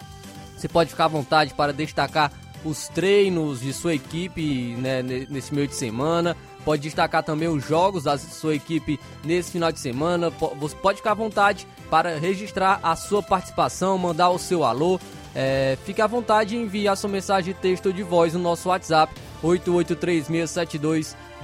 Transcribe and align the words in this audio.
Você 0.55 0.67
pode 0.67 0.89
ficar 0.89 1.05
à 1.05 1.09
vontade 1.09 1.53
para 1.53 1.71
destacar 1.71 2.33
os 2.65 2.87
treinos 2.89 3.61
de 3.61 3.71
sua 3.71 3.93
equipe 3.93 4.75
né, 4.77 5.03
nesse 5.03 5.53
meio 5.53 5.67
de 5.67 5.75
semana. 5.75 6.35
Pode 6.65 6.81
destacar 6.81 7.21
também 7.23 7.47
os 7.47 7.63
jogos 7.65 8.03
da 8.03 8.17
sua 8.17 8.55
equipe 8.55 8.99
nesse 9.23 9.51
final 9.51 9.71
de 9.71 9.79
semana. 9.79 10.29
Você 10.59 10.75
pode 10.75 10.97
ficar 10.97 11.11
à 11.11 11.15
vontade 11.15 11.65
para 11.89 12.17
registrar 12.17 12.81
a 12.83 12.93
sua 12.95 13.23
participação, 13.23 13.97
mandar 13.97 14.31
o 14.31 14.39
seu 14.39 14.65
alô. 14.65 14.99
É, 15.33 15.77
fique 15.85 16.01
à 16.01 16.07
vontade 16.07 16.55
e 16.55 16.59
enviar 16.59 16.97
sua 16.97 17.09
mensagem 17.09 17.53
de 17.53 17.59
texto 17.59 17.85
ou 17.85 17.93
de 17.93 18.03
voz 18.03 18.33
no 18.33 18.39
nosso 18.39 18.67
WhatsApp 18.69 19.13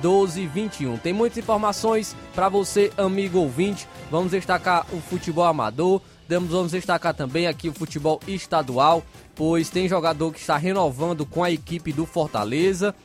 8836721221. 0.01 0.99
Tem 0.99 1.13
muitas 1.13 1.37
informações 1.37 2.15
para 2.33 2.49
você, 2.49 2.91
amigo 2.97 3.39
ouvinte. 3.39 3.87
Vamos 4.09 4.31
destacar 4.31 4.85
o 4.91 4.99
futebol 4.99 5.45
amador 5.45 6.01
Vamos 6.27 6.71
destacar 6.71 7.13
também 7.13 7.47
aqui 7.47 7.69
o 7.69 7.73
futebol 7.73 8.19
estadual, 8.27 9.03
pois 9.35 9.69
tem 9.69 9.89
jogador 9.89 10.31
que 10.31 10.39
está 10.39 10.57
renovando 10.57 11.25
com 11.25 11.43
a 11.43 11.51
equipe 11.51 11.91
do 11.91 12.05
Fortaleza. 12.05 12.95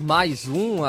Mais 0.00 0.46
um, 0.48 0.80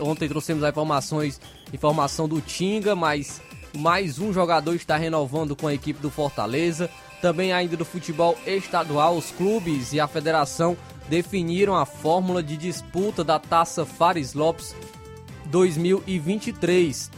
ontem 0.00 0.28
trouxemos 0.28 0.62
a 0.62 0.68
informações, 0.68 1.40
informação 1.72 2.28
do 2.28 2.40
Tinga, 2.40 2.94
mas 2.94 3.40
mais 3.76 4.18
um 4.18 4.32
jogador 4.32 4.74
está 4.74 4.96
renovando 4.96 5.56
com 5.56 5.66
a 5.66 5.74
equipe 5.74 6.00
do 6.00 6.10
Fortaleza. 6.10 6.90
Também 7.22 7.52
ainda 7.52 7.76
do 7.76 7.84
futebol 7.84 8.36
estadual, 8.46 9.16
os 9.16 9.30
clubes 9.30 9.92
e 9.92 10.00
a 10.00 10.06
federação 10.06 10.76
definiram 11.08 11.74
a 11.74 11.84
fórmula 11.84 12.42
de 12.42 12.56
disputa 12.56 13.22
da 13.22 13.38
Taça 13.38 13.84
Fares 13.84 14.34
Lopes 14.34 14.74
2023. 15.46 17.10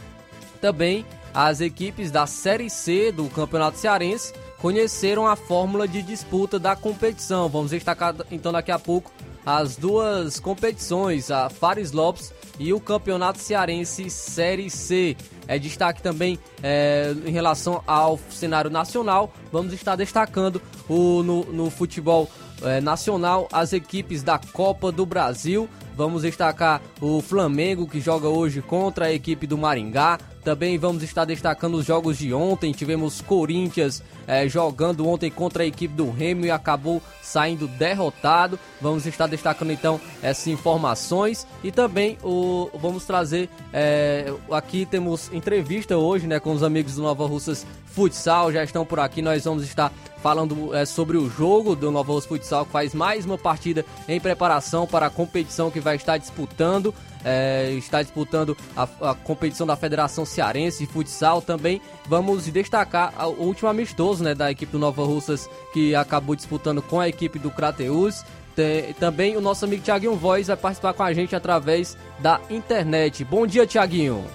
Também 0.59 1.05
as 1.33 1.61
equipes 1.61 2.09
da 2.09 2.25
Série 2.25 2.69
C 2.69 3.11
do 3.11 3.25
Campeonato 3.29 3.77
Cearense 3.77 4.33
conheceram 4.57 5.27
a 5.27 5.35
fórmula 5.35 5.87
de 5.87 6.01
disputa 6.01 6.57
da 6.57 6.75
competição. 6.75 7.47
Vamos 7.47 7.71
destacar 7.71 8.15
então 8.31 8.51
daqui 8.51 8.71
a 8.71 8.79
pouco 8.79 9.11
as 9.45 9.77
duas 9.77 10.39
competições, 10.39 11.31
a 11.31 11.49
Fares 11.49 11.91
Lopes 11.91 12.33
e 12.59 12.73
o 12.73 12.81
Campeonato 12.81 13.39
Cearense 13.39 14.09
Série 14.09 14.69
C. 14.69 15.15
É 15.47 15.57
destaque 15.57 16.01
também 16.01 16.37
é, 16.61 17.15
em 17.25 17.31
relação 17.31 17.81
ao 17.87 18.19
cenário 18.29 18.69
nacional. 18.69 19.31
Vamos 19.51 19.71
estar 19.71 19.95
destacando 19.95 20.61
o, 20.89 21.23
no, 21.23 21.45
no 21.45 21.69
futebol 21.69 22.29
é, 22.61 22.81
nacional 22.81 23.47
as 23.51 23.73
equipes 23.73 24.23
da 24.23 24.39
Copa 24.53 24.91
do 24.91 25.05
Brasil. 25.05 25.69
Vamos 25.97 26.21
destacar 26.21 26.79
o 27.01 27.23
Flamengo 27.23 27.87
que 27.87 27.99
joga 27.99 28.27
hoje 28.27 28.61
contra 28.61 29.05
a 29.05 29.11
equipe 29.11 29.47
do 29.47 29.57
Maringá. 29.57 30.19
Também 30.43 30.77
vamos 30.77 31.01
estar 31.01 31.25
destacando 31.25 31.73
os 31.73 31.85
jogos 31.85 32.19
de 32.19 32.31
ontem. 32.31 32.71
Tivemos 32.71 33.19
Corinthians 33.19 34.03
é, 34.27 34.47
jogando 34.47 35.07
ontem 35.07 35.31
contra 35.31 35.63
a 35.63 35.65
equipe 35.65 35.93
do 35.93 36.11
Remo 36.11 36.45
e 36.45 36.51
acabou 36.51 37.01
saindo 37.21 37.67
derrotado. 37.67 38.59
Vamos 38.79 39.07
estar 39.07 39.25
destacando 39.25 39.71
então 39.71 39.99
essas 40.21 40.45
informações 40.47 41.47
e 41.63 41.71
também 41.71 42.17
o, 42.23 42.69
vamos 42.79 43.03
trazer 43.03 43.49
é, 43.73 44.31
aqui 44.51 44.85
temos 44.85 45.33
entrevista 45.33 45.97
hoje 45.97 46.27
né, 46.27 46.39
com 46.39 46.53
os 46.53 46.61
amigos 46.61 46.95
do 46.95 47.01
Nova 47.01 47.25
Russas 47.25 47.65
Futsal. 47.87 48.51
Já 48.51 48.63
estão 48.63 48.85
por 48.85 48.99
aqui. 48.99 49.21
Nós 49.21 49.43
vamos 49.43 49.63
estar 49.63 49.91
falando 50.21 50.73
é, 50.75 50.85
sobre 50.85 51.17
o 51.17 51.29
jogo 51.29 51.75
do 51.75 51.91
Nova 51.91 52.13
Russas 52.13 52.29
Futsal 52.29 52.65
que 52.65 52.71
faz 52.71 52.93
mais 52.93 53.25
uma 53.25 53.37
partida 53.37 53.85
em 54.07 54.19
preparação 54.19 54.87
para 54.87 55.07
a 55.07 55.09
competição 55.09 55.71
que 55.71 55.79
vai 55.87 55.95
estar 55.95 56.17
disputando 56.17 56.93
é, 57.23 57.71
está 57.71 58.01
disputando 58.01 58.55
a, 58.75 58.83
a, 59.11 59.15
competição 59.15 59.67
da 59.67 59.75
Federação 59.75 60.25
Cearense 60.25 60.85
de 60.85 60.91
Futsal. 60.91 61.41
Também 61.41 61.81
vamos 62.05 62.45
destacar 62.45 63.13
o 63.27 63.43
último 63.43 63.69
amistoso 63.69 64.23
né, 64.23 64.33
da 64.33 64.49
equipe 64.51 64.71
do 64.71 64.79
Nova 64.79 65.03
Russas 65.03 65.49
que 65.73 65.93
acabou 65.93 66.35
disputando 66.35 66.81
com 66.81 66.99
a 66.99 67.09
equipe 67.09 67.37
do 67.37 67.51
Crateus. 67.51 68.23
Tem, 68.55 68.93
também 68.93 69.35
o 69.35 69.41
nosso 69.41 69.65
amigo 69.65 69.83
Tiaguinho 69.83 70.15
Voz 70.15 70.47
vai 70.47 70.57
participar 70.57 70.93
com 70.93 71.03
a 71.03 71.13
gente 71.13 71.35
através 71.35 71.97
da 72.19 72.39
internet. 72.49 73.23
Bom 73.25 73.45
dia, 73.45 73.67
Tiaguinho. 73.67 74.25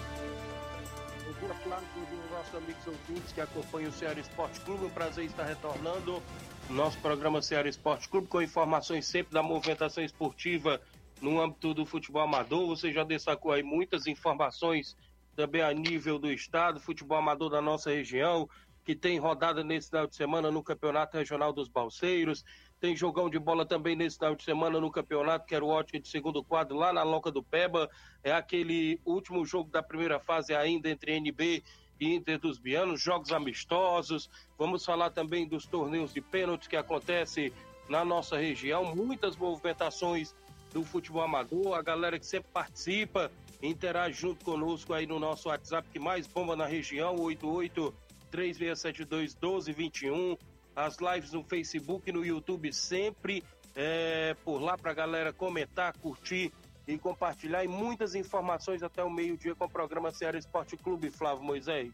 Que 3.34 3.40
acompanham 3.40 3.88
o 3.88 3.93
Ceará 3.94 4.20
Esporte 4.20 4.60
Clube. 4.60 4.84
Um 4.84 4.90
prazer 4.90 5.25
estar 5.25 5.44
retornando 5.44 6.22
nosso 6.69 6.99
programa 6.99 7.40
Ceará 7.40 7.66
Esporte 7.66 8.06
Clube 8.06 8.26
com 8.26 8.43
informações 8.43 9.06
sempre 9.06 9.32
da 9.32 9.43
movimentação 9.43 10.04
esportiva 10.04 10.78
no 11.22 11.40
âmbito 11.40 11.72
do 11.72 11.86
futebol 11.86 12.22
amador. 12.22 12.66
Você 12.66 12.92
já 12.92 13.04
destacou 13.04 13.52
aí 13.52 13.62
muitas 13.62 14.06
informações 14.06 14.96
também 15.34 15.62
a 15.62 15.72
nível 15.72 16.19
do 16.19 16.30
estado, 16.30 16.80
futebol 16.80 17.16
amador 17.16 17.48
da 17.48 17.62
nossa 17.62 17.90
região, 17.90 18.48
que 18.84 18.94
tem 18.94 19.19
rodada 19.19 19.62
nesse 19.62 19.88
final 19.88 20.06
de 20.06 20.16
semana 20.16 20.50
no 20.50 20.62
Campeonato 20.62 21.16
Regional 21.16 21.52
dos 21.52 21.69
Balseiros. 21.69 22.44
Tem 22.80 22.96
jogão 22.96 23.30
de 23.30 23.38
bola 23.38 23.64
também 23.64 23.94
nesse 23.94 24.19
final 24.19 24.34
de 24.34 24.42
semana 24.42 24.80
no 24.80 24.90
campeonato, 24.90 25.46
que 25.46 25.54
era 25.54 25.64
o 25.64 25.69
ótimo 25.69 26.00
de 26.00 26.08
segundo 26.08 26.42
quadro 26.42 26.76
lá 26.76 26.92
na 26.92 27.04
Loca 27.04 27.30
do 27.30 27.42
Peba. 27.42 27.88
É 28.25 28.32
aquele 28.32 29.00
último 29.04 29.46
jogo 29.46 29.70
da 29.70 29.82
primeira 29.82 30.18
fase 30.18 30.52
ainda 30.52 30.90
entre 30.90 31.12
NB 31.12 31.62
e 32.00 32.14
Inter 32.14 32.40
dos 32.40 32.58
Bianos, 32.58 33.00
jogos 33.00 33.30
amistosos. 33.30 34.28
Vamos 34.58 34.84
falar 34.84 35.10
também 35.10 35.46
dos 35.46 35.64
torneios 35.64 36.12
de 36.12 36.20
pênaltis 36.20 36.66
que 36.66 36.76
acontecem 36.76 37.52
na 37.88 38.04
nossa 38.04 38.36
região. 38.36 38.96
Muitas 38.96 39.36
movimentações 39.36 40.34
do 40.72 40.84
futebol 40.84 41.22
amador, 41.22 41.74
a 41.74 41.82
galera 41.82 42.19
que 42.19 42.26
sempre 42.26 42.50
participa, 42.52 43.30
interage 43.62 44.20
junto 44.20 44.44
conosco 44.44 44.92
aí 44.92 45.06
no 45.06 45.19
nosso 45.19 45.48
WhatsApp 45.48 45.88
que 45.92 45.98
mais 45.98 46.26
bomba 46.26 46.56
na 46.56 46.66
região, 46.66 47.16
88 47.16 47.94
3672 48.30 49.34
1221. 49.34 50.36
as 50.74 50.96
lives 50.98 51.32
no 51.32 51.44
Facebook 51.44 52.08
e 52.08 52.12
no 52.12 52.24
YouTube 52.24 52.72
sempre 52.72 53.44
é, 53.76 54.34
por 54.44 54.58
lá 54.60 54.76
para 54.76 54.90
a 54.90 54.94
galera 54.94 55.32
comentar, 55.32 55.96
curtir 55.98 56.52
e 56.86 56.98
compartilhar. 56.98 57.64
E 57.64 57.68
muitas 57.68 58.14
informações 58.14 58.82
até 58.82 59.04
o 59.04 59.10
meio-dia 59.10 59.54
com 59.54 59.66
o 59.66 59.70
programa 59.70 60.10
Ceará 60.10 60.38
Esporte 60.38 60.76
Clube, 60.76 61.10
Flávio 61.10 61.44
Moisés. 61.44 61.92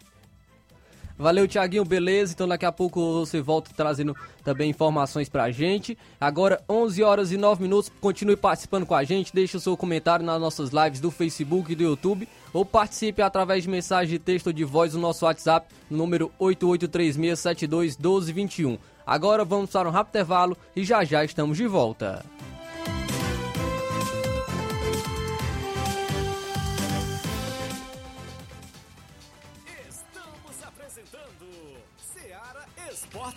Valeu, 1.19 1.49
Tiaguinho, 1.49 1.85
beleza? 1.85 2.33
Então 2.33 2.47
daqui 2.47 2.65
a 2.65 2.71
pouco 2.71 3.15
você 3.15 3.41
volta 3.41 3.73
trazendo 3.77 4.17
também 4.45 4.71
informações 4.71 5.29
pra 5.29 5.51
gente. 5.51 5.99
Agora, 6.21 6.63
11 6.69 7.03
horas 7.03 7.33
e 7.33 7.37
9 7.37 7.61
minutos. 7.61 7.91
Continue 8.01 8.37
participando 8.37 8.87
com 8.87 8.95
a 8.95 9.03
gente. 9.03 9.35
Deixe 9.35 9.57
o 9.57 9.61
seu 9.61 9.77
comentário 9.77 10.25
nas 10.25 10.41
nossas 10.41 10.71
lives 10.71 11.01
do 11.01 11.11
Facebook 11.11 11.73
e 11.73 11.75
do 11.75 11.83
YouTube. 11.83 12.29
Ou 12.53 12.65
participe 12.65 13.21
através 13.21 13.65
de 13.65 13.69
mensagem 13.69 14.11
de 14.11 14.21
texto 14.21 14.47
ou 14.47 14.53
de 14.53 14.63
voz 14.63 14.95
no 14.95 15.01
nosso 15.01 15.25
WhatsApp, 15.25 15.67
número 15.91 16.31
8836721221. 16.41 18.79
Agora 19.05 19.45
vamos 19.45 19.71
para 19.71 19.89
um 19.89 19.93
rápido 19.93 20.11
intervalo 20.11 20.57
e 20.77 20.85
já 20.85 21.03
já 21.03 21.25
estamos 21.25 21.57
de 21.57 21.67
volta. 21.67 22.25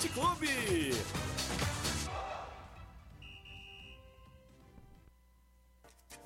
Esporte 0.04 0.10
Clube. 0.10 1.21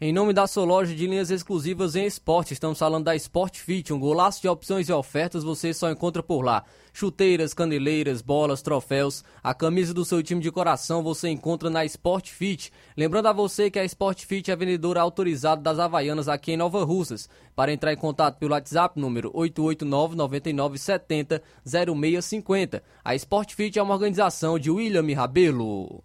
Em 0.00 0.12
nome 0.12 0.32
da 0.32 0.46
sua 0.46 0.64
loja 0.64 0.94
de 0.94 1.08
linhas 1.08 1.28
exclusivas 1.28 1.96
em 1.96 2.06
esporte, 2.06 2.52
estamos 2.52 2.78
falando 2.78 3.06
da 3.06 3.16
Sport 3.16 3.56
Fit, 3.56 3.92
um 3.92 3.98
golaço 3.98 4.40
de 4.40 4.46
opções 4.46 4.88
e 4.88 4.92
ofertas 4.92 5.42
você 5.42 5.74
só 5.74 5.90
encontra 5.90 6.22
por 6.22 6.40
lá. 6.40 6.62
Chuteiras, 6.92 7.52
caneleiras, 7.52 8.22
bolas, 8.22 8.62
troféus, 8.62 9.24
a 9.42 9.52
camisa 9.52 9.92
do 9.92 10.04
seu 10.04 10.22
time 10.22 10.40
de 10.40 10.52
coração 10.52 11.02
você 11.02 11.28
encontra 11.28 11.68
na 11.68 11.84
Sport 11.84 12.28
Fit. 12.28 12.72
Lembrando 12.96 13.26
a 13.26 13.32
você 13.32 13.72
que 13.72 13.78
a 13.80 13.84
Sport 13.84 14.24
Fit 14.24 14.52
é 14.52 14.54
vendedora 14.54 15.00
autorizada 15.00 15.60
das 15.60 15.80
Havaianas 15.80 16.28
aqui 16.28 16.52
em 16.52 16.56
Nova 16.56 16.84
Russas. 16.84 17.28
Para 17.56 17.72
entrar 17.72 17.92
em 17.92 17.96
contato 17.96 18.38
pelo 18.38 18.52
WhatsApp, 18.52 19.00
número 19.00 19.32
889 19.34 20.14
9970 20.14 21.42
0650. 21.66 22.84
A 23.04 23.16
Sport 23.16 23.52
Fit 23.52 23.76
é 23.76 23.82
uma 23.82 23.94
organização 23.94 24.60
de 24.60 24.70
William 24.70 25.12
Rabelo. 25.16 26.04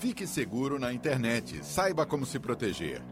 Fique 0.00 0.26
seguro 0.26 0.78
na 0.78 0.94
internet. 0.94 1.62
Saiba 1.62 2.06
como 2.06 2.24
se 2.24 2.38
proteger. 2.38 3.02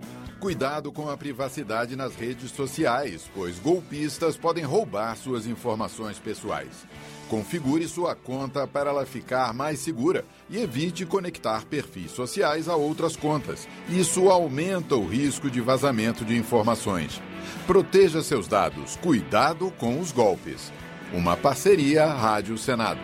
Cuidado 0.40 0.90
com 0.90 1.10
a 1.10 1.18
privacidade 1.18 1.94
nas 1.94 2.16
redes 2.16 2.50
sociais, 2.50 3.30
pois 3.34 3.58
golpistas 3.58 4.38
podem 4.38 4.64
roubar 4.64 5.14
suas 5.14 5.46
informações 5.46 6.18
pessoais. 6.18 6.86
Configure 7.28 7.86
sua 7.86 8.14
conta 8.14 8.66
para 8.66 8.88
ela 8.88 9.04
ficar 9.04 9.52
mais 9.52 9.80
segura 9.80 10.24
e 10.48 10.56
evite 10.56 11.04
conectar 11.04 11.66
perfis 11.66 12.10
sociais 12.10 12.70
a 12.70 12.76
outras 12.76 13.16
contas. 13.16 13.68
Isso 13.90 14.30
aumenta 14.30 14.96
o 14.96 15.06
risco 15.06 15.50
de 15.50 15.60
vazamento 15.60 16.24
de 16.24 16.38
informações. 16.38 17.20
Proteja 17.66 18.22
seus 18.22 18.48
dados. 18.48 18.96
Cuidado 18.96 19.70
com 19.72 20.00
os 20.00 20.10
golpes. 20.10 20.72
Uma 21.12 21.36
parceria 21.36 22.06
Rádio 22.06 22.56
Senado. 22.56 23.00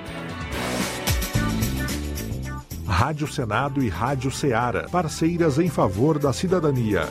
Rádio 2.86 3.26
Senado 3.26 3.82
e 3.82 3.88
Rádio 3.88 4.30
Ceará, 4.30 4.86
parceiras 4.90 5.58
em 5.58 5.68
favor 5.68 6.18
da 6.18 6.32
cidadania. 6.32 7.08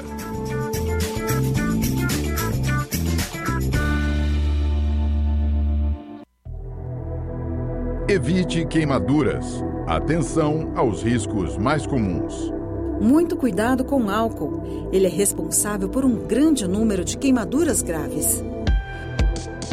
Evite 8.08 8.66
queimaduras. 8.68 9.64
Atenção 9.88 10.72
aos 10.76 11.02
riscos 11.02 11.58
mais 11.58 11.88
comuns. 11.88 12.54
Muito 13.02 13.36
cuidado 13.36 13.84
com 13.84 14.10
álcool. 14.10 14.90
Ele 14.92 15.08
é 15.08 15.10
responsável 15.10 15.90
por 15.90 16.06
um 16.06 16.28
grande 16.28 16.68
número 16.68 17.04
de 17.04 17.18
queimaduras 17.18 17.82
graves. 17.82 18.44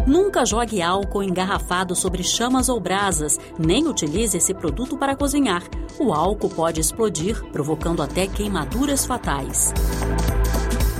Nunca 0.07 0.45
jogue 0.45 0.81
álcool 0.81 1.23
engarrafado 1.23 1.95
sobre 1.95 2.23
chamas 2.23 2.69
ou 2.69 2.81
brasas, 2.81 3.39
nem 3.59 3.87
utilize 3.87 4.37
esse 4.37 4.55
produto 4.55 4.97
para 4.97 5.15
cozinhar. 5.15 5.63
O 5.99 6.13
álcool 6.13 6.49
pode 6.49 6.81
explodir, 6.81 7.43
provocando 7.53 8.03
até 8.03 8.27
queimaduras 8.27 9.05
fatais. 9.05 9.73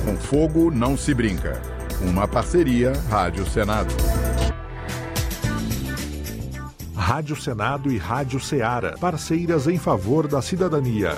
Com 0.05 0.15
fogo 0.15 0.71
não 0.71 0.95
se 0.95 1.13
brinca. 1.13 1.61
Uma 2.01 2.27
parceria 2.27 2.93
Rádio 3.09 3.45
Senado. 3.45 3.93
Rádio 6.95 7.35
Senado 7.35 7.91
e 7.91 7.97
Rádio 7.97 8.39
Ceará, 8.39 8.95
parceiras 8.99 9.67
em 9.67 9.77
favor 9.77 10.27
da 10.27 10.41
cidadania. 10.41 11.17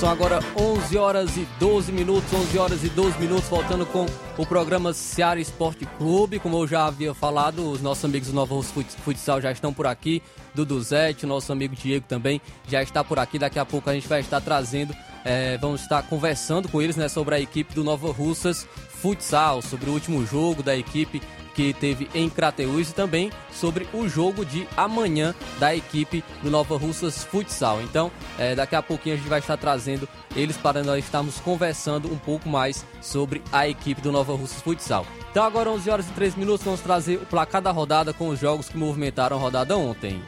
São 0.00 0.08
agora 0.08 0.40
11 0.56 0.96
horas 0.96 1.36
e 1.36 1.46
12 1.58 1.92
minutos, 1.92 2.32
11 2.32 2.58
horas 2.58 2.84
e 2.84 2.88
12 2.88 3.18
minutos, 3.18 3.46
voltando 3.50 3.84
com 3.84 4.06
o 4.38 4.46
programa 4.46 4.94
Seara 4.94 5.38
Esporte 5.38 5.84
Clube. 5.98 6.38
Como 6.38 6.56
eu 6.56 6.66
já 6.66 6.86
havia 6.86 7.12
falado, 7.12 7.70
os 7.70 7.82
nossos 7.82 8.06
amigos 8.06 8.28
do 8.28 8.34
Novo 8.34 8.62
Futsal 8.62 9.42
já 9.42 9.52
estão 9.52 9.74
por 9.74 9.86
aqui. 9.86 10.22
Dudu 10.54 10.80
Zete, 10.80 11.26
nosso 11.26 11.52
amigo 11.52 11.76
Diego 11.76 12.06
também 12.08 12.40
já 12.66 12.82
está 12.82 13.04
por 13.04 13.18
aqui. 13.18 13.38
Daqui 13.38 13.58
a 13.58 13.64
pouco 13.66 13.90
a 13.90 13.92
gente 13.92 14.08
vai 14.08 14.20
estar 14.20 14.40
trazendo, 14.40 14.96
é, 15.22 15.58
vamos 15.58 15.82
estar 15.82 16.02
conversando 16.04 16.66
com 16.66 16.80
eles 16.80 16.96
né, 16.96 17.06
sobre 17.06 17.34
a 17.34 17.40
equipe 17.40 17.74
do 17.74 17.84
Nova 17.84 18.10
Russas 18.10 18.66
Futsal, 19.02 19.60
sobre 19.60 19.90
o 19.90 19.92
último 19.92 20.24
jogo 20.24 20.62
da 20.62 20.74
equipe 20.74 21.20
que 21.54 21.72
teve 21.72 22.08
em 22.14 22.28
Crateús 22.28 22.90
e 22.90 22.94
também 22.94 23.30
sobre 23.52 23.88
o 23.92 24.08
jogo 24.08 24.44
de 24.44 24.66
amanhã 24.76 25.34
da 25.58 25.74
equipe 25.74 26.24
do 26.42 26.50
Nova 26.50 26.76
Russas 26.76 27.24
Futsal. 27.24 27.82
Então, 27.82 28.10
é, 28.38 28.54
daqui 28.54 28.74
a 28.74 28.82
pouquinho 28.82 29.14
a 29.14 29.18
gente 29.18 29.28
vai 29.28 29.40
estar 29.40 29.56
trazendo 29.56 30.08
eles 30.34 30.56
para 30.56 30.82
nós 30.82 31.04
estarmos 31.04 31.38
conversando 31.40 32.12
um 32.12 32.18
pouco 32.18 32.48
mais 32.48 32.84
sobre 33.00 33.42
a 33.52 33.68
equipe 33.68 34.00
do 34.00 34.12
Nova 34.12 34.34
Russas 34.34 34.62
Futsal. 34.62 35.06
Então, 35.30 35.44
agora 35.44 35.70
11 35.70 35.90
horas 35.90 36.08
e 36.08 36.12
3 36.12 36.34
minutos, 36.34 36.64
vamos 36.64 36.80
trazer 36.80 37.16
o 37.16 37.26
placar 37.26 37.62
da 37.62 37.70
rodada 37.70 38.12
com 38.12 38.28
os 38.28 38.38
jogos 38.38 38.68
que 38.68 38.76
movimentaram 38.76 39.36
a 39.36 39.40
rodada 39.40 39.76
ontem. 39.76 40.20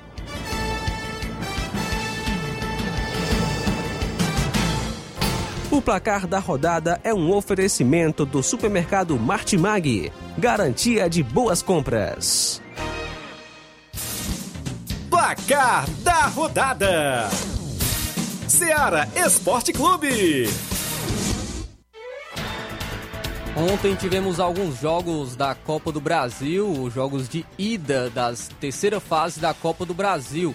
O 5.73 5.81
placar 5.81 6.27
da 6.27 6.39
rodada 6.39 7.01
é 7.03 7.15
um 7.15 7.33
oferecimento 7.33 8.27
do 8.27 8.43
supermercado 8.43 9.19
Martimag. 9.19 10.13
Garantia 10.39 11.11
de 11.11 11.23
boas 11.23 11.63
compras. 11.63 12.63
Placar 15.11 15.89
da 16.03 16.27
rodada: 16.27 17.29
Seara 18.49 19.07
Esporte 19.15 19.75
Clube. 19.75 20.49
Ontem 23.55 23.95
tivemos 23.95 24.41
alguns 24.41 24.81
jogos 24.81 25.37
da 25.37 25.55
Copa 25.55 25.93
do 25.93 26.01
Brasil, 26.01 26.67
os 26.67 26.95
jogos 26.95 27.29
de 27.29 27.45
ida 27.59 28.09
das 28.09 28.49
terceira 28.59 28.99
fase 29.01 29.39
da 29.39 29.53
Copa 29.53 29.85
do 29.85 29.93
Brasil. 29.93 30.55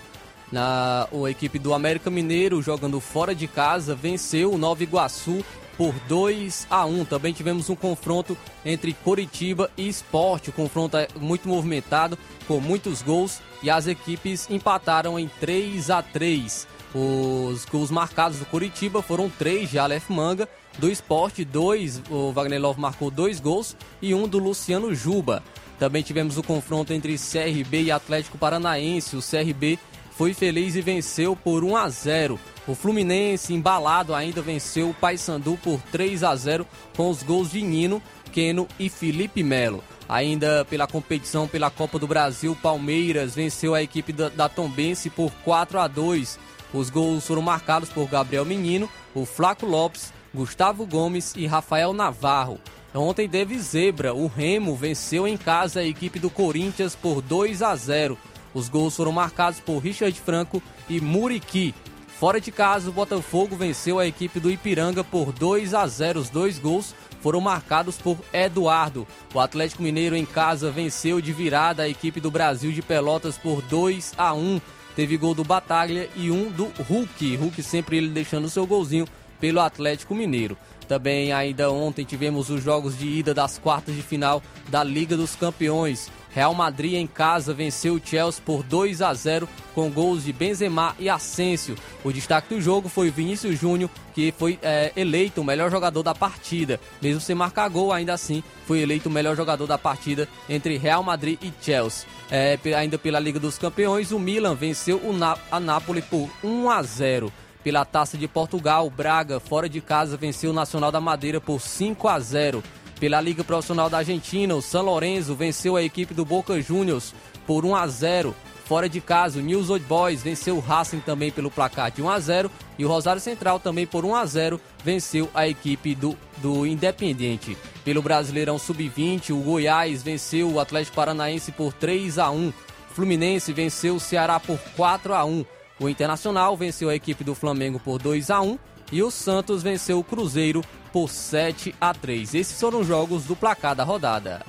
Na, 0.52 1.08
a 1.14 1.30
equipe 1.30 1.60
do 1.60 1.72
América 1.72 2.10
Mineiro, 2.10 2.64
jogando 2.64 3.00
fora 3.00 3.36
de 3.36 3.48
casa, 3.48 3.94
venceu 3.94 4.54
o 4.54 4.58
Nova 4.58 4.82
Iguaçu 4.82 5.46
por 5.78 5.94
2 6.08 6.68
a 6.70 6.86
1. 6.86 7.06
Também 7.06 7.34
tivemos 7.34 7.70
um 7.70 7.76
confronto 7.76 8.38
entre 8.66 8.94
Coritiba 8.94 9.70
e 9.78 9.88
Esporte. 9.88 10.50
O 10.50 10.54
confronto 10.54 10.98
é 10.98 11.08
muito 11.20 11.48
movimentado, 11.48 12.18
com 12.48 12.60
muitos 12.60 13.02
gols, 13.02 13.40
e 13.62 13.70
as 13.70 13.88
equipes 13.88 14.50
empataram 14.50 15.20
em 15.20 15.30
3 15.40 15.90
a 15.90 16.02
3. 16.02 16.68
Os 16.96 17.66
gols 17.66 17.92
marcados 17.92 18.40
do 18.40 18.46
Coritiba 18.46 19.02
foram 19.02 19.30
três 19.30 19.70
de 19.70 19.78
Aleph 19.78 20.10
Manga, 20.10 20.48
do 20.80 20.90
Esporte, 20.90 21.44
dois, 21.44 22.02
o 22.10 22.32
Wagner 22.32 22.62
Love 22.62 22.80
marcou 22.80 23.12
dois 23.12 23.40
gols 23.40 23.76
e 24.02 24.14
um 24.14 24.28
do 24.28 24.38
Luciano 24.38 24.94
Juba. 24.96 25.44
Também 25.80 26.02
tivemos 26.02 26.38
o 26.38 26.44
confronto 26.44 26.94
entre 26.94 27.18
CRB 27.18 27.84
e 27.84 27.92
Atlético 27.92 28.38
Paranaense. 28.38 29.16
O 29.16 29.22
CRB 29.22 29.78
foi 30.18 30.34
feliz 30.34 30.76
e 30.76 30.82
venceu 30.82 31.36
por 31.36 31.64
1 31.64 31.78
a 31.78 31.88
0. 31.90 32.40
O 32.68 32.74
Fluminense, 32.74 33.54
embalado, 33.54 34.16
ainda 34.16 34.42
venceu 34.42 34.90
o 34.90 34.94
Paysandu 34.94 35.60
por 35.64 35.80
3 35.92 36.24
a 36.24 36.36
0 36.36 36.66
com 36.96 37.12
os 37.12 37.22
gols 37.22 37.52
de 37.52 37.62
Nino, 37.62 38.02
Keno 38.32 38.68
e 38.80 38.90
Felipe 38.90 39.44
Melo. 39.44 39.84
Ainda 40.10 40.66
pela 40.66 40.88
competição 40.88 41.48
pela 41.48 41.70
Copa 41.70 42.00
do 42.00 42.08
Brasil, 42.08 42.58
Palmeiras 42.64 43.36
venceu 43.36 43.76
a 43.76 43.84
equipe 43.84 44.12
da, 44.12 44.30
da 44.30 44.50
Tombense 44.50 45.08
por 45.12 45.32
4 45.44 45.80
a 45.80 45.88
2. 45.88 46.40
Os 46.74 46.90
gols 46.90 47.28
foram 47.28 47.44
marcados 47.44 47.90
por 47.90 48.10
Gabriel 48.10 48.44
Menino, 48.44 48.90
o 49.14 49.24
Flaco 49.24 49.68
Lopes, 49.68 50.12
Gustavo 50.34 50.88
Gomes 50.88 51.36
e 51.36 51.46
Rafael 51.46 51.94
Navarro. 51.94 52.60
Ontem 52.92 53.30
teve 53.30 53.60
zebra, 53.60 54.16
o 54.16 54.26
Remo 54.26 54.76
venceu 54.76 55.28
em 55.28 55.38
casa 55.38 55.82
a 55.82 55.86
equipe 55.86 56.18
do 56.18 56.32
Corinthians 56.32 56.96
por 56.96 57.22
2 57.22 57.62
a 57.62 57.76
0. 57.76 58.18
Os 58.58 58.70
gols 58.70 58.96
foram 58.96 59.12
marcados 59.12 59.60
por 59.60 59.78
Richard 59.78 60.20
Franco 60.20 60.64
e 60.90 61.00
Muriqui. 61.00 61.76
Fora 62.20 62.42
de 62.42 62.52
casa, 62.52 62.90
o 62.90 62.92
Botafogo 62.92 63.56
venceu 63.56 64.00
a 64.00 64.08
equipe 64.08 64.40
do 64.40 64.50
Ipiranga 64.50 65.04
por 65.04 65.32
2 65.32 65.76
a 65.76 65.86
0. 65.86 66.20
Os 66.20 66.32
dois 66.32 66.58
gols 66.58 66.96
foram 67.22 67.40
marcados 67.40 67.98
por 67.98 68.18
Eduardo. 68.34 69.06
O 69.32 69.40
Atlético 69.40 69.84
Mineiro 69.84 70.16
em 70.16 70.26
casa 70.26 70.72
venceu 70.72 71.22
de 71.22 71.32
virada 71.32 71.84
a 71.84 71.88
equipe 71.88 72.20
do 72.20 72.32
Brasil 72.32 72.72
de 72.72 72.82
Pelotas 72.82 73.38
por 73.38 73.62
2 73.62 74.14
a 74.18 74.34
1. 74.34 74.60
Teve 74.96 75.18
gol 75.18 75.36
do 75.36 75.44
Bataglia 75.44 76.10
e 76.16 76.32
um 76.32 76.50
do 76.50 76.66
Hulk. 76.90 77.36
Hulk 77.36 77.62
sempre 77.62 77.98
ele 77.98 78.10
deixando 78.10 78.50
seu 78.50 78.66
golzinho 78.66 79.08
pelo 79.40 79.60
Atlético 79.60 80.16
Mineiro. 80.16 80.58
Também 80.88 81.32
ainda 81.32 81.70
ontem 81.70 82.04
tivemos 82.04 82.50
os 82.50 82.64
jogos 82.64 82.98
de 82.98 83.08
ida 83.08 83.36
das 83.36 83.60
quartas 83.60 83.94
de 83.94 84.02
final 84.02 84.42
da 84.68 84.84
Liga 84.84 85.16
dos 85.16 85.36
Campeões. 85.36 86.10
Real 86.38 86.54
Madrid 86.54 86.94
em 86.94 87.08
casa 87.08 87.52
venceu 87.52 87.96
o 87.96 88.00
Chelsea 88.00 88.44
por 88.46 88.62
2 88.62 89.02
a 89.02 89.12
0 89.12 89.50
com 89.74 89.90
gols 89.90 90.24
de 90.24 90.32
Benzema 90.32 90.96
e 91.00 91.10
Asensio. 91.10 91.76
O 92.04 92.14
destaque 92.14 92.54
do 92.54 92.62
jogo 92.62 92.88
foi 92.88 93.10
Vinícius 93.10 93.60
Júnior, 93.60 93.90
que 94.14 94.32
foi 94.38 94.60
é, 94.62 94.92
eleito 94.96 95.42
o 95.42 95.44
melhor 95.44 95.72
jogador 95.72 96.04
da 96.04 96.14
partida. 96.14 96.80
Mesmo 97.02 97.20
sem 97.20 97.36
marcar 97.36 97.68
gol, 97.70 97.92
ainda 97.92 98.14
assim 98.14 98.44
foi 98.68 98.82
eleito 98.82 99.10
o 99.10 99.12
melhor 99.12 99.36
jogador 99.36 99.66
da 99.66 99.80
partida 99.80 100.30
entre 100.48 100.78
Real 100.78 101.02
Madrid 101.02 101.40
e 101.42 101.52
Chelsea. 101.60 102.08
É, 102.30 102.60
ainda 102.78 103.00
pela 103.00 103.20
Liga 103.20 103.40
dos 103.40 103.58
Campeões, 103.58 104.12
o 104.12 104.20
Milan 104.20 104.54
venceu 104.54 105.02
o 105.04 105.14
Na 105.14 105.36
a 105.52 105.60
Napoli 105.60 106.04
por 106.04 106.30
1 106.44 106.70
a 106.70 106.84
0. 106.84 107.34
Pela 107.64 107.84
Taça 107.84 108.16
de 108.16 108.28
Portugal, 108.28 108.86
o 108.86 108.92
Braga, 108.92 109.40
fora 109.40 109.68
de 109.68 109.82
casa, 109.82 110.16
venceu 110.16 110.52
o 110.52 110.54
Nacional 110.54 110.92
da 110.92 111.02
Madeira 111.02 111.42
por 111.42 111.60
5 111.60 112.08
a 112.08 112.20
0. 112.20 112.64
Pela 113.00 113.22
Liga 113.22 113.44
Profissional 113.44 113.90
da 113.90 114.00
Argentina, 114.00 114.56
o 114.56 114.62
San 114.62 114.82
Lorenzo 114.82 115.36
venceu 115.36 115.76
a 115.76 115.84
equipe 115.84 116.16
do 116.16 116.26
Boca 116.26 116.60
Juniors 116.60 117.14
por 117.46 117.64
1 117.64 117.76
a 117.76 117.88
0. 117.88 118.36
Fora 118.66 118.90
de 118.90 119.00
casa, 119.00 119.40
o 119.40 119.42
News 119.42 119.70
Old 119.70 119.86
Boys 119.86 120.24
venceu 120.24 120.58
o 120.58 120.60
Racing 120.60 121.00
também 121.00 121.32
pelo 121.32 121.52
placar 121.52 121.92
de 121.92 122.02
1 122.02 122.10
a 122.10 122.20
0 122.20 122.52
e 122.78 122.84
o 122.84 122.88
Rosário 122.88 123.22
Central 123.22 123.60
também 123.60 123.86
por 123.86 124.04
1 124.04 124.16
a 124.16 124.26
0 124.26 124.60
venceu 124.84 125.30
a 125.34 125.48
equipe 125.48 125.94
do, 125.94 126.18
do 126.38 126.66
Independiente. 126.66 127.56
Pelo 127.86 128.02
Brasileirão 128.02 128.58
Sub-20, 128.58 129.30
o 129.30 129.38
Goiás 129.38 130.02
venceu 130.04 130.52
o 130.52 130.60
Atlético 130.60 130.96
Paranaense 130.96 131.52
por 131.52 131.72
3 131.72 132.18
a 132.18 132.32
1. 132.32 132.50
O 132.50 132.54
Fluminense 132.94 133.54
venceu 133.54 133.96
o 133.96 134.00
Ceará 134.00 134.40
por 134.40 134.60
4 134.76 135.14
a 135.14 135.24
1. 135.24 135.46
O 135.80 135.88
Internacional 135.88 136.58
venceu 136.58 136.90
a 136.90 136.96
equipe 136.96 137.24
do 137.24 137.36
Flamengo 137.36 137.80
por 137.80 138.02
2 138.02 138.32
a 138.32 138.42
1 138.42 138.58
e 138.92 139.04
o 139.04 139.12
Santos 139.12 139.62
venceu 139.62 140.00
o 140.00 140.04
Cruzeiro 140.04 140.64
por 140.98 141.12
7 141.12 141.76
a 141.80 141.94
3. 141.94 142.34
Esses 142.34 142.60
foram 142.60 142.80
os 142.80 142.88
jogos 142.88 143.26
do 143.26 143.36
placar 143.36 143.76
da 143.76 143.84
rodada. 143.84 144.44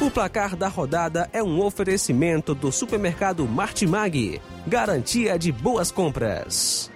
O 0.00 0.08
placar 0.08 0.54
da 0.54 0.68
rodada 0.68 1.28
é 1.32 1.42
um 1.42 1.60
oferecimento 1.60 2.54
do 2.54 2.70
supermercado 2.70 3.44
Martimag, 3.48 4.40
garantia 4.68 5.36
de 5.36 5.50
boas 5.50 5.90
compras. 5.90 6.92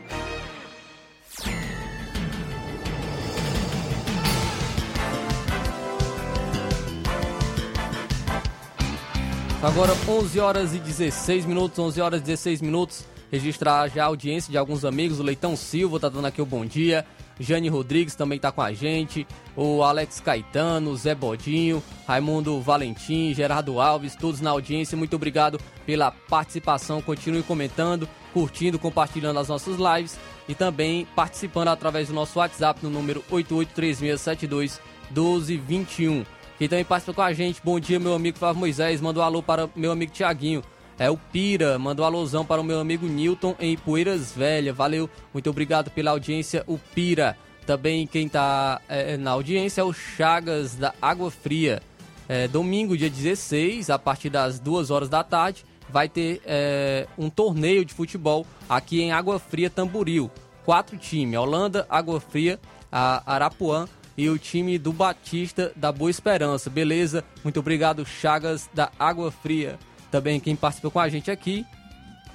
Agora 9.62 9.92
11 10.08 10.40
horas 10.40 10.74
e 10.74 10.80
16 10.80 11.46
minutos, 11.46 11.78
11 11.78 12.00
horas 12.00 12.20
e 12.20 12.24
16 12.24 12.60
minutos. 12.60 13.04
Registrar 13.30 13.86
já 13.88 14.02
a 14.02 14.06
audiência 14.06 14.50
de 14.50 14.58
alguns 14.58 14.84
amigos. 14.84 15.20
O 15.20 15.22
Leitão 15.22 15.54
Silva 15.54 16.00
tá 16.00 16.08
dando 16.08 16.26
aqui 16.26 16.42
o 16.42 16.46
bom 16.46 16.66
dia. 16.66 17.06
Jane 17.38 17.68
Rodrigues 17.68 18.16
também 18.16 18.40
tá 18.40 18.50
com 18.50 18.60
a 18.60 18.72
gente. 18.72 19.24
O 19.56 19.84
Alex 19.84 20.18
Caetano, 20.18 20.96
Zé 20.96 21.14
Bodinho, 21.14 21.80
Raimundo 22.08 22.60
Valentim, 22.60 23.32
Gerardo 23.32 23.80
Alves, 23.80 24.16
todos 24.16 24.40
na 24.40 24.50
audiência. 24.50 24.98
Muito 24.98 25.14
obrigado 25.14 25.60
pela 25.86 26.10
participação. 26.10 27.00
Continue 27.00 27.44
comentando, 27.44 28.08
curtindo, 28.34 28.80
compartilhando 28.80 29.38
as 29.38 29.46
nossas 29.46 29.76
lives 29.76 30.18
e 30.48 30.56
também 30.56 31.06
participando 31.14 31.68
através 31.68 32.08
do 32.08 32.14
nosso 32.14 32.40
WhatsApp 32.40 32.80
no 32.82 32.90
número 32.90 33.22
883672 33.30 34.80
1221. 35.12 36.41
Quem 36.62 36.68
também 36.68 36.84
participa 36.84 37.14
com 37.14 37.22
a 37.22 37.32
gente, 37.32 37.60
bom 37.64 37.80
dia, 37.80 37.98
meu 37.98 38.14
amigo 38.14 38.38
Flávio 38.38 38.60
Moisés. 38.60 39.00
Manda 39.00 39.18
um 39.18 39.22
alô 39.24 39.42
para 39.42 39.68
meu 39.74 39.90
amigo 39.90 40.12
Tiaguinho. 40.12 40.62
É 40.96 41.10
o 41.10 41.16
Pira, 41.16 41.76
manda 41.76 42.02
um 42.02 42.04
alôzão 42.04 42.44
para 42.44 42.60
o 42.60 42.64
meu 42.64 42.78
amigo 42.78 43.04
Newton 43.04 43.56
em 43.58 43.76
Poeiras 43.76 44.30
Velha. 44.30 44.72
Valeu, 44.72 45.10
muito 45.34 45.50
obrigado 45.50 45.90
pela 45.90 46.12
audiência, 46.12 46.62
o 46.68 46.78
Pira. 46.78 47.36
Também 47.66 48.06
quem 48.06 48.26
está 48.26 48.80
é, 48.88 49.16
na 49.16 49.32
audiência 49.32 49.80
é 49.80 49.84
o 49.84 49.92
Chagas 49.92 50.76
da 50.76 50.94
Água 51.02 51.32
Fria. 51.32 51.82
É, 52.28 52.46
domingo, 52.46 52.96
dia 52.96 53.10
16, 53.10 53.90
a 53.90 53.98
partir 53.98 54.30
das 54.30 54.60
2 54.60 54.92
horas 54.92 55.08
da 55.08 55.24
tarde, 55.24 55.64
vai 55.88 56.08
ter 56.08 56.40
é, 56.46 57.08
um 57.18 57.28
torneio 57.28 57.84
de 57.84 57.92
futebol 57.92 58.46
aqui 58.68 59.02
em 59.02 59.10
Água 59.10 59.40
Fria, 59.40 59.68
Tamboril. 59.68 60.30
Quatro 60.64 60.96
times: 60.96 61.36
Holanda, 61.36 61.84
Água 61.90 62.20
Fria, 62.20 62.60
Arapuã 62.92 63.88
e 64.16 64.28
o 64.28 64.38
time 64.38 64.78
do 64.78 64.92
Batista 64.92 65.72
da 65.74 65.90
Boa 65.90 66.10
Esperança. 66.10 66.68
Beleza? 66.68 67.24
Muito 67.42 67.60
obrigado, 67.60 68.04
Chagas 68.04 68.68
da 68.74 68.90
Água 68.98 69.30
Fria. 69.30 69.78
Também 70.10 70.38
quem 70.38 70.54
participou 70.54 70.90
com 70.90 71.00
a 71.00 71.08
gente 71.08 71.30
aqui. 71.30 71.64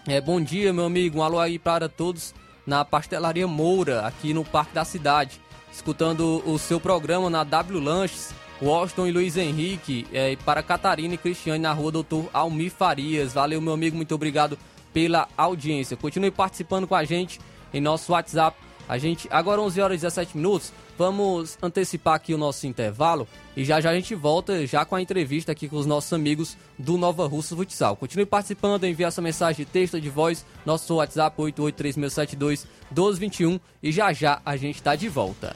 É, 0.08 0.20
bom 0.22 0.42
dia, 0.42 0.74
meu 0.74 0.86
amigo. 0.86 1.20
Um 1.20 1.24
alô 1.24 1.40
aí 1.40 1.60
para 1.60 1.88
todos 1.88 2.34
na 2.66 2.84
Pastelaria 2.84 3.48
Moura, 3.48 4.06
aqui 4.06 4.34
no 4.34 4.44
Parque 4.44 4.74
da 4.74 4.84
Cidade. 4.84 5.40
Escutando 5.72 6.42
o 6.46 6.58
seu 6.58 6.80
programa 6.80 7.30
na 7.30 7.44
W 7.44 7.80
Lanches. 7.80 8.34
Washington 8.62 9.08
e 9.08 9.12
Luiz 9.12 9.38
Henrique, 9.38 10.08
é, 10.12 10.36
para 10.38 10.64
Catarina 10.64 11.14
e 11.14 11.18
Cristiane 11.18 11.60
na 11.60 11.72
rua 11.72 11.92
Doutor 11.92 12.28
Almir 12.34 12.72
Farias. 12.72 13.34
Valeu, 13.34 13.62
meu 13.62 13.74
amigo, 13.74 13.96
muito 13.96 14.16
obrigado 14.16 14.58
pela 14.92 15.28
audiência. 15.38 15.96
Continue 15.96 16.32
participando 16.32 16.88
com 16.88 16.96
a 16.96 17.04
gente 17.04 17.40
em 17.72 17.80
nosso 17.80 18.12
WhatsApp. 18.12 18.58
A 18.90 18.98
gente, 18.98 19.28
agora 19.30 19.62
11 19.62 19.82
horas 19.82 19.96
e 19.98 20.02
17 20.02 20.38
minutos, 20.38 20.74
Vamos 20.98 21.58
antecipar 21.62 22.16
aqui 22.16 22.34
o 22.34 22.38
nosso 22.38 22.66
intervalo 22.66 23.28
e 23.56 23.64
já 23.64 23.80
já 23.80 23.92
a 23.92 23.94
gente 23.94 24.16
volta 24.16 24.66
já 24.66 24.84
com 24.84 24.96
a 24.96 25.02
entrevista 25.02 25.52
aqui 25.52 25.70
com 25.70 25.76
os 25.76 25.86
nossos 25.86 26.12
amigos 26.12 26.58
do 26.78 26.98
Nova 26.98 27.28
Russa 27.28 27.56
Futsal. 27.56 27.96
Continue 27.96 28.26
participando, 28.26 28.86
envie 28.86 29.10
sua 29.12 29.24
mensagem 29.24 29.64
de 29.64 29.72
texto 29.72 30.02
de 30.02 30.10
voz, 30.10 30.44
nosso 30.66 30.96
WhatsApp 30.96 31.40
8836721221 31.40 33.62
e 33.84 33.92
já 33.92 34.12
já 34.12 34.42
a 34.44 34.58
gente 34.58 34.78
está 34.78 34.96
de 34.96 35.08
volta. 35.08 35.56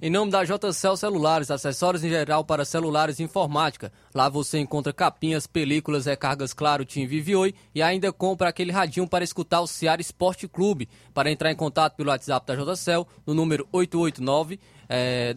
Em 0.00 0.10
nome 0.10 0.30
da 0.30 0.44
JCL 0.44 0.96
Celulares, 0.96 1.50
acessórios 1.50 2.04
em 2.04 2.08
geral 2.08 2.44
para 2.44 2.64
celulares 2.64 3.18
e 3.18 3.24
informática. 3.24 3.92
Lá 4.14 4.28
você 4.28 4.60
encontra 4.60 4.92
capinhas, 4.92 5.44
películas, 5.44 6.06
recargas 6.06 6.52
Claro, 6.52 6.84
Tim 6.84 7.04
Vivi 7.04 7.34
Oi 7.34 7.52
e 7.74 7.82
ainda 7.82 8.12
compra 8.12 8.48
aquele 8.48 8.70
radinho 8.70 9.08
para 9.08 9.24
escutar 9.24 9.60
o 9.60 9.66
Ceará 9.66 10.00
Esporte 10.00 10.46
Clube. 10.46 10.88
Para 11.12 11.32
entrar 11.32 11.50
em 11.50 11.56
contato 11.56 11.96
pelo 11.96 12.10
WhatsApp 12.10 12.46
da 12.46 12.54
JCL, 12.54 13.04
no 13.26 13.34
número 13.34 13.66
889 13.72 14.60
é, 14.88 15.36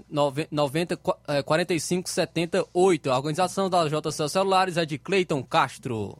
90 0.52 1.00
é, 1.28 1.42
45 1.42 2.08
78. 2.08 3.10
A 3.10 3.18
organização 3.18 3.68
da 3.68 3.88
JCL 3.88 4.30
Celulares 4.30 4.78
é 4.78 4.86
de 4.86 5.00
Cleiton 5.00 5.42
Castro. 5.42 6.20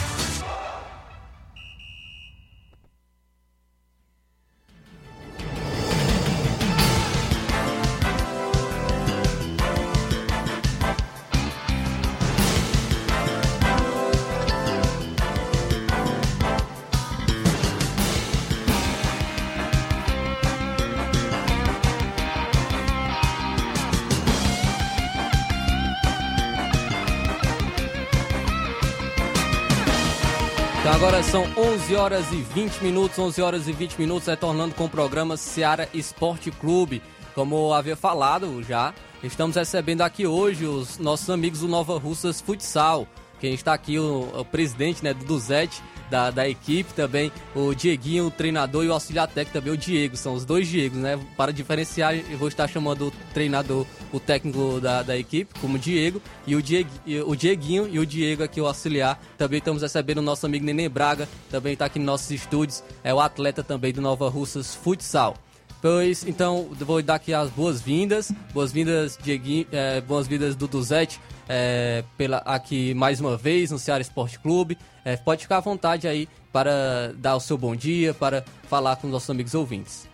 Agora 31.01 31.23
são 31.23 31.47
11 31.57 31.95
horas 31.95 32.31
e 32.31 32.35
20 32.35 32.83
minutos, 32.83 33.17
11 33.17 33.41
horas 33.41 33.67
e 33.67 33.71
20 33.71 33.97
minutos, 33.97 34.27
retornando 34.27 34.75
com 34.75 34.85
o 34.85 34.89
programa 34.89 35.35
Seara 35.35 35.89
Esporte 35.95 36.51
Clube. 36.51 37.01
Como 37.33 37.55
eu 37.55 37.73
havia 37.73 37.95
falado 37.95 38.61
já, 38.61 38.93
estamos 39.23 39.55
recebendo 39.55 40.01
aqui 40.01 40.27
hoje 40.27 40.67
os 40.67 40.99
nossos 40.99 41.27
amigos 41.31 41.61
do 41.61 41.67
Nova 41.67 41.97
Russas 41.97 42.39
Futsal. 42.39 43.07
Quem 43.39 43.55
está 43.55 43.73
aqui, 43.73 43.97
o, 43.97 44.29
o 44.31 44.45
presidente 44.45 45.03
né, 45.03 45.11
do 45.11 45.25
Duzete, 45.25 45.81
da, 46.11 46.29
da 46.29 46.47
equipe 46.47 46.93
também, 46.93 47.31
o 47.55 47.73
Dieguinho, 47.73 48.27
o 48.27 48.31
treinador 48.31 48.83
e 48.83 48.89
o 48.89 48.93
auxiliar 48.93 49.27
técnico 49.27 49.53
também, 49.53 49.73
o 49.73 49.77
Diego. 49.77 50.17
São 50.17 50.33
os 50.33 50.43
dois 50.45 50.67
Diegos, 50.67 50.99
né? 50.99 51.17
Para 51.37 51.53
diferenciar, 51.53 52.13
eu 52.13 52.37
vou 52.37 52.49
estar 52.49 52.67
chamando 52.67 53.07
o 53.07 53.11
treinador, 53.33 53.87
o 54.11 54.19
técnico 54.19 54.79
da, 54.81 55.01
da 55.01 55.17
equipe, 55.17 55.57
como 55.59 55.79
Diego, 55.79 56.21
e 56.45 56.55
o, 56.55 56.61
Diego, 56.61 56.89
e 57.05 57.19
o 57.21 57.35
Dieguinho 57.35 57.87
e 57.89 57.97
o 57.97 58.05
Diego 58.05 58.43
aqui, 58.43 58.59
o 58.59 58.67
auxiliar. 58.67 59.19
Também 59.37 59.59
estamos 59.59 59.81
recebendo 59.81 60.17
o 60.17 60.21
nosso 60.21 60.45
amigo 60.45 60.65
Nenê 60.65 60.89
Braga, 60.89 61.27
também 61.49 61.73
está 61.73 61.85
aqui 61.85 61.97
nos 61.97 62.05
nossos 62.05 62.31
estúdios, 62.31 62.83
é 63.03 63.13
o 63.13 63.19
atleta 63.21 63.63
também 63.63 63.93
do 63.93 64.01
Nova 64.01 64.29
Russas 64.29 64.75
Futsal. 64.75 65.37
Pois, 65.81 66.27
então, 66.27 66.69
vou 66.79 67.01
dar 67.01 67.15
aqui 67.15 67.33
as 67.33 67.49
boas-vindas. 67.49 68.31
Boas-vindas, 68.53 69.17
Dieguinho, 69.19 69.65
é, 69.71 69.99
boas-vindas 69.99 70.55
do 70.55 70.67
Duzete, 70.67 71.19
é, 71.53 72.01
pela, 72.17 72.37
aqui 72.37 72.93
mais 72.93 73.19
uma 73.19 73.35
vez 73.35 73.71
no 73.71 73.77
Ceará 73.77 73.99
Esporte 73.99 74.39
Clube. 74.39 74.77
É, 75.03 75.17
pode 75.17 75.41
ficar 75.41 75.57
à 75.57 75.59
vontade 75.59 76.07
aí 76.07 76.29
para 76.49 77.11
dar 77.17 77.35
o 77.35 77.41
seu 77.41 77.57
bom 77.57 77.75
dia, 77.75 78.13
para 78.13 78.45
falar 78.69 78.95
com 78.95 79.07
os 79.07 79.13
nossos 79.13 79.29
amigos 79.29 79.53
ouvintes. 79.53 80.07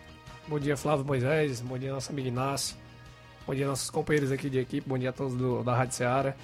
Bom 0.48 0.58
dia, 0.58 0.76
Flávio 0.76 1.04
Moisés. 1.04 1.60
Bom 1.60 1.78
dia, 1.78 1.92
nosso 1.92 2.10
amigo 2.10 2.26
Inácio. 2.26 2.76
Bom 3.46 3.54
dia, 3.54 3.68
nossos 3.68 3.88
companheiros 3.88 4.32
aqui 4.32 4.50
de 4.50 4.58
equipe. 4.58 4.88
Bom 4.88 4.98
dia 4.98 5.10
a 5.10 5.12
todos 5.12 5.34
do, 5.34 5.62
da 5.62 5.76
Rádio 5.76 5.94
Ceará. 5.94 6.34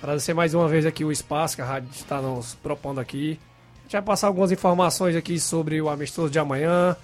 Agradecer 0.00 0.34
mais 0.34 0.54
uma 0.54 0.68
vez 0.68 0.86
aqui 0.86 1.04
o 1.04 1.10
espaço 1.10 1.56
que 1.56 1.62
a 1.62 1.64
rádio 1.64 1.90
está 1.92 2.22
nos 2.22 2.54
propondo 2.54 3.00
aqui. 3.00 3.40
A 3.80 3.82
gente 3.82 3.92
vai 3.92 4.02
passar 4.02 4.28
algumas 4.28 4.52
informações 4.52 5.16
aqui 5.16 5.40
sobre 5.40 5.82
o 5.82 5.88
amistoso 5.88 6.30
de 6.30 6.38
amanhã, 6.38 6.96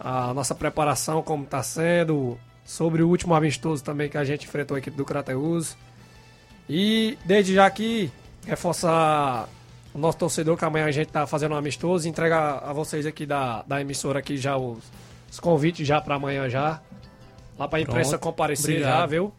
a 0.00 0.32
nossa 0.32 0.54
preparação, 0.54 1.22
como 1.22 1.44
está 1.44 1.62
sendo, 1.62 2.38
sobre 2.64 3.02
o 3.02 3.08
último 3.10 3.34
amistoso 3.34 3.84
também 3.84 4.08
que 4.08 4.16
a 4.16 4.24
gente 4.24 4.46
enfrentou 4.46 4.76
a 4.76 4.78
equipe 4.78 4.96
do 4.96 5.04
Crateus. 5.04 5.76
E 6.68 7.18
desde 7.24 7.54
já 7.54 7.66
aqui, 7.66 8.10
reforçar 8.46 9.48
o 9.92 9.98
nosso 9.98 10.18
torcedor 10.18 10.56
que 10.56 10.64
amanhã 10.64 10.86
a 10.86 10.90
gente 10.90 11.08
está 11.08 11.26
fazendo 11.26 11.52
um 11.52 11.58
amistoso 11.58 12.06
e 12.06 12.10
entregar 12.10 12.62
a 12.64 12.72
vocês 12.72 13.06
aqui 13.06 13.26
da, 13.26 13.62
da 13.62 13.80
emissora 13.80 14.18
aqui 14.18 14.36
já 14.36 14.56
os, 14.56 14.78
os 15.30 15.38
convites 15.40 15.86
já 15.86 16.00
para 16.00 16.14
amanhã 16.14 16.48
já. 16.48 16.80
Lá 17.58 17.68
para 17.68 17.78
a 17.78 17.82
imprensa 17.82 18.10
Pronto. 18.10 18.22
comparecer 18.22 18.76
Obrigado. 18.76 19.00
já, 19.00 19.06
viu? 19.06 19.32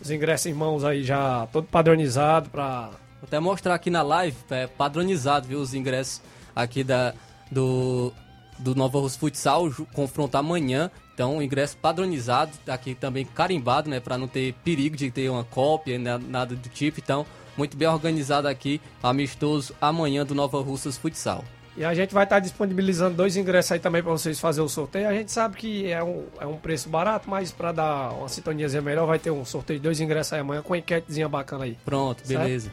Os 0.00 0.10
ingressos 0.10 0.46
irmãos 0.46 0.84
aí 0.84 1.02
já 1.02 1.48
todo 1.52 1.66
padronizado 1.66 2.50
para 2.50 2.90
Vou 3.20 3.26
até 3.26 3.40
mostrar 3.40 3.74
aqui 3.74 3.90
na 3.90 4.00
live, 4.00 4.36
é 4.50 4.68
padronizado, 4.68 5.48
viu, 5.48 5.58
os 5.58 5.74
ingressos 5.74 6.22
aqui 6.54 6.84
da, 6.84 7.12
do, 7.50 8.12
do 8.60 8.76
Nova 8.76 9.00
Rus 9.00 9.16
Futsal, 9.16 9.68
confronto 9.92 10.36
amanhã. 10.36 10.88
Então, 11.18 11.38
o 11.38 11.42
ingresso 11.42 11.76
padronizado, 11.76 12.52
aqui 12.68 12.94
também 12.94 13.24
carimbado, 13.24 13.90
né, 13.90 13.98
para 13.98 14.16
não 14.16 14.28
ter 14.28 14.54
perigo 14.62 14.96
de 14.96 15.10
ter 15.10 15.28
uma 15.28 15.42
cópia, 15.42 15.98
né, 15.98 16.16
nada 16.16 16.54
do 16.54 16.68
tipo. 16.68 17.00
Então, 17.00 17.26
muito 17.56 17.76
bem 17.76 17.88
organizado 17.88 18.46
aqui, 18.46 18.80
amistoso 19.02 19.74
amanhã 19.80 20.24
do 20.24 20.32
Nova 20.32 20.62
Russas 20.62 20.96
Futsal. 20.96 21.42
E 21.76 21.84
a 21.84 21.92
gente 21.92 22.14
vai 22.14 22.22
estar 22.22 22.38
disponibilizando 22.38 23.16
dois 23.16 23.36
ingressos 23.36 23.72
aí 23.72 23.80
também 23.80 24.00
para 24.00 24.12
vocês 24.12 24.38
fazer 24.38 24.60
o 24.60 24.68
sorteio. 24.68 25.08
A 25.08 25.12
gente 25.12 25.32
sabe 25.32 25.56
que 25.56 25.90
é 25.90 26.00
um, 26.04 26.22
é 26.38 26.46
um 26.46 26.56
preço 26.56 26.88
barato, 26.88 27.28
mas 27.28 27.50
para 27.50 27.72
dar 27.72 28.12
uma 28.12 28.28
sintoniazinha 28.28 28.80
melhor, 28.80 29.04
vai 29.04 29.18
ter 29.18 29.32
um 29.32 29.44
sorteio 29.44 29.80
de 29.80 29.82
dois 29.82 29.98
ingressos 29.98 30.34
aí 30.34 30.38
amanhã 30.38 30.62
com 30.62 30.72
uma 30.72 30.78
enquetezinha 30.78 31.28
bacana 31.28 31.64
aí. 31.64 31.76
Pronto, 31.84 32.24
Certo? 32.24 32.40
beleza. 32.40 32.70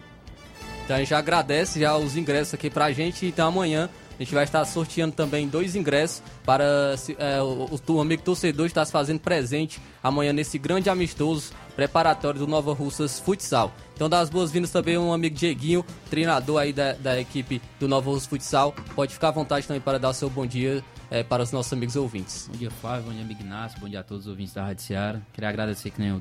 Então 0.84 0.98
a 0.98 1.00
gente 1.00 1.10
já 1.10 1.18
agradece 1.18 1.80
já 1.80 1.98
os 1.98 2.16
ingressos 2.16 2.54
aqui 2.54 2.70
pra 2.70 2.92
gente. 2.92 3.26
Então 3.26 3.48
amanhã 3.48 3.90
a 4.18 4.24
gente 4.24 4.34
vai 4.34 4.44
estar 4.44 4.64
sorteando 4.66 5.14
também 5.14 5.48
dois 5.48 5.76
ingressos 5.76 6.22
para 6.46 6.96
é, 7.18 7.42
o, 7.42 7.80
o, 7.88 8.02
amigo 8.02 8.24
torcedor 8.24 8.66
estar 8.66 8.86
se 8.86 8.92
fazendo 8.92 9.20
presente 9.20 9.82
amanhã 10.02 10.32
nesse 10.32 10.58
grande 10.58 10.90
amistoso 10.90 11.52
preparatório 11.76 12.40
do 12.40 12.48
Nova 12.48 12.74
Russas 12.74 13.20
Futsal. 13.20 13.74
Então 13.94 14.10
dá 14.10 14.20
as 14.20 14.30
boas-vindas 14.30 14.72
também 14.72 14.98
um 14.98 15.12
amigo 15.12 15.36
Dieguinho, 15.36 15.86
treinador 16.10 16.62
aí 16.62 16.72
da, 16.72 16.94
da 16.94 17.20
equipe 17.20 17.62
do 17.80 17.88
Nova 17.88 18.10
Russas 18.10 18.28
Futsal. 18.28 18.74
Pode 18.96 19.14
ficar 19.14 19.30
à 19.30 19.32
vontade 19.32 19.68
também 19.68 19.82
para 19.82 20.00
dar 20.00 20.10
o 20.10 20.14
seu 20.14 20.30
bom 20.30 20.46
dia 20.46 20.84
é, 21.12 21.24
para 21.24 21.44
os 21.44 21.52
nossos 21.52 21.72
amigos 21.74 21.96
ouvintes. 21.96 22.48
Bom 22.52 22.58
dia, 22.58 22.72
Flávio. 22.72 23.06
Bom 23.06 23.12
dia, 23.12 23.22
amigo 23.22 23.42
Ignacio. 23.42 23.80
Bom 23.80 23.90
dia 23.90 24.00
a 24.00 24.04
todos 24.04 24.26
os 24.26 24.30
ouvintes 24.30 24.54
da 24.54 24.64
Rádio 24.64 24.84
Seara. 24.84 25.22
Queria 25.34 25.50
agradecer, 25.50 25.92
que 25.92 26.02
nem 26.02 26.14
o 26.14 26.20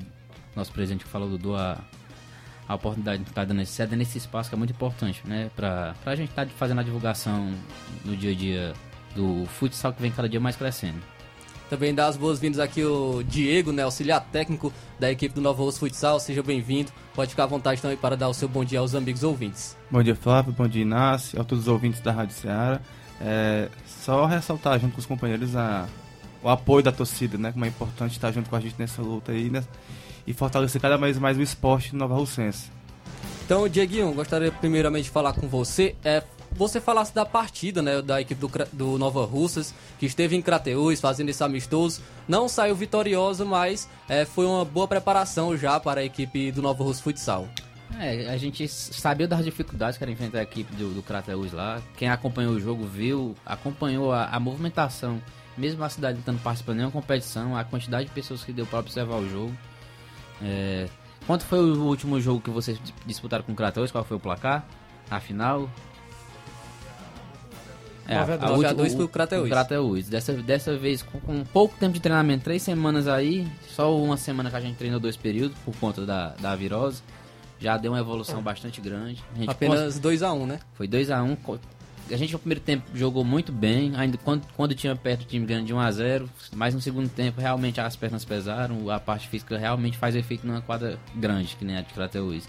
nosso 0.55 0.71
presidente 0.71 1.05
que 1.05 1.09
falou, 1.09 1.29
Dudu, 1.29 1.55
a, 1.55 1.77
a 2.67 2.75
oportunidade 2.75 3.23
de 3.23 3.29
estar 3.29 3.45
dando 3.45 3.61
esse, 3.61 3.71
cedendo 3.71 4.01
esse 4.01 4.17
espaço 4.17 4.49
que 4.49 4.55
é 4.55 4.57
muito 4.57 4.71
importante, 4.71 5.21
né? 5.25 5.49
Pra, 5.55 5.95
pra 6.03 6.15
gente 6.15 6.29
estar 6.29 6.47
fazendo 6.47 6.79
a 6.79 6.83
divulgação 6.83 7.53
no 8.03 8.15
dia 8.15 8.31
a 8.31 8.35
dia 8.35 8.73
do 9.15 9.45
futsal 9.45 9.93
que 9.93 10.01
vem 10.01 10.11
cada 10.11 10.27
dia 10.27 10.39
mais 10.39 10.55
crescendo. 10.55 10.99
Também 11.69 11.95
dá 11.95 12.07
as 12.07 12.15
boas-vindas 12.15 12.59
aqui 12.59 12.83
o 12.83 13.23
Diego, 13.23 13.71
né, 13.71 13.81
auxiliar 13.81 14.21
técnico 14.31 14.71
da 14.99 15.11
equipe 15.11 15.33
do 15.33 15.41
Nova 15.41 15.63
Russa 15.63 15.79
Futsal. 15.79 16.19
Seja 16.19 16.43
bem-vindo. 16.43 16.91
Pode 17.15 17.31
ficar 17.31 17.45
à 17.45 17.47
vontade 17.47 17.81
também 17.81 17.97
para 17.97 18.15
dar 18.15 18.29
o 18.29 18.33
seu 18.33 18.47
bom 18.47 18.63
dia 18.63 18.79
aos 18.79 18.93
amigos 18.93 19.23
ouvintes. 19.23 19.75
Bom 19.89 20.03
dia, 20.03 20.15
Flávio. 20.15 20.53
Bom 20.53 20.67
dia, 20.67 20.83
Inácio. 20.83 21.41
A 21.41 21.43
todos 21.43 21.63
os 21.63 21.67
ouvintes 21.67 22.01
da 22.01 22.11
Rádio 22.11 22.35
Ceará. 22.35 22.79
É, 23.19 23.69
só 23.87 24.25
ressaltar 24.25 24.79
junto 24.79 24.93
com 24.93 24.99
os 24.99 25.07
companheiros 25.07 25.55
a, 25.55 25.87
o 26.43 26.49
apoio 26.49 26.83
da 26.83 26.91
torcida, 26.91 27.37
né? 27.37 27.51
Como 27.51 27.65
é 27.65 27.67
importante 27.67 28.11
estar 28.11 28.31
junto 28.31 28.47
com 28.47 28.55
a 28.55 28.59
gente 28.59 28.75
nessa 28.77 29.01
luta 29.01 29.31
aí 29.31 29.49
né, 29.49 29.63
e 30.25 30.33
fortalecer 30.33 30.81
cada 30.81 30.97
vez 30.97 31.17
mais 31.17 31.37
o 31.37 31.41
esporte 31.41 31.95
Nova 31.95 32.15
Russense. 32.15 32.69
Então, 33.45 33.69
Dieguinho, 33.69 34.11
gostaria 34.13 34.51
primeiramente 34.51 35.05
de 35.05 35.11
falar 35.11 35.33
com 35.33 35.47
você. 35.47 35.95
É, 36.03 36.23
você 36.51 36.79
falasse 36.81 37.13
da 37.13 37.25
partida 37.25 37.81
né, 37.81 38.01
da 38.01 38.19
equipe 38.19 38.39
do, 38.39 38.49
do 38.71 38.97
Nova 38.97 39.25
Russas, 39.25 39.73
que 39.99 40.05
esteve 40.05 40.35
em 40.35 40.41
Crateús 40.41 40.99
fazendo 40.99 41.29
esse 41.29 41.43
amistoso. 41.43 42.01
Não 42.27 42.47
saiu 42.47 42.75
vitoriosa, 42.75 43.45
mas 43.45 43.87
é, 44.09 44.25
foi 44.25 44.45
uma 44.45 44.65
boa 44.65 44.87
preparação 44.87 45.55
já 45.55 45.79
para 45.79 46.01
a 46.01 46.03
equipe 46.03 46.51
do 46.51 46.61
Nova 46.61 46.83
Russa 46.83 47.03
Futsal. 47.03 47.47
É, 47.99 48.29
a 48.29 48.37
gente 48.37 48.67
sabia 48.67 49.27
das 49.27 49.45
dificuldades 49.45 49.97
que 49.97 50.03
era 50.03 50.11
enfrentar 50.11 50.39
a 50.39 50.43
equipe 50.43 50.73
do, 50.75 50.93
do 50.93 51.03
Crateus 51.03 51.51
lá. 51.51 51.81
Quem 51.97 52.09
acompanhou 52.09 52.53
o 52.53 52.59
jogo 52.59 52.85
viu, 52.85 53.35
acompanhou 53.45 54.11
a, 54.11 54.25
a 54.25 54.39
movimentação. 54.39 55.21
Mesmo 55.57 55.83
a 55.83 55.89
cidade 55.89 56.15
não 56.15 56.19
estando 56.19 56.41
participando 56.41 56.75
de 56.75 56.77
nenhuma 56.79 57.01
competição, 57.01 57.55
a 57.55 57.63
quantidade 57.63 58.07
de 58.07 58.11
pessoas 58.11 58.43
que 58.43 58.51
deu 58.51 58.65
para 58.65 58.79
observar 58.79 59.17
o 59.17 59.29
jogo. 59.29 59.55
É, 60.45 60.87
quanto 61.25 61.43
foi 61.43 61.59
o 61.59 61.83
último 61.83 62.21
jogo 62.21 62.39
que 62.39 62.51
vocês 62.51 62.79
disputaram 63.05 63.43
com 63.43 63.51
o 63.51 63.55
Crateus? 63.55 63.91
Qual 63.91 64.03
foi 64.03 64.17
o 64.17 64.19
placar? 64.19 64.65
A 65.09 65.19
final? 65.19 65.69
É, 68.07 68.19
9 68.19 68.65
a 68.67 68.73
2 68.73 68.93
pro 68.93 69.07
Crateus. 69.07 69.49
Crateus. 69.49 70.07
Dessa, 70.07 70.33
dessa 70.33 70.77
vez, 70.77 71.01
com, 71.01 71.19
com 71.19 71.43
pouco 71.43 71.75
tempo 71.79 71.93
de 71.93 71.99
treinamento, 71.99 72.43
três 72.43 72.61
semanas 72.61 73.07
aí, 73.07 73.47
só 73.67 73.97
uma 73.97 74.15
semana 74.15 74.51
que 74.51 74.55
a 74.55 74.61
gente 74.61 74.75
treinou 74.77 74.99
dois 74.99 75.17
períodos 75.17 75.57
por 75.65 75.75
conta 75.77 76.05
da, 76.05 76.29
da 76.39 76.55
virose. 76.55 77.01
Já 77.57 77.77
deu 77.77 77.93
uma 77.93 77.99
evolução 77.99 78.41
bastante 78.41 78.79
grande. 78.79 79.23
Apenas 79.47 79.99
2x1, 79.99 80.35
um, 80.35 80.45
né? 80.45 80.59
Foi 80.73 80.87
2x1. 80.87 81.23
Um. 81.23 81.57
A 82.11 82.15
gente 82.17 82.33
no 82.33 82.39
primeiro 82.39 82.61
tempo 82.61 82.85
jogou 82.93 83.23
muito 83.23 83.51
bem, 83.51 83.93
ainda 83.95 84.17
quando, 84.17 84.45
quando 84.55 84.75
tinha 84.75 84.95
perto 84.95 85.23
o 85.23 85.25
time 85.25 85.45
ganhando 85.45 85.65
de 85.65 85.73
1x0, 85.73 86.27
mas 86.53 86.75
no 86.75 86.79
segundo 86.79 87.09
tempo 87.09 87.41
realmente 87.41 87.81
as 87.81 87.95
pernas 87.95 88.23
pesaram, 88.23 88.89
a 88.91 88.99
parte 88.99 89.27
física 89.27 89.57
realmente 89.57 89.97
faz 89.97 90.15
efeito 90.15 90.45
numa 90.45 90.61
quadra 90.61 90.99
grande, 91.15 91.55
que 91.55 91.65
nem 91.65 91.77
a 91.77 91.81
de 91.81 91.93
Crateus. 91.93 92.47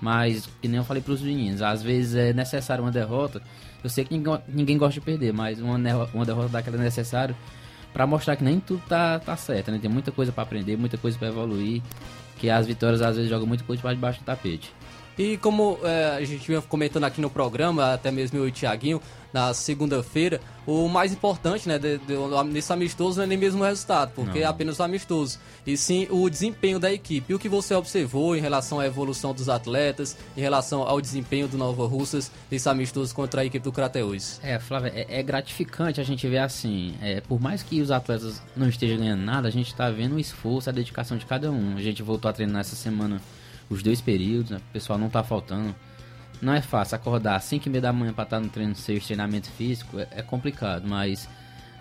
Mas, 0.00 0.46
que 0.60 0.68
nem 0.68 0.78
eu 0.78 0.84
falei 0.84 1.02
para 1.02 1.12
os 1.12 1.22
meninos, 1.22 1.62
às 1.62 1.82
vezes 1.82 2.14
é 2.14 2.32
necessário 2.32 2.84
uma 2.84 2.90
derrota. 2.90 3.42
Eu 3.82 3.88
sei 3.88 4.04
que 4.04 4.14
ninguém, 4.14 4.38
ninguém 4.48 4.78
gosta 4.78 4.94
de 4.94 5.00
perder, 5.00 5.32
mas 5.32 5.60
uma, 5.60 5.76
uma 6.12 6.24
derrota 6.24 6.48
daquela 6.48 6.76
é 6.76 6.80
necessário 6.80 7.34
para 7.92 8.06
mostrar 8.06 8.36
que 8.36 8.44
nem 8.44 8.60
tudo 8.60 8.82
tá, 8.88 9.18
tá 9.18 9.36
certo, 9.36 9.70
né? 9.70 9.78
Tem 9.78 9.90
muita 9.90 10.12
coisa 10.12 10.30
para 10.30 10.42
aprender, 10.42 10.76
muita 10.76 10.96
coisa 10.96 11.18
para 11.18 11.28
evoluir, 11.28 11.82
que 12.38 12.48
as 12.48 12.66
vitórias 12.66 13.02
às 13.02 13.16
vezes 13.16 13.30
jogam 13.30 13.46
muito 13.46 13.64
coisa 13.64 13.80
para 13.82 13.94
debaixo 13.94 14.20
do 14.20 14.24
tapete. 14.24 14.72
E 15.20 15.36
como 15.36 15.78
é, 15.82 16.16
a 16.16 16.24
gente 16.24 16.48
vinha 16.48 16.62
comentando 16.62 17.04
aqui 17.04 17.20
no 17.20 17.28
programa, 17.28 17.92
até 17.92 18.10
mesmo 18.10 18.38
eu 18.38 18.46
e 18.46 18.48
o 18.48 18.52
Thiaguinho, 18.52 19.02
na 19.34 19.52
segunda-feira, 19.52 20.40
o 20.66 20.88
mais 20.88 21.12
importante, 21.12 21.68
né, 21.68 21.78
de, 21.78 21.98
de, 21.98 22.14
nesse 22.46 22.72
amistoso 22.72 23.18
não 23.18 23.24
é 23.24 23.26
nem 23.26 23.36
mesmo 23.36 23.62
o 23.62 23.66
resultado, 23.66 24.12
porque 24.14 24.38
não. 24.38 24.46
é 24.46 24.48
apenas 24.48 24.78
o 24.78 24.82
amistoso, 24.82 25.38
e 25.66 25.76
sim 25.76 26.08
o 26.10 26.30
desempenho 26.30 26.78
da 26.78 26.90
equipe. 26.90 27.30
E 27.30 27.34
o 27.34 27.38
que 27.38 27.50
você 27.50 27.74
observou 27.74 28.34
em 28.34 28.40
relação 28.40 28.80
à 28.80 28.86
evolução 28.86 29.34
dos 29.34 29.50
atletas, 29.50 30.16
em 30.34 30.40
relação 30.40 30.84
ao 30.84 31.02
desempenho 31.02 31.46
do 31.46 31.58
Nova 31.58 31.86
Russas 31.86 32.32
nesse 32.50 32.66
amistoso 32.70 33.14
contra 33.14 33.42
a 33.42 33.44
equipe 33.44 33.62
do 33.62 33.72
Crateus? 33.72 34.40
É, 34.42 34.58
Flávio, 34.58 34.90
é, 34.94 35.06
é, 35.06 35.22
gratificante 35.22 36.00
a 36.00 36.04
gente 36.04 36.26
ver 36.26 36.38
assim, 36.38 36.94
é, 37.02 37.20
por 37.20 37.38
mais 37.38 37.62
que 37.62 37.82
os 37.82 37.90
atletas 37.90 38.40
não 38.56 38.70
estejam 38.70 38.96
ganhando 38.96 39.22
nada, 39.22 39.48
a 39.48 39.52
gente 39.52 39.66
está 39.66 39.90
vendo 39.90 40.14
o 40.14 40.18
esforço, 40.18 40.70
a 40.70 40.72
dedicação 40.72 41.18
de 41.18 41.26
cada 41.26 41.52
um. 41.52 41.76
A 41.76 41.82
gente 41.82 42.02
voltou 42.02 42.30
a 42.30 42.32
treinar 42.32 42.62
essa 42.62 42.74
semana 42.74 43.20
os 43.70 43.82
dois 43.82 44.00
períodos, 44.00 44.50
né? 44.50 44.58
o 44.58 44.72
pessoal 44.72 44.98
não 44.98 45.06
está 45.06 45.22
faltando 45.22 45.74
não 46.40 46.54
é 46.54 46.62
fácil 46.62 46.96
acordar 46.96 47.36
às 47.36 47.44
5 47.44 47.68
e 47.68 47.70
meia 47.70 47.82
da 47.82 47.92
manhã 47.92 48.12
para 48.12 48.24
estar 48.24 48.40
no 48.40 48.48
treino 48.48 48.74
seu 48.74 48.98
treinamento 49.00 49.50
físico, 49.50 49.98
é, 49.98 50.08
é, 50.12 50.22
complicado, 50.22 50.88
mas 50.88 51.28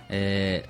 é, 0.09 0.65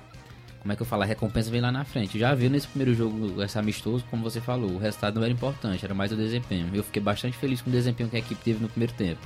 como 0.60 0.72
é 0.72 0.76
que 0.76 0.82
eu 0.82 0.86
falo? 0.86 1.02
A 1.02 1.06
recompensa 1.06 1.50
vem 1.50 1.60
lá 1.60 1.72
na 1.72 1.84
frente. 1.84 2.18
Já 2.18 2.34
viu 2.34 2.50
nesse 2.50 2.68
primeiro 2.68 2.94
jogo, 2.94 3.42
esse 3.42 3.58
amistoso, 3.58 4.04
como 4.10 4.22
você 4.22 4.40
falou, 4.40 4.70
o 4.72 4.78
resultado 4.78 5.16
não 5.16 5.22
era 5.22 5.32
importante, 5.32 5.84
era 5.84 5.94
mais 5.94 6.12
o 6.12 6.16
desempenho. 6.16 6.70
Eu 6.72 6.84
fiquei 6.84 7.02
bastante 7.02 7.36
feliz 7.36 7.60
com 7.60 7.70
o 7.70 7.72
desempenho 7.72 8.08
que 8.08 8.16
a 8.16 8.18
equipe 8.18 8.42
teve 8.42 8.62
no 8.62 8.68
primeiro 8.68 8.92
tempo. 8.92 9.20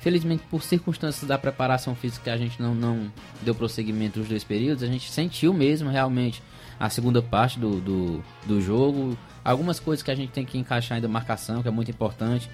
Felizmente, 0.00 0.42
por 0.48 0.62
circunstâncias 0.62 1.28
da 1.28 1.36
preparação 1.36 1.94
física 1.94 2.32
a 2.32 2.36
gente 2.38 2.60
não, 2.62 2.74
não 2.74 3.12
deu 3.42 3.54
prosseguimento 3.54 4.18
nos 4.18 4.28
dois 4.28 4.42
períodos, 4.42 4.82
a 4.82 4.86
gente 4.86 5.10
sentiu 5.10 5.52
mesmo 5.52 5.90
realmente 5.90 6.42
a 6.78 6.88
segunda 6.88 7.20
parte 7.20 7.58
do, 7.58 7.78
do, 7.80 8.24
do 8.46 8.62
jogo. 8.62 9.18
Algumas 9.44 9.80
coisas 9.80 10.02
que 10.02 10.10
a 10.10 10.14
gente 10.14 10.30
tem 10.30 10.44
que 10.44 10.58
encaixar 10.58 10.96
ainda 10.96 11.08
marcação, 11.08 11.62
que 11.62 11.68
é 11.68 11.70
muito 11.70 11.90
importante. 11.90 12.48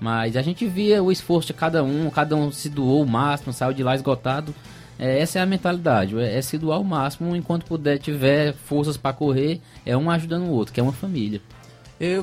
Mas 0.00 0.36
a 0.36 0.42
gente 0.42 0.66
via 0.66 1.02
o 1.02 1.10
esforço 1.10 1.48
de 1.48 1.54
cada 1.54 1.82
um, 1.82 2.10
cada 2.10 2.36
um 2.36 2.52
se 2.52 2.68
doou 2.68 3.02
o 3.02 3.06
máximo, 3.06 3.52
saiu 3.52 3.72
de 3.72 3.82
lá 3.82 3.94
esgotado. 3.94 4.54
É, 4.98 5.18
essa 5.18 5.38
é 5.38 5.42
a 5.42 5.46
mentalidade, 5.46 6.18
é, 6.18 6.38
é, 6.38 6.42
se 6.42 6.56
doar 6.56 6.80
o 6.80 6.84
máximo 6.84 7.36
enquanto 7.36 7.66
puder, 7.66 7.98
tiver 7.98 8.54
forças 8.54 8.96
para 8.96 9.12
correr, 9.12 9.60
é 9.84 9.94
um 9.94 10.10
ajudando 10.10 10.44
o 10.44 10.50
outro, 10.50 10.72
que 10.72 10.80
é 10.80 10.82
uma 10.82 10.92
família. 10.92 11.40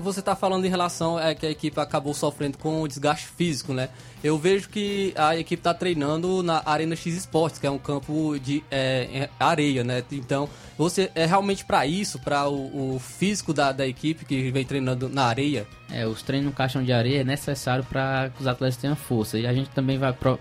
Você 0.01 0.19
está 0.19 0.36
falando 0.36 0.65
em 0.65 0.69
relação 0.69 1.19
é 1.19 1.33
que 1.33 1.45
a 1.45 1.49
equipe 1.49 1.79
acabou 1.79 2.13
sofrendo 2.13 2.57
com 2.57 2.81
o 2.81 2.88
desgaste 2.88 3.27
físico, 3.27 3.73
né? 3.73 3.89
Eu 4.23 4.38
vejo 4.38 4.69
que 4.69 5.13
a 5.17 5.36
equipe 5.36 5.59
está 5.59 5.73
treinando 5.73 6.43
na 6.43 6.62
Arena 6.65 6.95
X 6.95 7.15
Esportes, 7.15 7.59
que 7.59 7.65
é 7.65 7.71
um 7.71 7.79
campo 7.79 8.39
de 8.39 8.63
é, 8.71 9.29
areia, 9.39 9.83
né? 9.83 10.03
Então, 10.12 10.47
você 10.77 11.12
é 11.15 11.25
realmente 11.25 11.65
para 11.65 11.86
isso, 11.86 12.19
para 12.19 12.47
o, 12.47 12.95
o, 12.95 12.99
físico 12.99 13.53
da, 13.53 13.71
da 13.71 13.86
equipe 13.86 14.25
que 14.25 14.51
vem 14.51 14.63
treinando 14.63 15.09
na 15.09 15.25
areia? 15.25 15.67
É, 15.91 16.05
os 16.05 16.21
treinos 16.21 16.47
no 16.47 16.55
caixão 16.55 16.83
de 16.83 16.93
areia 16.93 17.21
é 17.21 17.23
necessário 17.23 17.83
para 17.83 18.29
que 18.29 18.41
os 18.41 18.47
atletas 18.47 18.77
tenham 18.77 18.95
força. 18.95 19.38
E 19.38 19.45
a 19.45 19.53
gente 19.53 19.69
também 19.71 19.97
vai 19.97 20.13
pro, 20.13 20.39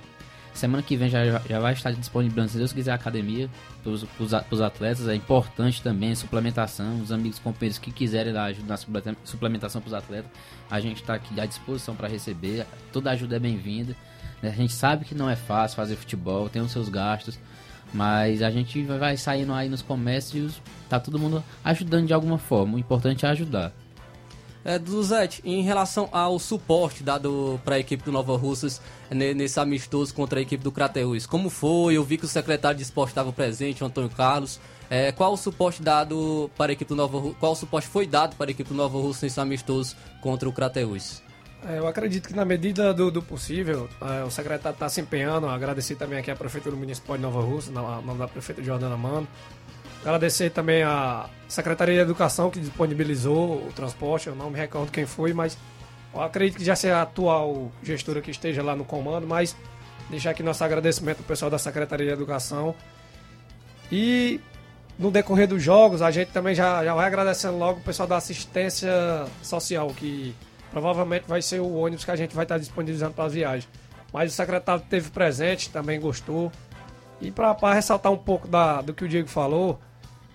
Semana 0.54 0.82
que 0.82 0.96
vem 0.96 1.08
já, 1.08 1.38
já 1.48 1.58
vai 1.58 1.72
estar 1.72 1.92
disponível, 1.92 2.46
se 2.46 2.58
Deus 2.58 2.72
quiser, 2.72 2.92
a 2.92 2.94
academia 2.94 3.48
para 3.82 3.90
os 4.50 4.60
atletas. 4.60 5.08
É 5.08 5.14
importante 5.14 5.82
também 5.82 6.14
suplementação. 6.14 7.00
Os 7.00 7.10
amigos 7.10 7.38
companheiros 7.38 7.78
que 7.78 7.90
quiserem 7.90 8.32
dar 8.32 8.44
ajuda 8.44 8.68
na 8.68 9.16
suplementação 9.24 9.80
para 9.80 9.88
os 9.88 9.94
atletas, 9.94 10.30
a 10.70 10.78
gente 10.78 11.00
está 11.00 11.14
aqui 11.14 11.40
à 11.40 11.46
disposição 11.46 11.96
para 11.96 12.06
receber. 12.06 12.66
Toda 12.92 13.10
ajuda 13.10 13.36
é 13.36 13.38
bem-vinda. 13.38 13.96
A 14.42 14.48
gente 14.48 14.72
sabe 14.72 15.04
que 15.04 15.14
não 15.14 15.30
é 15.30 15.36
fácil 15.36 15.76
fazer 15.76 15.96
futebol, 15.96 16.48
tem 16.48 16.60
os 16.60 16.70
seus 16.70 16.88
gastos. 16.88 17.38
Mas 17.94 18.42
a 18.42 18.50
gente 18.50 18.82
vai 18.84 19.16
saindo 19.16 19.52
aí 19.52 19.68
nos 19.68 19.82
comércios, 19.82 20.60
tá 20.88 20.98
todo 20.98 21.18
mundo 21.18 21.44
ajudando 21.62 22.06
de 22.06 22.14
alguma 22.14 22.38
forma. 22.38 22.76
O 22.76 22.78
importante 22.78 23.26
é 23.26 23.28
ajudar. 23.28 23.72
É, 24.64 24.78
Duzete, 24.78 25.42
em 25.44 25.62
relação 25.62 26.08
ao 26.12 26.38
suporte 26.38 27.02
dado 27.02 27.60
para 27.64 27.76
a 27.76 27.78
equipe 27.78 28.04
do 28.04 28.12
Nova 28.12 28.36
Russas 28.36 28.80
nesse 29.10 29.58
amistoso 29.58 30.14
contra 30.14 30.38
a 30.38 30.42
equipe 30.42 30.62
do 30.62 30.70
Crateus, 30.70 31.26
como 31.26 31.50
foi? 31.50 31.96
Eu 31.96 32.04
vi 32.04 32.16
que 32.16 32.24
o 32.24 32.28
secretário 32.28 32.76
de 32.76 32.82
esporte 32.84 33.10
estava 33.10 33.32
presente, 33.32 33.82
o 33.82 33.86
Antônio 33.86 34.10
Carlos. 34.10 34.60
É, 34.88 35.10
qual 35.10 35.32
o 35.32 35.36
suporte 35.36 35.82
dado 35.82 36.50
para 36.56 36.70
a 36.70 36.74
equipe 36.74 36.88
do 36.88 36.94
Nova 36.94 37.34
Qual 37.40 37.56
suporte 37.56 37.88
foi 37.88 38.06
dado 38.06 38.36
para 38.36 38.50
a 38.50 38.52
equipe 38.52 38.68
do 38.68 38.76
Nova 38.76 38.98
Russa 38.98 39.26
nesse 39.26 39.40
amistoso 39.40 39.96
contra 40.20 40.48
o 40.48 40.52
Crateus? 40.52 41.22
É, 41.66 41.78
eu 41.78 41.86
acredito 41.86 42.28
que 42.28 42.34
na 42.34 42.44
medida 42.44 42.92
do, 42.92 43.10
do 43.10 43.22
possível, 43.22 43.88
é, 44.00 44.24
o 44.24 44.30
secretário 44.30 44.74
está 44.74 44.88
se 44.88 45.00
empenhando. 45.00 45.48
Agradecer 45.48 45.94
também 45.94 46.18
aqui 46.18 46.30
a 46.30 46.36
Prefeitura 46.36 46.76
Municipal 46.76 47.16
de 47.16 47.22
Nova 47.22 47.40
Russa, 47.40 47.70
na 47.70 48.00
nome 48.00 48.18
da 48.18 48.28
prefeita 48.28 48.62
Jordana 48.62 48.96
Mano 48.96 49.26
Agradecer 50.02 50.50
também 50.50 50.82
a 50.82 51.28
Secretaria 51.48 51.94
de 51.94 52.00
Educação 52.00 52.50
que 52.50 52.58
disponibilizou 52.58 53.66
o 53.66 53.72
transporte, 53.72 54.26
eu 54.26 54.34
não 54.34 54.50
me 54.50 54.58
recordo 54.58 54.90
quem 54.90 55.06
foi, 55.06 55.32
mas 55.32 55.56
acredito 56.14 56.58
que 56.58 56.64
já 56.64 56.74
seja 56.74 56.96
a 56.96 57.02
atual 57.02 57.70
gestora 57.82 58.20
que 58.20 58.30
esteja 58.30 58.62
lá 58.62 58.74
no 58.74 58.84
comando, 58.84 59.26
mas 59.26 59.56
deixar 60.10 60.30
aqui 60.30 60.42
nosso 60.42 60.64
agradecimento 60.64 61.18
ao 61.18 61.24
pessoal 61.24 61.50
da 61.50 61.58
Secretaria 61.58 62.08
de 62.08 62.12
Educação. 62.12 62.74
E 63.92 64.40
no 64.98 65.10
decorrer 65.10 65.46
dos 65.46 65.62
jogos, 65.62 66.02
a 66.02 66.10
gente 66.10 66.32
também 66.32 66.54
já, 66.54 66.84
já 66.84 66.94
vai 66.94 67.06
agradecendo 67.06 67.56
logo 67.56 67.78
o 67.78 67.82
pessoal 67.82 68.08
da 68.08 68.16
assistência 68.16 68.92
social, 69.40 69.88
que 69.88 70.34
provavelmente 70.70 71.26
vai 71.28 71.40
ser 71.40 71.60
o 71.60 71.74
ônibus 71.74 72.04
que 72.04 72.10
a 72.10 72.16
gente 72.16 72.34
vai 72.34 72.44
estar 72.44 72.58
disponibilizando 72.58 73.14
para 73.14 73.24
as 73.24 73.34
viagens. 73.34 73.68
Mas 74.12 74.32
o 74.32 74.34
secretário 74.34 74.82
esteve 74.82 75.10
presente, 75.10 75.70
também 75.70 76.00
gostou. 76.00 76.50
E 77.20 77.30
para 77.30 77.72
ressaltar 77.72 78.10
um 78.10 78.16
pouco 78.16 78.48
da, 78.48 78.82
do 78.82 78.92
que 78.92 79.04
o 79.04 79.08
Diego 79.08 79.28
falou, 79.28 79.78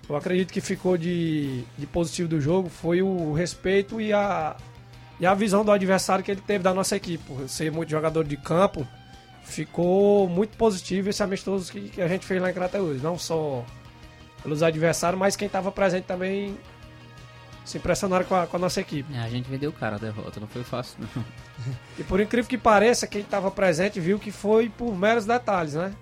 eu 0.09 0.15
acredito 0.15 0.53
que 0.53 0.61
ficou 0.61 0.97
de, 0.97 1.63
de 1.77 1.85
positivo 1.85 2.29
do 2.29 2.39
jogo 2.39 2.69
foi 2.69 3.01
o 3.01 3.33
respeito 3.33 3.99
e 3.99 4.13
a, 4.13 4.55
e 5.19 5.25
a 5.25 5.33
visão 5.33 5.65
do 5.65 5.71
adversário 5.71 6.23
que 6.23 6.31
ele 6.31 6.41
teve 6.41 6.63
da 6.63 6.73
nossa 6.73 6.95
equipe. 6.95 7.23
Por 7.25 7.47
ser 7.49 7.71
muito 7.71 7.89
jogador 7.89 8.23
de 8.23 8.37
campo, 8.37 8.87
ficou 9.43 10.27
muito 10.29 10.57
positivo 10.57 11.09
esse 11.09 11.21
amistoso 11.21 11.71
que, 11.71 11.89
que 11.89 12.01
a 12.01 12.07
gente 12.07 12.25
fez 12.25 12.41
lá 12.41 12.49
em 12.49 12.53
Crateus. 12.53 13.01
Não 13.01 13.17
só 13.17 13.65
pelos 14.41 14.63
adversários, 14.63 15.19
mas 15.19 15.35
quem 15.35 15.47
estava 15.47 15.71
presente 15.71 16.05
também 16.05 16.57
se 17.65 17.77
impressionaram 17.77 18.23
com 18.23 18.35
a, 18.35 18.47
com 18.47 18.55
a 18.55 18.59
nossa 18.59 18.79
equipe. 18.79 19.13
É, 19.13 19.19
a 19.19 19.29
gente 19.29 19.49
vendeu 19.49 19.71
o 19.71 19.73
cara 19.73 19.97
a 19.97 19.99
derrota, 19.99 20.39
não 20.39 20.47
foi 20.47 20.63
fácil 20.63 20.99
não. 21.01 21.25
e 21.99 22.03
por 22.03 22.21
incrível 22.21 22.47
que 22.47 22.57
pareça, 22.57 23.05
quem 23.05 23.21
estava 23.21 23.51
presente 23.51 23.99
viu 23.99 24.17
que 24.17 24.31
foi 24.31 24.69
por 24.69 24.97
meros 24.97 25.25
detalhes, 25.25 25.73
né? 25.73 25.93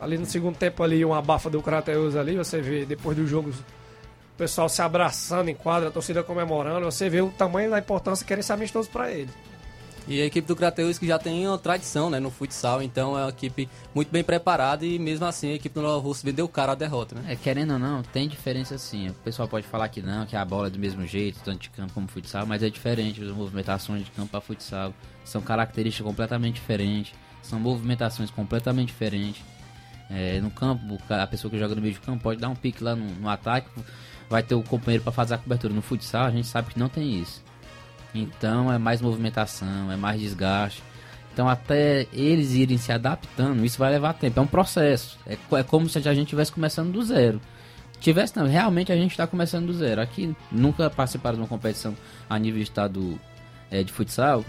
Ali 0.00 0.18
no 0.18 0.26
segundo 0.26 0.56
tempo 0.56 0.82
ali, 0.82 1.04
uma 1.04 1.18
abafa 1.18 1.48
do 1.48 1.62
Crateus 1.62 2.16
ali, 2.16 2.36
você 2.36 2.60
vê 2.60 2.84
depois 2.84 3.16
dos 3.16 3.28
jogos 3.28 3.56
o 3.56 4.36
pessoal 4.36 4.68
se 4.68 4.82
abraçando 4.82 5.48
em 5.48 5.54
quadra, 5.54 5.88
a 5.88 5.92
torcida 5.92 6.22
comemorando, 6.22 6.84
você 6.84 7.08
vê 7.08 7.20
o 7.20 7.30
tamanho 7.30 7.70
da 7.70 7.78
importância 7.78 8.26
que 8.26 8.32
era 8.32 8.40
esse 8.40 8.52
amistoso 8.52 8.90
para 8.90 9.10
ele. 9.10 9.30
E 10.06 10.20
a 10.20 10.26
equipe 10.26 10.46
do 10.46 10.54
Crateus 10.54 10.98
que 10.98 11.06
já 11.06 11.18
tem 11.18 11.46
uma 11.46 11.56
tradição 11.56 12.10
né, 12.10 12.20
no 12.20 12.30
futsal, 12.30 12.82
então 12.82 13.16
é 13.18 13.22
uma 13.22 13.30
equipe 13.30 13.68
muito 13.94 14.10
bem 14.10 14.22
preparada 14.22 14.84
e 14.84 14.98
mesmo 14.98 15.24
assim 15.24 15.52
a 15.52 15.54
equipe 15.54 15.74
do 15.74 15.80
Nova 15.80 15.98
Russo 16.02 16.24
vendeu 16.24 16.46
cara 16.46 16.72
a 16.72 16.74
derrota, 16.74 17.14
né? 17.14 17.32
É, 17.32 17.36
querendo 17.36 17.72
ou 17.72 17.78
não, 17.78 18.02
tem 18.02 18.28
diferença 18.28 18.76
sim. 18.76 19.08
O 19.08 19.14
pessoal 19.14 19.48
pode 19.48 19.66
falar 19.66 19.88
que 19.88 20.02
não, 20.02 20.26
que 20.26 20.36
a 20.36 20.44
bola 20.44 20.66
é 20.66 20.70
do 20.70 20.78
mesmo 20.78 21.06
jeito, 21.06 21.40
tanto 21.42 21.62
de 21.62 21.70
campo 21.70 21.94
como 21.94 22.06
futsal, 22.06 22.44
mas 22.44 22.62
é 22.62 22.68
diferente. 22.68 23.22
As 23.22 23.30
movimentações 23.30 24.04
de 24.04 24.10
campo 24.10 24.28
para 24.28 24.42
futsal 24.42 24.92
são 25.24 25.40
características 25.40 26.06
completamente 26.06 26.56
diferentes, 26.56 27.14
são 27.42 27.58
movimentações 27.58 28.30
completamente 28.30 28.88
diferentes. 28.88 29.42
É, 30.10 30.40
no 30.40 30.50
campo, 30.50 30.98
a 31.08 31.26
pessoa 31.26 31.50
que 31.50 31.58
joga 31.58 31.74
no 31.74 31.80
meio 31.80 31.94
de 31.94 32.00
campo 32.00 32.22
pode 32.22 32.40
dar 32.40 32.48
um 32.48 32.54
pique 32.54 32.84
lá 32.84 32.94
no, 32.94 33.06
no 33.06 33.28
ataque, 33.28 33.68
vai 34.28 34.42
ter 34.42 34.54
o 34.54 34.62
companheiro 34.62 35.02
para 35.02 35.12
fazer 35.12 35.34
a 35.34 35.38
cobertura. 35.38 35.72
No 35.72 35.82
futsal, 35.82 36.26
a 36.26 36.30
gente 36.30 36.46
sabe 36.46 36.72
que 36.72 36.78
não 36.78 36.88
tem 36.88 37.20
isso. 37.20 37.42
Então 38.14 38.72
é 38.72 38.78
mais 38.78 39.00
movimentação, 39.00 39.90
é 39.90 39.96
mais 39.96 40.20
desgaste. 40.20 40.82
Então 41.32 41.48
até 41.48 42.06
eles 42.12 42.52
irem 42.52 42.78
se 42.78 42.92
adaptando, 42.92 43.64
isso 43.64 43.78
vai 43.78 43.90
levar 43.90 44.14
tempo. 44.14 44.38
É 44.38 44.42
um 44.42 44.46
processo. 44.46 45.18
É, 45.26 45.36
é 45.58 45.62
como 45.62 45.88
se 45.88 45.98
a 45.98 46.14
gente 46.14 46.24
estivesse 46.24 46.52
começando 46.52 46.92
do 46.92 47.02
zero. 47.02 47.40
Tivesse 48.00 48.36
não, 48.36 48.46
realmente 48.46 48.92
a 48.92 48.96
gente 48.96 49.12
está 49.12 49.26
começando 49.26 49.66
do 49.66 49.74
zero. 49.74 50.00
Aqui 50.00 50.34
nunca 50.52 50.88
participaram 50.90 51.36
de 51.36 51.42
uma 51.42 51.48
competição 51.48 51.96
a 52.28 52.38
nível 52.38 52.58
de 52.58 52.68
estado 52.68 53.18
é, 53.70 53.82
de 53.82 53.92
futsal. 53.92 54.44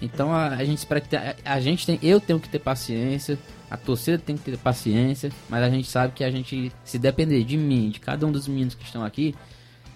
Então 0.00 0.32
a, 0.32 0.48
a 0.48 0.64
gente 0.64 0.78
espera 0.78 1.00
que 1.00 1.16
a, 1.16 1.34
a 1.44 1.60
gente 1.60 1.86
tem, 1.86 1.98
eu 2.02 2.20
tenho 2.20 2.38
que 2.38 2.48
ter 2.48 2.58
paciência, 2.60 3.38
a 3.72 3.76
torcida 3.78 4.18
tem 4.18 4.36
que 4.36 4.42
ter 4.42 4.58
paciência, 4.58 5.32
mas 5.48 5.62
a 5.62 5.70
gente 5.70 5.88
sabe 5.88 6.12
que 6.12 6.22
a 6.22 6.30
gente, 6.30 6.70
se 6.84 6.98
depender 6.98 7.42
de 7.42 7.56
mim, 7.56 7.88
de 7.88 8.00
cada 8.00 8.26
um 8.26 8.30
dos 8.30 8.46
meninos 8.46 8.74
que 8.74 8.84
estão 8.84 9.02
aqui, 9.02 9.34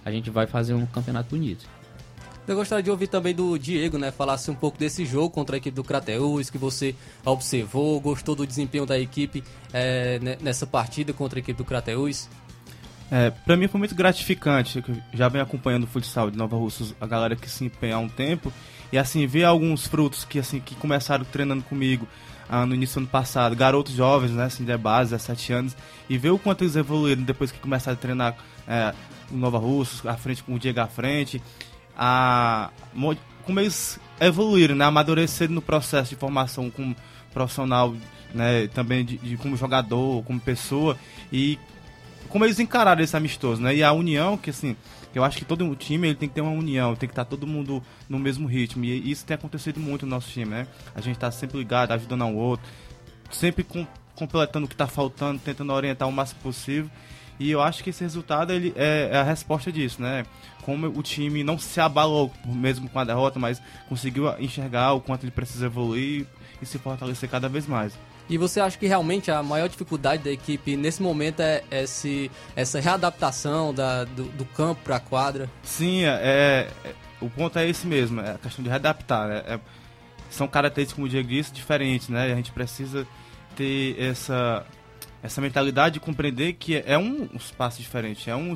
a 0.02 0.10
gente 0.10 0.30
vai 0.30 0.46
fazer 0.46 0.72
um 0.72 0.86
campeonato 0.86 1.28
bonito. 1.28 1.66
Eu 2.48 2.56
gostaria 2.56 2.82
de 2.82 2.90
ouvir 2.90 3.08
também 3.08 3.34
do 3.34 3.58
Diego, 3.58 3.98
né? 3.98 4.10
Falasse 4.10 4.50
um 4.50 4.54
pouco 4.54 4.78
desse 4.78 5.04
jogo 5.04 5.28
contra 5.28 5.56
a 5.56 5.58
equipe 5.58 5.74
do 5.74 5.84
Crateus, 5.84 6.48
que 6.48 6.56
você 6.56 6.94
observou, 7.22 8.00
gostou 8.00 8.34
do 8.34 8.46
desempenho 8.46 8.86
da 8.86 8.98
equipe 8.98 9.44
é, 9.74 10.38
nessa 10.40 10.66
partida 10.66 11.12
contra 11.12 11.38
a 11.38 11.40
equipe 11.40 11.58
do 11.58 11.64
Crateus. 11.64 12.30
É, 13.10 13.30
pra 13.30 13.58
mim 13.58 13.68
foi 13.68 13.78
muito 13.78 13.94
gratificante, 13.94 14.82
já 15.12 15.28
venho 15.28 15.44
acompanhando 15.44 15.84
o 15.84 15.86
futsal 15.86 16.30
de 16.30 16.38
Nova 16.38 16.56
Russa, 16.56 16.94
a 16.98 17.06
galera 17.06 17.36
que 17.36 17.50
se 17.50 17.62
empenha 17.62 17.96
há 17.96 17.98
um 17.98 18.08
tempo, 18.08 18.50
e 18.90 18.96
assim, 18.96 19.26
ver 19.26 19.44
alguns 19.44 19.86
frutos 19.86 20.24
que 20.24 20.38
assim 20.38 20.60
que 20.60 20.74
começaram 20.76 21.26
treinando 21.26 21.62
comigo 21.64 22.08
ah, 22.48 22.64
no 22.66 22.74
início 22.74 22.94
do 22.94 23.04
ano 23.04 23.09
passado, 23.09 23.54
garotos 23.56 23.94
jovens, 23.94 24.32
né, 24.32 24.44
assim, 24.44 24.64
de 24.64 24.76
base, 24.76 25.11
17 25.11 25.52
anos, 25.52 25.76
e 26.09 26.16
ver 26.16 26.30
o 26.30 26.38
quanto 26.38 26.62
eles 26.62 26.76
evoluíram 26.76 27.22
depois 27.22 27.50
que 27.50 27.59
começaram 27.59 27.96
a 27.96 28.00
treinar 28.00 28.37
é, 28.66 28.94
no 29.30 29.38
Nova 29.38 29.59
Russa, 29.59 30.11
à 30.11 30.16
frente 30.16 30.42
com 30.42 30.54
o 30.54 30.59
Diego 30.59 30.80
à 30.80 30.87
frente, 30.87 31.42
a 31.96 32.70
como 33.44 33.61
eles 33.61 33.98
evoluíram, 34.20 34.74
né, 34.74 34.85
amadureceram 34.85 35.54
no 35.54 35.62
processo 35.62 36.11
de 36.11 36.16
formação 36.16 36.68
como 36.68 36.96
profissional, 37.32 37.94
né, 38.35 38.66
também 38.68 39.04
de, 39.04 39.18
de 39.18 39.37
como 39.37 39.56
jogador, 39.56 40.24
como 40.24 40.40
pessoa. 40.40 40.98
E 41.32 41.59
como 42.28 42.44
eles 42.44 42.59
encararam 42.59 43.02
esse 43.02 43.16
amistoso, 43.16 43.62
né? 43.62 43.74
E 43.74 43.82
a 43.85 43.92
união 43.92 44.37
que 44.37 44.50
assim, 44.50 44.76
eu 45.16 45.24
acho 45.24 45.38
que 45.38 45.46
todo 45.46 45.74
time 45.74 46.09
ele 46.09 46.14
tem 46.14 46.29
que 46.29 46.35
ter 46.35 46.42
uma 46.42 46.50
união, 46.50 46.94
tem 46.94 47.09
que 47.09 47.12
estar 47.12 47.24
todo 47.24 47.46
mundo 47.46 47.83
no 48.07 48.18
mesmo 48.18 48.46
ritmo. 48.46 48.85
E 48.85 49.11
isso 49.11 49.24
tem 49.24 49.35
acontecido 49.35 49.81
muito 49.81 50.05
no 50.05 50.11
nosso 50.11 50.29
time, 50.29 50.50
né? 50.50 50.66
A 50.94 51.00
gente 51.00 51.14
está 51.16 51.31
sempre 51.31 51.57
ligado, 51.57 51.92
ajudando 51.92 52.20
ao 52.20 52.35
outro, 52.35 52.66
sempre 53.31 53.64
com, 53.64 53.87
completando 54.14 54.66
o 54.66 54.68
que 54.68 54.74
está 54.74 54.87
faltando, 54.87 55.40
tentando 55.40 55.72
orientar 55.72 56.07
o 56.07 56.12
máximo 56.12 56.40
possível. 56.42 56.90
E 57.40 57.50
eu 57.50 57.62
acho 57.62 57.83
que 57.83 57.88
esse 57.88 58.02
resultado 58.02 58.52
ele 58.52 58.74
é, 58.76 59.09
é, 59.11 59.16
a 59.16 59.22
resposta 59.22 59.72
disso, 59.72 60.02
né? 60.02 60.26
Como 60.62 60.87
o 60.87 61.02
time 61.02 61.42
não 61.42 61.59
se 61.59 61.81
abalou 61.81 62.31
mesmo 62.44 62.87
com 62.87 62.98
a 62.98 63.05
derrota, 63.05 63.38
mas 63.38 63.61
conseguiu 63.88 64.29
enxergar 64.38 64.92
o 64.92 65.00
quanto 65.00 65.24
ele 65.24 65.31
precisa 65.31 65.64
evoluir 65.64 66.26
e 66.61 66.66
se 66.66 66.79
fortalecer 66.79 67.31
cada 67.31 67.48
vez 67.48 67.66
mais. 67.66 67.98
E 68.28 68.36
você 68.36 68.60
acha 68.60 68.76
que 68.76 68.86
realmente 68.86 69.30
a 69.30 69.42
maior 69.42 69.68
dificuldade 69.68 70.22
da 70.22 70.30
equipe 70.30 70.76
nesse 70.76 71.02
momento 71.02 71.40
é 71.40 71.62
esse, 71.70 72.30
essa 72.56 72.80
readaptação 72.80 73.72
da, 73.72 74.04
do, 74.04 74.24
do 74.24 74.44
campo 74.44 74.80
para 74.82 74.96
a 74.96 75.00
quadra? 75.00 75.48
Sim, 75.62 76.04
é, 76.04 76.68
é, 76.84 76.94
o 77.20 77.30
ponto 77.30 77.58
é 77.58 77.68
esse 77.68 77.86
mesmo, 77.86 78.20
é 78.20 78.32
a 78.32 78.38
questão 78.38 78.62
de 78.62 78.68
readaptar. 78.68 79.28
Né? 79.28 79.42
É, 79.46 79.60
são 80.30 80.48
características, 80.48 80.94
como 80.94 81.06
o 81.06 81.10
Diego 81.10 81.28
disse, 81.28 81.52
diferentes, 81.52 82.08
né? 82.08 82.32
A 82.32 82.34
gente 82.34 82.50
precisa 82.50 83.06
ter 83.54 83.96
essa, 84.00 84.66
essa 85.22 85.40
mentalidade 85.40 85.94
de 85.94 86.00
compreender 86.00 86.54
que 86.54 86.82
é 86.84 86.98
um 86.98 87.28
espaço 87.34 87.80
diferente, 87.80 88.28
é, 88.28 88.36
um, 88.36 88.54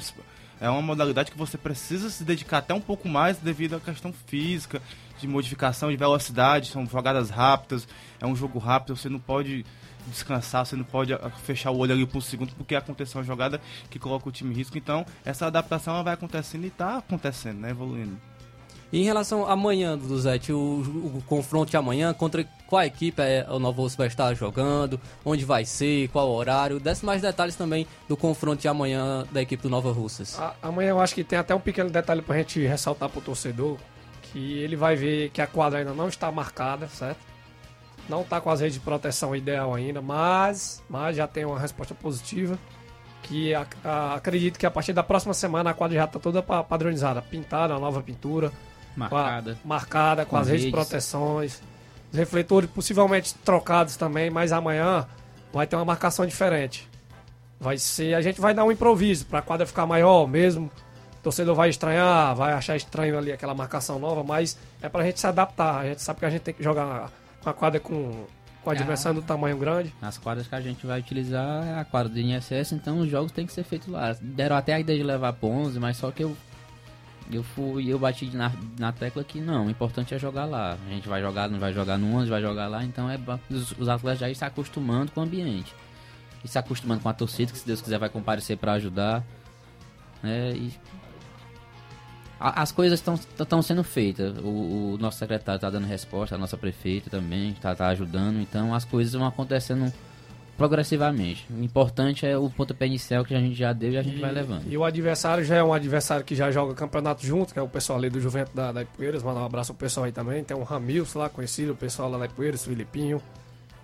é 0.61 0.69
uma 0.69 0.83
modalidade 0.83 1.31
que 1.31 1.39
você 1.39 1.57
precisa 1.57 2.11
se 2.11 2.23
dedicar 2.25 2.59
até 2.59 2.75
um 2.75 2.81
pouco 2.81 3.09
mais 3.09 3.39
devido 3.39 3.77
à 3.77 3.81
questão 3.81 4.13
física, 4.27 4.83
de 5.21 5.29
modificação, 5.29 5.91
de 5.91 5.97
velocidade, 5.97 6.69
são 6.69 6.87
jogadas 6.87 7.31
rápidas, 7.31 7.87
é 8.21 8.27
um 8.27 8.35
jogo 8.35 8.59
rápido, 8.59 8.97
você 8.97 9.09
não 9.09 9.19
pode 9.19 9.65
descansar, 10.07 10.65
você 10.65 10.77
não 10.77 10.85
pode 10.85 11.13
ah, 11.13 11.31
fechar 11.45 11.71
o 11.71 11.79
olho 11.79 11.93
ali 11.93 12.07
por 12.07 12.19
um 12.19 12.21
segundo, 12.21 12.55
porque 12.55 12.75
aconteceu 12.75 13.19
uma 13.19 13.27
jogada 13.27 13.61
que 13.91 13.99
coloca 13.99 14.29
o 14.29 14.33
time 14.33 14.53
em 14.53 14.57
risco. 14.57 14.77
Então, 14.79 15.05
essa 15.25 15.47
adaptação 15.47 15.95
ela 15.95 16.03
vai 16.03 16.15
acontecendo 16.15 16.65
e 16.65 16.69
está 16.69 16.99
acontecendo, 16.99 17.61
né? 17.61 17.71
Evoluindo. 17.71 18.17
E 18.93 19.01
em 19.01 19.05
relação 19.05 19.47
amanhã, 19.47 19.97
Duzete, 19.97 20.53
o, 20.53 20.59
o, 20.59 21.19
o, 21.19 21.23
confronto 21.25 21.71
de 21.71 21.77
amanhã, 21.77 22.13
contra 22.13 22.45
qual 22.67 22.83
equipe 22.83 23.23
é, 23.23 23.47
o 23.49 23.59
Novo 23.61 23.83
Osso 23.83 23.97
vai 23.97 24.09
estar 24.09 24.35
jogando, 24.35 25.01
onde 25.25 25.45
vai 25.45 25.65
ser, 25.65 26.09
qual 26.09 26.29
horário, 26.29 26.81
desce 26.81 27.05
mais 27.05 27.23
detalhes 27.23 27.55
também 27.55 27.87
do 28.09 28.17
confronto 28.17 28.61
de 28.61 28.67
amanhã 28.67 29.25
da 29.31 29.41
equipe 29.41 29.63
do 29.63 29.71
Nova 29.71 29.93
Russas. 29.93 30.37
A, 30.41 30.55
amanhã 30.61 30.91
eu 30.91 31.01
acho 31.01 31.15
que 31.15 31.23
tem 31.23 31.39
até 31.39 31.55
um 31.55 31.61
pequeno 31.61 31.89
detalhe 31.89 32.21
pra 32.21 32.37
gente 32.39 32.67
ressaltar 32.67 33.09
pro 33.09 33.21
torcedor, 33.21 33.79
que 34.33 34.59
ele 34.59 34.77
vai 34.77 34.97
ver 34.97 35.31
que 35.31 35.41
a 35.41 35.47
quadra 35.47 35.81
ainda 35.81 35.93
não 35.93 36.09
está 36.09 36.31
marcada, 36.31 36.89
certo? 36.89 37.19
Não 38.09 38.23
está 38.23 38.41
com 38.41 38.51
as 38.51 38.61
redes 38.61 38.75
de 38.75 38.81
proteção 38.81 39.35
ideal 39.37 39.75
ainda, 39.75 40.01
mas, 40.01 40.83
mas 40.89 41.17
já 41.17 41.27
tem 41.27 41.45
uma 41.45 41.59
resposta 41.59 41.95
positiva. 41.95 42.59
Que 43.23 43.55
a, 43.55 43.67
a, 43.85 44.15
acredito 44.15 44.59
que 44.59 44.67
a 44.67 44.71
partir 44.71 44.93
da 44.93 45.03
próxima 45.03 45.35
semana 45.35 45.71
a 45.71 45.75
quadra 45.75 45.99
já 45.99 46.05
está 46.05 46.19
toda 46.19 46.43
padronizada, 46.43 47.21
pintada, 47.21 47.79
nova 47.79 48.03
pintura, 48.03 48.51
marcada, 48.97 49.55
com 49.55 49.61
a, 49.63 49.69
marcada 49.69 50.25
com, 50.25 50.31
com 50.31 50.37
as 50.37 50.49
redes 50.49 50.65
de 50.65 50.71
proteções, 50.71 51.63
os 52.11 52.19
refletores 52.19 52.69
possivelmente 52.71 53.35
trocados 53.35 53.97
também, 53.97 54.31
mas 54.31 54.53
amanhã 54.53 55.07
vai 55.53 55.67
ter 55.67 55.77
uma 55.77 55.85
marcação 55.85 56.27
diferente. 56.27 56.89
Vai 57.61 57.77
ser, 57.77 58.15
a 58.15 58.23
gente 58.23 58.41
vai 58.41 58.55
dar 58.55 58.65
um 58.65 58.73
improviso 58.73 59.27
para 59.27 59.41
a 59.41 59.43
quadra 59.43 59.67
ficar 59.67 59.87
maior 59.87 60.27
mesmo. 60.27 60.71
Torcedor 61.23 61.55
vai 61.55 61.69
estranhar, 61.69 62.35
vai 62.35 62.53
achar 62.53 62.77
estranho 62.77 63.19
ali 63.19 63.31
aquela 63.31 63.55
marcação 63.55 63.99
nova, 63.99 64.25
mas 64.25 64.57
é 64.81 64.89
para 64.89 65.03
a 65.03 65.05
gente 65.05 65.21
se 65.21 65.27
adaptar. 65.27 65.81
A 65.81 65.87
gente 65.87 66.01
sabe 66.01 66.21
que 66.21 66.25
a 66.25 66.31
gente 66.31 66.43
tem 66.43 66.55
que 66.55 66.63
jogar 66.63 67.11
uma 67.45 67.53
quadra 67.53 67.79
com, 67.79 68.27
com 68.63 68.71
adversário 68.71 69.19
é, 69.19 69.21
do 69.21 69.27
tamanho 69.27 69.59
grande. 69.59 69.95
As 70.01 70.17
quadras 70.17 70.47
que 70.47 70.55
a 70.55 70.61
gente 70.61 70.87
vai 70.87 71.01
utilizar 71.01 71.67
é 71.67 71.79
a 71.79 71.85
quadra 71.85 72.09
do 72.09 72.19
INSS, 72.19 72.73
então 72.73 73.01
os 73.01 73.11
jogos 73.11 73.33
tem 73.33 73.47
que 73.47 73.53
ser 73.53 73.65
feitos 73.65 73.89
lá. 73.89 74.17
Deram 74.21 74.57
até 74.57 74.73
a 74.75 74.81
ideia 74.81 74.99
de 74.99 75.05
levar 75.05 75.35
para 75.35 75.49
11, 75.49 75.79
mas 75.79 75.97
só 75.97 76.11
que 76.11 76.25
eu 76.25 76.37
eu 77.33 77.45
fui 77.45 77.87
eu 77.87 77.97
bati 77.97 78.27
na, 78.35 78.51
na 78.77 78.91
tecla 78.91 79.23
que 79.23 79.41
não, 79.41 79.67
o 79.67 79.71
importante 79.71 80.15
é 80.15 80.19
jogar 80.19 80.47
lá. 80.47 80.77
A 80.87 80.91
gente 80.91 81.09
vai 81.09 81.21
jogar, 81.21 81.49
não 81.49 81.59
vai 81.59 81.73
jogar 81.73 81.97
no 81.97 82.17
11, 82.17 82.31
vai 82.31 82.41
jogar 82.41 82.67
lá, 82.67 82.85
então 82.85 83.09
é 83.11 83.19
os, 83.49 83.73
os 83.73 83.89
atletas 83.89 84.21
já 84.21 84.31
estão 84.31 84.49
se 84.49 84.53
acostumando 84.53 85.13
com 85.13 85.21
o 85.21 85.25
ambiente. 85.25 85.75
E 86.43 86.49
se 86.49 86.59
acostumando 86.59 87.03
com 87.03 87.09
a 87.09 87.13
torcida, 87.13 87.53
que 87.53 87.59
se 87.59 87.67
Deus 87.67 87.83
quiser 87.83 87.99
vai 87.99 88.09
comparecer 88.09 88.57
para 88.57 88.73
ajudar. 88.73 89.23
Né? 90.23 90.53
E 90.55 90.73
as 92.41 92.73
coisas 92.73 92.99
estão 92.99 93.61
sendo 93.61 93.85
feitas. 93.85 94.39
O, 94.39 94.95
o, 94.95 94.99
nosso 94.99 95.19
secretário 95.19 95.59
está 95.59 95.69
dando 95.69 95.87
resposta, 95.87 96.35
a 96.35 96.39
nossa 96.39 96.57
prefeita 96.57 97.11
também 97.11 97.51
está 97.51 97.77
tá 97.77 97.89
ajudando. 97.89 98.41
Então 98.41 98.75
as 98.75 98.87
coisas 98.87 99.13
vão 99.13 99.27
acontecendo 99.27 99.93
progressivamente. 100.57 101.47
O 101.51 101.63
importante 101.63 102.25
é 102.25 102.39
o 102.39 102.49
pontapé 102.49 102.87
inicial 102.87 103.27
que 103.27 103.35
a 103.35 103.41
gente 103.41 103.55
já 103.55 103.75
deu 103.75 103.93
e 103.93 103.99
a 103.99 104.03
gente 104.03 104.17
e, 104.17 104.21
vai 104.21 104.33
levando. 104.33 104.65
E 104.67 104.77
o 104.77 104.85
adversário 104.85 105.45
já 105.45 105.57
é 105.57 105.63
um 105.63 105.75
adversário 105.75 106.25
que 106.25 106.35
já 106.35 106.51
joga 106.51 106.75
campeonato 106.75 107.27
junto, 107.27 107.53
que 107.53 107.59
é 107.59 107.63
o 107.63 107.69
pessoal 107.69 107.99
ali 107.99 108.09
do 108.09 108.19
Juventus 108.19 108.55
da, 108.55 108.73
da 108.73 108.83
Ipueiras. 108.83 109.23
Mandar 109.23 109.43
um 109.43 109.47
abraço 109.47 109.75
pro 109.75 109.87
pessoal 109.87 110.07
aí 110.07 110.13
também. 110.13 110.43
Tem 110.43 110.57
o 110.57 110.63
Ramils 110.63 111.13
lá, 111.13 111.29
conhecido, 111.29 111.73
o 111.73 111.77
pessoal 111.77 112.11
lá 112.11 112.17
da 112.17 112.25
Ipueiras, 112.25 112.63
o 112.63 112.71
Filipinho. 112.71 113.23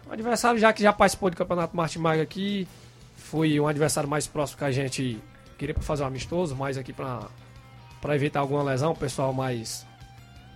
Um 0.09 0.12
adversário 0.12 0.59
já 0.59 0.73
que 0.73 0.83
já 0.83 0.95
participou 0.95 1.29
do 1.29 1.37
campeonato 1.37 1.77
Martimag 1.77 2.23
aqui. 2.23 2.66
Foi 3.16 3.61
um 3.61 3.66
adversário 3.66 4.09
mais 4.09 4.27
próximo 4.27 4.59
que 4.59 4.64
a 4.64 4.71
gente 4.71 5.19
queria 5.59 5.75
fazer 5.75 6.05
um 6.05 6.07
amistoso, 6.07 6.57
mais 6.57 6.79
aqui 6.79 6.92
para 6.92 7.27
para 8.07 8.14
evitar 8.14 8.38
alguma 8.38 8.62
lesão, 8.62 8.92
o 8.92 8.97
pessoal 8.97 9.33
mais. 9.33 9.85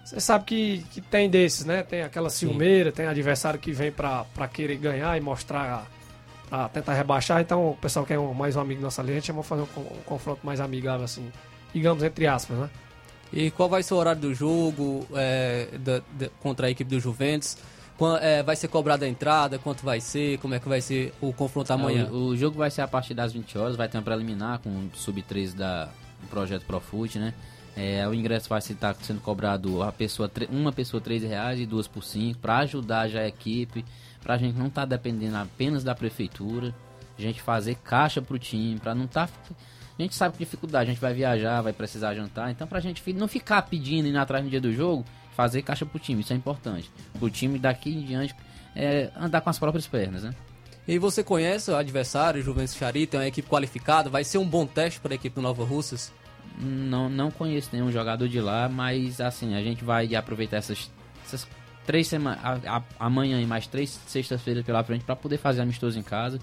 Você 0.04 0.20
sabe 0.20 0.44
que, 0.44 0.84
que 0.92 1.00
tem 1.00 1.28
desses, 1.28 1.64
né? 1.64 1.82
Tem 1.82 2.02
aquela 2.02 2.30
ciumeira, 2.30 2.90
Sim. 2.90 2.96
tem 2.96 3.06
adversário 3.06 3.58
que 3.58 3.72
vem 3.72 3.90
para 3.90 4.48
querer 4.52 4.76
ganhar 4.76 5.18
e 5.18 5.20
mostrar, 5.20 5.84
pra 6.48 6.68
tentar 6.68 6.94
rebaixar. 6.94 7.40
Então 7.40 7.70
o 7.70 7.76
pessoal 7.76 8.06
quer 8.06 8.20
um, 8.20 8.32
mais 8.32 8.54
um 8.54 8.60
amigo 8.60 8.80
nossa 8.80 9.02
ali, 9.02 9.10
a 9.10 9.14
gente 9.16 9.26
chama 9.26 9.42
fazer 9.42 9.62
um, 9.62 9.80
um, 9.80 10.02
confronto 10.06 10.46
mais 10.46 10.60
amigável, 10.60 11.04
assim, 11.04 11.28
digamos 11.74 12.04
entre 12.04 12.28
aspas, 12.28 12.56
né? 12.56 12.70
E 13.32 13.50
qual 13.50 13.68
vai 13.68 13.82
ser 13.82 13.94
o 13.94 13.96
horário 13.96 14.20
do 14.20 14.32
jogo 14.32 15.04
é, 15.14 15.66
da, 15.80 16.02
da, 16.12 16.28
contra 16.40 16.68
a 16.68 16.70
equipe 16.70 16.88
do 16.88 17.00
Juventus? 17.00 17.56
é, 18.20 18.42
vai 18.44 18.56
ser 18.56 18.68
cobrada 18.68 19.04
a 19.04 19.08
entrada? 19.08 19.58
Quanto 19.58 19.84
vai 19.84 20.00
ser? 20.00 20.38
Como 20.38 20.54
é 20.54 20.60
que 20.60 20.68
vai 20.68 20.80
ser 20.80 21.12
o 21.20 21.32
confronto 21.32 21.72
amanhã? 21.72 22.06
É, 22.06 22.10
o, 22.10 22.28
o, 22.28 22.36
jogo 22.36 22.56
vai 22.56 22.70
ser 22.70 22.82
a 22.82 22.88
partir 22.88 23.12
das 23.12 23.32
20 23.32 23.58
horas, 23.58 23.76
vai 23.76 23.88
ter 23.88 23.98
um 23.98 24.02
preliminar 24.02 24.60
com 24.60 24.70
o 24.70 24.90
sub-3 24.94 25.54
da, 25.54 25.90
o 26.22 26.26
projeto 26.28 26.64
Profute, 26.64 27.18
né? 27.18 27.34
É, 27.76 28.06
o 28.06 28.12
ingresso 28.12 28.48
vai 28.48 28.58
estar 28.58 28.94
sendo 28.96 29.20
cobrado 29.20 29.82
a 29.82 29.92
pessoa, 29.92 30.30
uma 30.50 30.72
pessoa 30.72 31.02
R$ 31.04 31.18
reais 31.18 31.60
e 31.60 31.66
duas 31.66 31.86
por 31.86 32.02
cinco 32.02 32.40
para 32.40 32.58
ajudar 32.58 33.08
já 33.08 33.20
a 33.20 33.28
equipe, 33.28 33.84
para 34.22 34.34
a 34.34 34.38
gente 34.38 34.58
não 34.58 34.66
estar 34.66 34.82
tá 34.82 34.86
dependendo 34.86 35.36
apenas 35.36 35.84
da 35.84 35.94
prefeitura, 35.94 36.74
a 37.16 37.20
gente 37.20 37.40
fazer 37.40 37.76
caixa 37.76 38.20
para 38.20 38.34
o 38.34 38.38
time, 38.38 38.78
para 38.78 38.94
não 38.94 39.04
estar... 39.04 39.28
Tá, 39.28 39.54
a 39.98 40.02
gente 40.02 40.14
sabe 40.14 40.32
que 40.32 40.44
dificuldade, 40.44 40.90
a 40.90 40.92
gente 40.94 41.00
vai 41.00 41.12
viajar, 41.12 41.60
vai 41.60 41.74
precisar 41.74 42.14
jantar, 42.14 42.50
então 42.50 42.66
para 42.66 42.78
a 42.78 42.80
gente 42.80 43.12
não 43.12 43.28
ficar 43.28 43.62
pedindo 43.62 44.06
e 44.06 44.08
indo 44.08 44.18
atrás 44.18 44.42
no 44.42 44.50
dia 44.50 44.60
do 44.60 44.72
jogo, 44.72 45.04
fazer 45.36 45.62
caixa 45.62 45.84
para 45.84 45.96
o 45.96 46.00
time, 46.00 46.22
isso 46.22 46.32
é 46.32 46.36
importante. 46.36 46.90
Para 47.12 47.24
o 47.24 47.30
time 47.30 47.58
daqui 47.58 47.90
em 47.90 48.02
diante 48.02 48.34
é, 48.74 49.10
andar 49.16 49.40
com 49.42 49.50
as 49.50 49.58
próprias 49.58 49.86
pernas, 49.86 50.22
né? 50.22 50.34
E 50.90 50.98
você 50.98 51.22
conhece 51.22 51.70
o 51.70 51.76
adversário, 51.76 52.42
Juventus 52.42 52.74
Charita, 52.74 53.16
é 53.16 53.20
uma 53.20 53.26
equipe 53.28 53.48
qualificada, 53.48 54.10
vai 54.10 54.24
ser 54.24 54.38
um 54.38 54.46
bom 54.46 54.66
teste 54.66 54.98
para 54.98 55.14
a 55.14 55.16
equipe 55.16 55.34
do 55.34 55.40
Nova 55.40 55.64
Russas? 55.64 56.12
não, 56.60 57.08
não 57.08 57.30
conheço 57.30 57.70
nenhum 57.72 57.90
jogador 57.90 58.28
de 58.28 58.40
lá, 58.40 58.68
mas 58.68 59.20
assim, 59.20 59.54
a 59.54 59.62
gente 59.62 59.84
vai 59.84 60.14
aproveitar 60.14 60.58
essas, 60.58 60.90
essas 61.24 61.46
três 61.86 62.06
semanas, 62.06 62.40
amanhã 62.98 63.40
e 63.40 63.46
mais 63.46 63.66
três 63.66 63.98
sextas-feiras 64.06 64.64
pela 64.64 64.84
frente 64.84 65.04
para 65.04 65.16
poder 65.16 65.38
fazer 65.38 65.62
amistoso 65.62 65.98
em 65.98 66.02
casa, 66.02 66.38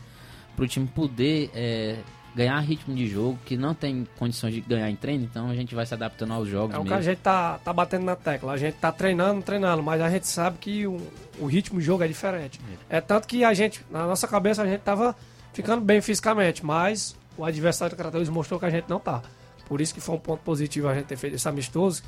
para 0.56 0.66
o 0.66 0.68
time 0.68 0.88
poder 0.88 1.52
é, 1.54 1.98
ganhar 2.38 2.60
ritmo 2.60 2.94
de 2.94 3.08
jogo, 3.08 3.40
que 3.44 3.58
não 3.58 3.74
tem 3.74 4.08
condições 4.20 4.54
de 4.54 4.62
ganhar 4.62 4.88
em 4.92 4.96
treino, 4.96 5.24
então 5.24 5.50
a 5.50 5.56
gente 5.56 5.74
vai 5.74 5.84
se 5.88 5.96
adaptando 5.96 6.34
aos 6.34 6.48
jogos. 6.48 6.76
É 6.76 6.78
o 6.78 6.84
mesmo. 6.84 6.96
que 6.96 7.00
a 7.00 7.02
gente 7.02 7.18
tá, 7.18 7.58
tá 7.58 7.74
batendo 7.74 8.06
na 8.06 8.16
tecla. 8.16 8.54
A 8.54 8.58
gente 8.58 8.76
tá 8.76 8.92
treinando, 8.92 9.42
treinando, 9.42 9.82
mas 9.82 10.00
a 10.00 10.10
gente 10.10 10.28
sabe 10.28 10.60
que 10.60 10.86
o, 10.86 11.02
o 11.40 11.48
ritmo 11.48 11.80
de 11.80 11.86
jogo 11.86 12.04
é 12.04 12.08
diferente. 12.08 12.62
É. 12.88 12.98
é 12.98 13.02
tanto 13.02 13.28
que 13.28 13.44
a 13.44 13.56
gente, 13.56 13.84
na 13.90 14.06
nossa 14.06 14.28
cabeça, 14.28 14.62
a 14.62 14.68
gente 14.68 14.82
tava 14.82 15.16
ficando 15.52 15.82
bem 15.82 16.00
fisicamente, 16.00 16.64
mas 16.64 17.16
o 17.36 17.44
adversário 17.44 17.96
do 17.96 18.00
Crateus 18.00 18.30
mostrou 18.30 18.60
que 18.60 18.68
a 18.68 18.70
gente 18.70 18.88
não 18.88 19.00
tá. 19.00 19.24
Por 19.66 19.82
isso 19.82 19.92
que 19.92 20.00
foi 20.00 20.14
um 20.14 20.20
ponto 20.20 20.44
positivo 20.44 20.88
a 20.88 20.94
gente 20.94 21.06
ter 21.06 21.18
feito 21.18 21.38
esse 21.38 21.50
amistoso. 21.50 22.04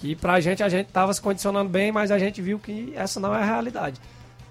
E 0.00 0.14
pra 0.14 0.38
gente, 0.38 0.62
a 0.62 0.68
gente 0.68 0.92
tava 0.92 1.12
se 1.12 1.20
condicionando 1.20 1.68
bem, 1.68 1.90
mas 1.90 2.12
a 2.12 2.18
gente 2.20 2.40
viu 2.40 2.60
que 2.60 2.92
essa 2.94 3.18
não 3.18 3.34
é 3.34 3.42
a 3.42 3.44
realidade. 3.44 4.00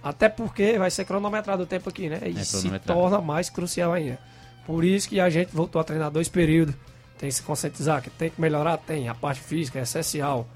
Até 0.04 0.28
porque 0.28 0.78
vai 0.78 0.92
ser 0.92 1.06
cronometrado 1.06 1.64
o 1.64 1.66
tempo 1.66 1.90
aqui, 1.90 2.10
né? 2.10 2.20
E 2.26 2.38
é 2.38 2.44
se 2.44 2.68
torna 2.80 3.22
mais 3.22 3.50
crucial 3.50 3.94
ainda. 3.94 4.20
Por 4.66 4.84
isso 4.84 5.10
que 5.10 5.20
a 5.20 5.30
gente 5.30 5.54
voltou 5.54 5.80
a 5.80 5.84
treinar 5.84 6.12
dois 6.12 6.30
períodos. 6.30 6.76
Tem 7.18 7.30
que 7.30 7.36
se 7.36 7.44
conscientizar 7.44 8.02
que 8.02 8.10
tem 8.10 8.30
que 8.30 8.40
melhorar, 8.40 8.78
tem. 8.78 9.08
A 9.08 9.16
parte 9.16 9.42
física 9.42 9.80
é 9.80 9.84
essencial. 9.84 10.48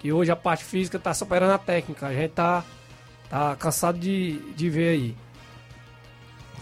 Que 0.00 0.12
hoje 0.12 0.30
a 0.30 0.36
parte 0.36 0.64
física 0.64 0.96
está 0.96 1.12
superando 1.12 1.52
a 1.52 1.58
técnica. 1.58 2.06
A 2.06 2.14
gente 2.14 2.32
tá, 2.32 2.64
tá 3.28 3.56
cansado 3.56 3.98
de, 3.98 4.38
de 4.54 4.70
ver 4.70 4.88
aí. 4.88 5.16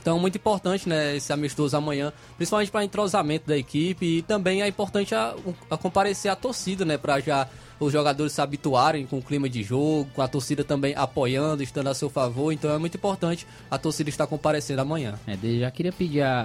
Então, 0.02 0.18
muito 0.18 0.36
importante, 0.36 0.88
né, 0.88 1.16
esse 1.16 1.32
amistoso 1.32 1.76
amanhã, 1.76 2.12
principalmente 2.36 2.72
para 2.72 2.84
entrosamento 2.84 3.46
da 3.46 3.56
equipe 3.56 4.18
e 4.18 4.22
também 4.22 4.60
é 4.60 4.66
importante 4.66 5.14
a, 5.14 5.32
a 5.70 5.76
comparecer 5.76 6.28
a 6.28 6.34
torcida, 6.34 6.84
né, 6.84 6.98
para 6.98 7.20
já 7.20 7.48
os 7.84 7.92
jogadores 7.92 8.32
se 8.32 8.40
habituarem 8.40 9.06
com 9.06 9.18
o 9.18 9.22
clima 9.22 9.48
de 9.48 9.62
jogo, 9.62 10.08
com 10.14 10.22
a 10.22 10.28
torcida 10.28 10.62
também 10.62 10.94
apoiando, 10.94 11.62
estando 11.62 11.88
a 11.88 11.94
seu 11.94 12.08
favor. 12.08 12.52
Então 12.52 12.70
é 12.70 12.78
muito 12.78 12.96
importante 12.96 13.46
a 13.70 13.78
torcida 13.78 14.08
estar 14.08 14.26
comparecendo 14.26 14.80
amanhã. 14.80 15.14
É, 15.26 15.36
já 15.58 15.70
queria 15.70 15.92
pedir 15.92 16.22
a, 16.22 16.40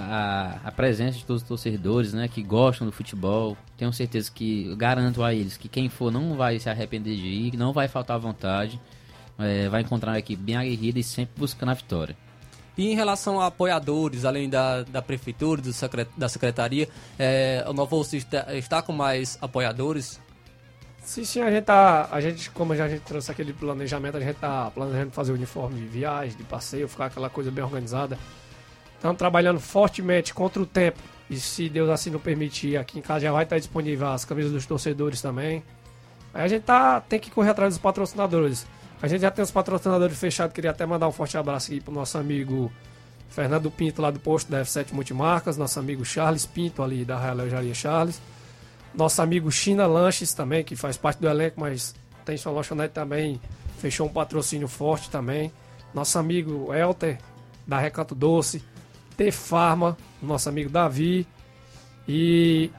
a, 0.64 0.68
a, 0.68 0.72
presença 0.72 1.18
de 1.18 1.24
todos 1.24 1.42
os 1.42 1.48
torcedores, 1.48 2.12
né, 2.12 2.28
que 2.28 2.42
gostam 2.42 2.86
do 2.86 2.92
futebol. 2.92 3.56
Tenho 3.76 3.92
certeza 3.92 4.30
que 4.32 4.74
garanto 4.76 5.22
a 5.22 5.34
eles 5.34 5.56
que 5.56 5.68
quem 5.68 5.88
for 5.88 6.10
não 6.10 6.34
vai 6.34 6.58
se 6.58 6.68
arrepender 6.68 7.16
de 7.16 7.26
ir, 7.26 7.56
não 7.56 7.72
vai 7.72 7.88
faltar 7.88 8.18
vontade, 8.18 8.80
é, 9.38 9.68
vai 9.68 9.82
encontrar 9.82 10.12
uma 10.12 10.18
equipe 10.18 10.42
bem 10.42 10.56
aguerrida 10.56 10.98
e 10.98 11.02
sempre 11.02 11.34
buscando 11.36 11.70
a 11.70 11.74
vitória. 11.74 12.16
E 12.76 12.92
em 12.92 12.94
relação 12.94 13.40
a 13.40 13.46
apoiadores, 13.46 14.24
além 14.24 14.48
da, 14.48 14.84
da 14.84 15.02
prefeitura, 15.02 15.60
do 15.60 15.72
secret, 15.72 16.08
da 16.16 16.28
secretaria, 16.28 16.88
é, 17.18 17.64
o 17.66 17.72
Novo 17.72 18.00
está, 18.12 18.54
está 18.54 18.80
com 18.80 18.92
mais 18.92 19.36
apoiadores? 19.42 20.20
Sim, 21.08 21.24
sim, 21.24 21.40
a 21.40 21.50
gente 21.50 21.64
tá. 21.64 22.06
A 22.12 22.20
gente, 22.20 22.50
como 22.50 22.76
já 22.76 22.84
a 22.84 22.88
gente 22.88 23.00
trouxe 23.00 23.30
aquele 23.30 23.54
planejamento, 23.54 24.18
a 24.18 24.20
gente 24.20 24.36
tá 24.36 24.70
planejando 24.70 25.10
fazer 25.10 25.32
uniforme 25.32 25.80
de 25.80 25.86
viagem, 25.86 26.36
de 26.36 26.44
passeio, 26.44 26.86
ficar 26.86 27.06
aquela 27.06 27.30
coisa 27.30 27.50
bem 27.50 27.64
organizada. 27.64 28.18
Estamos 28.94 29.16
trabalhando 29.16 29.58
fortemente 29.58 30.34
contra 30.34 30.60
o 30.60 30.66
tempo. 30.66 30.98
E 31.30 31.40
se 31.40 31.66
Deus 31.70 31.88
assim 31.88 32.10
não 32.10 32.20
permitir, 32.20 32.76
aqui 32.76 32.98
em 32.98 33.02
casa 33.02 33.20
já 33.20 33.32
vai 33.32 33.44
estar 33.44 33.56
disponível 33.56 34.08
as 34.08 34.26
camisas 34.26 34.52
dos 34.52 34.66
torcedores 34.66 35.22
também. 35.22 35.64
Aí 36.34 36.42
a 36.42 36.48
gente 36.48 36.64
tá, 36.64 37.00
tem 37.00 37.18
que 37.18 37.30
correr 37.30 37.50
atrás 37.52 37.72
dos 37.72 37.80
patrocinadores. 37.80 38.66
A 39.00 39.08
gente 39.08 39.22
já 39.22 39.30
tem 39.30 39.42
os 39.42 39.50
patrocinadores 39.50 40.18
fechados. 40.18 40.52
Queria 40.52 40.72
até 40.72 40.84
mandar 40.84 41.08
um 41.08 41.12
forte 41.12 41.38
abraço 41.38 41.72
aqui 41.72 41.80
pro 41.80 41.90
nosso 41.90 42.18
amigo 42.18 42.70
Fernando 43.30 43.70
Pinto, 43.70 44.02
lá 44.02 44.10
do 44.10 44.20
posto 44.20 44.50
da 44.50 44.60
F7 44.60 44.92
Multimarcas. 44.92 45.56
Nosso 45.56 45.80
amigo 45.80 46.04
Charles 46.04 46.44
Pinto, 46.44 46.82
ali 46.82 47.02
da 47.02 47.18
Realojaria 47.18 47.72
Charles. 47.72 48.20
Nosso 48.94 49.22
amigo 49.22 49.50
China 49.50 49.86
Lanches 49.86 50.32
também, 50.32 50.64
que 50.64 50.74
faz 50.74 50.96
parte 50.96 51.20
do 51.20 51.28
elenco, 51.28 51.60
mas 51.60 51.94
tem 52.24 52.36
sua 52.36 52.52
lanchonete 52.52 52.92
também, 52.92 53.40
fechou 53.78 54.06
um 54.06 54.10
patrocínio 54.10 54.68
forte 54.68 55.10
também. 55.10 55.52
Nosso 55.94 56.18
amigo 56.18 56.72
Elter, 56.74 57.18
da 57.66 57.78
Recanto 57.78 58.14
Doce. 58.14 58.62
T 59.16 59.32
Farma, 59.32 59.96
nosso 60.22 60.48
amigo 60.48 60.70
Davi. 60.70 61.26
E 62.06 62.70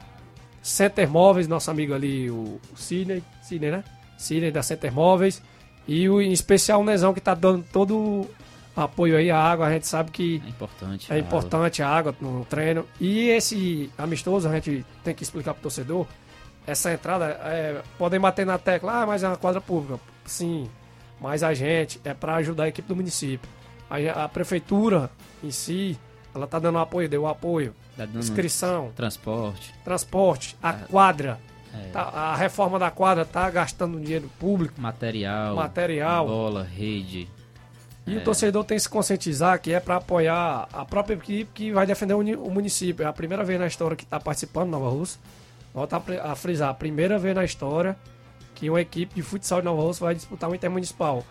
Center 0.62 1.08
Móveis, 1.08 1.46
nosso 1.46 1.70
amigo 1.70 1.94
ali, 1.94 2.30
o 2.30 2.60
Sidney, 2.74 3.22
Sidney, 3.42 3.70
né? 3.70 3.84
Sidney 4.18 4.50
da 4.50 4.62
Center 4.62 4.92
Móveis. 4.92 5.42
E 5.86 6.08
o, 6.08 6.20
em 6.20 6.32
especial 6.32 6.80
o 6.80 6.84
Nezão, 6.84 7.14
que 7.14 7.20
tá 7.20 7.34
dando 7.34 7.64
todo 7.72 8.26
apoio 8.82 9.16
aí 9.16 9.30
à 9.30 9.38
água, 9.38 9.66
a 9.66 9.72
gente 9.72 9.86
sabe 9.86 10.10
que 10.10 10.42
é 10.44 10.48
importante, 10.48 11.12
é 11.12 11.14
a 11.14 11.18
importante 11.18 11.82
água. 11.82 11.94
a 11.94 11.98
água 11.98 12.16
no 12.20 12.44
treino. 12.44 12.86
E 13.00 13.28
esse 13.28 13.90
amistoso, 13.96 14.48
a 14.48 14.54
gente 14.54 14.84
tem 15.02 15.14
que 15.14 15.22
explicar 15.22 15.54
pro 15.54 15.62
torcedor, 15.62 16.06
essa 16.66 16.92
entrada, 16.92 17.26
é, 17.26 17.82
podem 17.98 18.20
bater 18.20 18.46
na 18.46 18.58
tecla, 18.58 19.02
ah, 19.02 19.06
mas 19.06 19.22
é 19.22 19.28
uma 19.28 19.36
quadra 19.36 19.60
pública. 19.60 19.98
Sim, 20.24 20.68
mas 21.20 21.42
a 21.42 21.52
gente 21.52 22.00
é 22.04 22.14
para 22.14 22.36
ajudar 22.36 22.64
a 22.64 22.68
equipe 22.68 22.86
do 22.86 22.96
município. 22.96 23.48
A, 23.88 24.24
a, 24.24 24.28
prefeitura 24.28 25.10
em 25.42 25.50
si, 25.50 25.98
ela 26.34 26.46
tá 26.46 26.58
dando 26.58 26.78
apoio, 26.78 27.08
deu 27.08 27.26
apoio. 27.26 27.74
Tá 27.96 28.06
inscrição. 28.14 28.92
Transporte. 28.94 29.74
Transporte, 29.84 30.56
a 30.62 30.70
é. 30.70 30.72
quadra. 30.88 31.40
É. 31.74 31.90
Tá, 31.90 32.02
a 32.02 32.36
reforma 32.36 32.78
da 32.78 32.90
quadra 32.90 33.24
tá 33.24 33.48
gastando 33.50 34.00
dinheiro 34.00 34.30
público. 34.38 34.80
Material. 34.80 35.56
Material. 35.56 36.26
Bola, 36.26 36.62
rede. 36.62 37.28
E 38.06 38.14
é. 38.14 38.18
o 38.18 38.24
torcedor 38.24 38.64
tem 38.64 38.76
que 38.76 38.82
se 38.82 38.88
conscientizar 38.88 39.60
que 39.60 39.72
é 39.72 39.80
para 39.80 39.96
apoiar 39.96 40.68
a 40.72 40.84
própria 40.84 41.14
equipe 41.14 41.50
que 41.52 41.72
vai 41.72 41.86
defender 41.86 42.14
o 42.14 42.50
município. 42.50 43.04
É 43.04 43.06
a 43.06 43.12
primeira 43.12 43.44
vez 43.44 43.58
na 43.58 43.66
história 43.66 43.96
que 43.96 44.04
está 44.04 44.18
participando 44.18 44.70
Nova 44.70 44.88
Rússia. 44.88 45.20
Volta 45.72 46.02
a 46.22 46.34
frisar, 46.34 46.70
a 46.70 46.74
primeira 46.74 47.18
vez 47.18 47.34
na 47.34 47.44
história 47.44 47.96
que 48.54 48.68
uma 48.68 48.80
equipe 48.80 49.14
de 49.14 49.22
futsal 49.22 49.60
de 49.60 49.64
Nova 49.64 49.82
Rússia 49.82 50.04
vai 50.04 50.14
disputar 50.14 50.50
um 50.50 50.54
intermunicipal. 50.54 51.24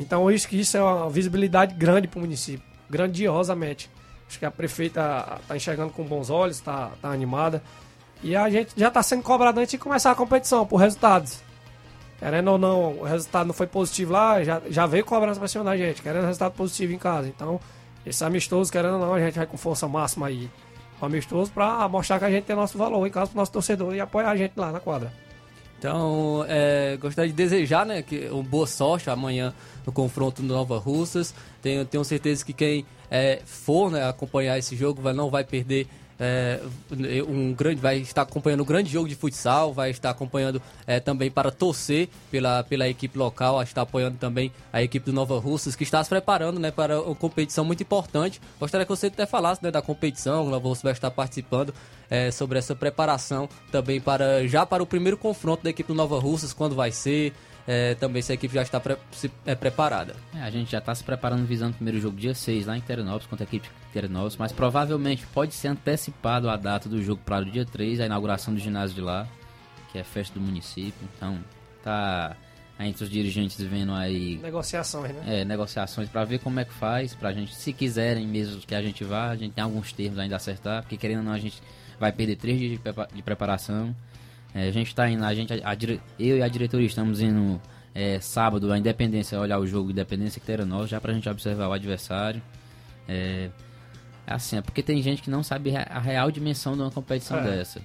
Então 0.00 0.30
isso 0.30 0.52
isso 0.54 0.76
é 0.76 0.82
uma 0.82 1.10
visibilidade 1.10 1.74
grande 1.74 2.08
para 2.08 2.18
o 2.18 2.20
município, 2.22 2.64
grandiosamente. 2.88 3.90
Acho 4.26 4.38
que 4.38 4.46
a 4.46 4.50
prefeita 4.50 5.38
está 5.42 5.56
enxergando 5.56 5.92
com 5.92 6.04
bons 6.04 6.30
olhos, 6.30 6.56
está 6.56 6.90
tá 7.02 7.10
animada. 7.10 7.62
E 8.22 8.34
a 8.34 8.48
gente 8.48 8.72
já 8.76 8.88
está 8.88 9.02
sendo 9.02 9.22
cobrado 9.22 9.60
antes 9.60 9.72
de 9.72 9.78
começar 9.78 10.10
a 10.10 10.14
competição 10.14 10.66
por 10.66 10.76
resultados. 10.76 11.42
Querendo 12.22 12.52
ou 12.52 12.56
não, 12.58 12.98
o 12.98 13.02
resultado 13.02 13.48
não 13.48 13.52
foi 13.52 13.66
positivo 13.66 14.12
lá, 14.12 14.44
já, 14.44 14.62
já 14.70 14.86
veio 14.86 15.04
cobrança 15.04 15.40
pra 15.40 15.48
cima 15.48 15.64
da 15.64 15.76
gente, 15.76 16.00
querendo 16.00 16.24
resultado 16.24 16.52
positivo 16.52 16.92
em 16.92 16.98
casa. 16.98 17.26
Então, 17.26 17.58
esse 18.06 18.22
amistoso, 18.22 18.70
querendo 18.70 18.94
ou 18.94 19.00
não, 19.00 19.12
a 19.12 19.18
gente 19.18 19.34
vai 19.36 19.44
com 19.44 19.56
força 19.56 19.88
máxima 19.88 20.28
aí. 20.28 20.48
O 21.00 21.04
amistoso 21.04 21.50
pra 21.50 21.88
mostrar 21.88 22.20
que 22.20 22.24
a 22.24 22.30
gente 22.30 22.44
tem 22.44 22.54
nosso 22.54 22.78
valor 22.78 23.04
em 23.04 23.10
casa 23.10 23.26
pro 23.26 23.40
nosso 23.40 23.50
torcedor 23.50 23.92
e 23.92 24.00
apoiar 24.00 24.30
a 24.30 24.36
gente 24.36 24.52
lá 24.56 24.70
na 24.70 24.78
quadra. 24.78 25.12
Então, 25.76 26.44
é, 26.48 26.96
gostaria 26.96 27.28
de 27.28 27.34
desejar 27.34 27.84
né, 27.84 28.02
que, 28.02 28.28
uma 28.28 28.44
boa 28.44 28.68
sorte 28.68 29.10
amanhã 29.10 29.52
no 29.84 29.90
confronto 29.90 30.42
do 30.42 30.46
Nova 30.46 30.78
Russas. 30.78 31.34
Tenho, 31.60 31.84
tenho 31.84 32.04
certeza 32.04 32.44
que 32.44 32.52
quem 32.52 32.86
é, 33.10 33.42
for 33.44 33.90
né, 33.90 34.08
acompanhar 34.08 34.56
esse 34.56 34.76
jogo 34.76 35.02
vai, 35.02 35.12
não 35.12 35.28
vai 35.28 35.42
perder 35.42 35.88
é, 36.22 36.60
um 37.26 37.52
grande, 37.52 37.80
vai 37.80 37.98
estar 37.98 38.22
acompanhando 38.22 38.62
um 38.62 38.66
grande 38.66 38.88
jogo 38.88 39.08
de 39.08 39.16
futsal, 39.16 39.74
vai 39.74 39.90
estar 39.90 40.10
acompanhando 40.10 40.62
é, 40.86 41.00
também 41.00 41.28
para 41.28 41.50
torcer 41.50 42.08
pela, 42.30 42.62
pela 42.62 42.88
equipe 42.88 43.18
local, 43.18 43.60
estar 43.60 43.82
apoiando 43.82 44.18
também 44.18 44.52
a 44.72 44.80
equipe 44.80 45.04
do 45.04 45.12
Nova 45.12 45.36
Russas, 45.40 45.74
que 45.74 45.82
está 45.82 46.02
se 46.02 46.08
preparando 46.08 46.60
né, 46.60 46.70
para 46.70 47.02
uma 47.02 47.16
competição 47.16 47.64
muito 47.64 47.82
importante. 47.82 48.40
Gostaria 48.60 48.86
que 48.86 48.90
você 48.90 49.08
até 49.08 49.26
falasse 49.26 49.64
né, 49.64 49.72
da 49.72 49.82
competição, 49.82 50.46
o 50.46 50.50
Nova 50.50 50.68
Russas 50.68 50.84
vai 50.84 50.92
estar 50.92 51.10
participando 51.10 51.74
é, 52.08 52.30
sobre 52.30 52.56
essa 52.56 52.76
preparação 52.76 53.48
também 53.72 54.00
para 54.00 54.46
já 54.46 54.64
para 54.64 54.82
o 54.82 54.86
primeiro 54.86 55.16
confronto 55.16 55.64
da 55.64 55.70
equipe 55.70 55.88
do 55.88 55.94
Nova 55.94 56.20
Russas, 56.20 56.52
quando 56.52 56.76
vai 56.76 56.92
ser 56.92 57.32
é, 57.66 57.94
também 57.94 58.22
se 58.22 58.32
a 58.32 58.34
equipe 58.34 58.54
já 58.54 58.62
está 58.62 58.80
pre 58.80 58.96
se, 59.12 59.30
é, 59.46 59.54
preparada. 59.54 60.16
É, 60.34 60.42
a 60.42 60.50
gente 60.50 60.70
já 60.70 60.78
está 60.78 60.94
se 60.94 61.04
preparando 61.04 61.46
visando 61.46 61.72
o 61.72 61.74
primeiro 61.74 62.00
jogo 62.00 62.16
dia 62.16 62.34
6 62.34 62.66
lá 62.66 62.76
em 62.76 62.80
Terenópolis 62.80 63.26
contra 63.26 63.44
a 63.44 63.48
equipe 63.48 63.68
de 63.68 63.92
Terenópolis, 63.92 64.36
mas 64.36 64.52
provavelmente 64.52 65.26
pode 65.28 65.54
ser 65.54 65.68
antecipado 65.68 66.50
a 66.50 66.56
data 66.56 66.88
do 66.88 67.02
jogo 67.02 67.22
para 67.24 67.42
o 67.42 67.50
dia 67.50 67.64
3, 67.64 68.00
a 68.00 68.06
inauguração 68.06 68.52
do 68.52 68.60
ginásio 68.60 68.94
de 68.94 69.00
lá, 69.00 69.28
que 69.90 69.98
é 69.98 70.04
festa 70.04 70.38
do 70.38 70.44
município. 70.44 71.08
Então, 71.16 71.38
tá 71.82 72.36
entre 72.80 73.04
os 73.04 73.10
dirigentes 73.10 73.60
vendo 73.60 73.92
aí 73.92 74.38
negociações, 74.42 75.14
né? 75.14 75.42
É, 75.42 75.44
negociações 75.44 76.08
para 76.08 76.24
ver 76.24 76.40
como 76.40 76.58
é 76.58 76.64
que 76.64 76.72
faz, 76.72 77.14
pra 77.14 77.32
gente, 77.32 77.54
se 77.54 77.72
quiserem 77.72 78.26
mesmo 78.26 78.60
que 78.60 78.74
a 78.74 78.82
gente 78.82 79.04
vá, 79.04 79.28
a 79.30 79.36
gente 79.36 79.52
tem 79.52 79.62
alguns 79.62 79.92
termos 79.92 80.18
ainda 80.18 80.34
a 80.34 80.38
acertar, 80.38 80.82
porque 80.82 80.96
querendo 80.96 81.18
ou 81.18 81.24
não 81.24 81.32
a 81.32 81.38
gente 81.38 81.62
vai 82.00 82.10
perder 82.10 82.36
três 82.36 82.58
dias 82.58 82.80
de 83.14 83.22
preparação. 83.22 83.94
É, 84.54 84.68
a 84.68 84.70
gente 84.70 84.88
está 84.88 85.08
indo, 85.08 85.24
a 85.24 85.34
gente, 85.34 85.52
a, 85.52 85.70
a, 85.70 85.76
eu 86.18 86.38
e 86.38 86.42
a 86.42 86.48
diretoria 86.48 86.86
estamos 86.86 87.20
indo 87.20 87.60
é, 87.94 88.20
sábado 88.20 88.72
a 88.72 88.78
Independência 88.78 89.38
olhar 89.40 89.58
o 89.58 89.66
jogo 89.66 89.90
Independência 89.90 90.40
que 90.40 90.50
era 90.50 90.64
nós, 90.64 90.90
já 90.90 91.00
para 91.00 91.12
a 91.12 91.14
gente 91.14 91.28
observar 91.28 91.68
o 91.68 91.72
adversário. 91.72 92.42
É, 93.08 93.50
é, 94.26 94.34
assim, 94.34 94.56
é 94.56 94.62
porque 94.62 94.82
tem 94.82 95.00
gente 95.02 95.22
que 95.22 95.30
não 95.30 95.42
sabe 95.42 95.74
a 95.76 95.98
real 95.98 96.30
dimensão 96.30 96.74
de 96.74 96.82
uma 96.82 96.90
competição 96.90 97.38
é. 97.38 97.42
dessa. 97.42 97.80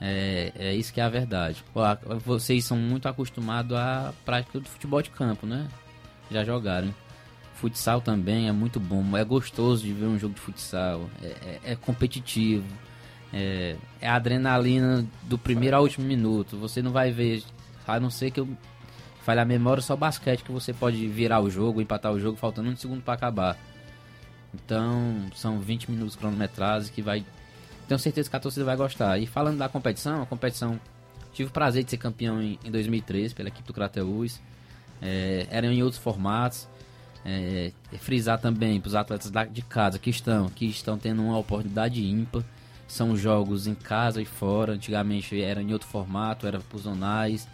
É, 0.00 0.52
é 0.56 0.74
isso 0.74 0.92
que 0.92 1.00
é 1.00 1.04
a 1.04 1.08
verdade. 1.08 1.64
Pô, 1.72 1.80
vocês 2.24 2.64
são 2.64 2.76
muito 2.76 3.08
acostumados 3.08 3.76
à 3.76 4.12
prática 4.24 4.60
do 4.60 4.68
futebol 4.68 5.02
de 5.02 5.10
campo, 5.10 5.46
né? 5.46 5.66
Já 6.30 6.44
jogaram. 6.44 6.94
Futsal 7.54 8.00
também 8.00 8.48
é 8.48 8.52
muito 8.52 8.78
bom, 8.78 9.16
é 9.16 9.24
gostoso 9.24 9.82
de 9.82 9.92
ver 9.92 10.06
um 10.06 10.16
jogo 10.16 10.34
de 10.34 10.40
futsal, 10.40 11.10
é, 11.20 11.26
é, 11.26 11.72
é 11.72 11.76
competitivo 11.76 12.64
É, 13.32 13.76
é 14.00 14.08
a 14.08 14.14
adrenalina 14.14 15.04
do 15.22 15.38
primeiro 15.38 15.76
ao 15.76 15.82
último 15.82 16.06
minuto. 16.06 16.56
Você 16.56 16.80
não 16.80 16.92
vai 16.92 17.12
ver, 17.12 17.42
a 17.86 18.00
não 18.00 18.10
ser 18.10 18.30
que 18.30 18.40
eu 18.40 18.48
falhe 19.22 19.40
a 19.40 19.44
memória, 19.44 19.82
só 19.82 19.94
basquete 19.94 20.42
que 20.42 20.50
você 20.50 20.72
pode 20.72 21.06
virar 21.06 21.40
o 21.40 21.50
jogo, 21.50 21.82
empatar 21.82 22.12
o 22.12 22.18
jogo, 22.18 22.36
faltando 22.36 22.70
um 22.70 22.76
segundo 22.76 23.02
para 23.02 23.14
acabar. 23.14 23.58
Então, 24.54 25.26
são 25.34 25.60
20 25.60 25.90
minutos 25.90 26.16
cronometrados 26.16 26.88
que 26.88 27.02
vai. 27.02 27.24
Tenho 27.86 27.98
certeza 27.98 28.28
que 28.28 28.36
a 28.36 28.40
torcida 28.40 28.64
vai 28.64 28.76
gostar. 28.76 29.18
E 29.18 29.26
falando 29.26 29.58
da 29.58 29.68
competição, 29.68 30.22
a 30.22 30.26
competição. 30.26 30.80
Tive 31.32 31.50
o 31.50 31.52
prazer 31.52 31.84
de 31.84 31.90
ser 31.90 31.98
campeão 31.98 32.42
em, 32.42 32.58
em 32.64 32.70
2013 32.70 33.34
pela 33.34 33.48
equipe 33.48 33.66
do 33.66 33.74
Crateus. 33.74 34.40
É, 35.00 35.46
eram 35.50 35.70
em 35.70 35.82
outros 35.82 36.02
formatos. 36.02 36.66
É, 37.24 37.72
frisar 37.98 38.40
também 38.40 38.80
para 38.80 38.88
os 38.88 38.94
atletas 38.94 39.30
de 39.50 39.62
casa 39.62 39.98
que 39.98 40.08
estão, 40.08 40.48
que 40.48 40.64
estão 40.64 40.96
tendo 40.96 41.22
uma 41.22 41.38
oportunidade 41.38 42.02
ímpar. 42.02 42.42
São 42.88 43.16
jogos 43.16 43.68
em 43.68 43.74
casa 43.74 44.20
e 44.20 44.24
fora. 44.24 44.72
Antigamente 44.72 45.40
era 45.40 45.62
em 45.62 45.72
outro 45.72 45.86
formato, 45.86 46.46
era 46.46 46.58
por 46.58 46.78
zonais. 46.78 47.46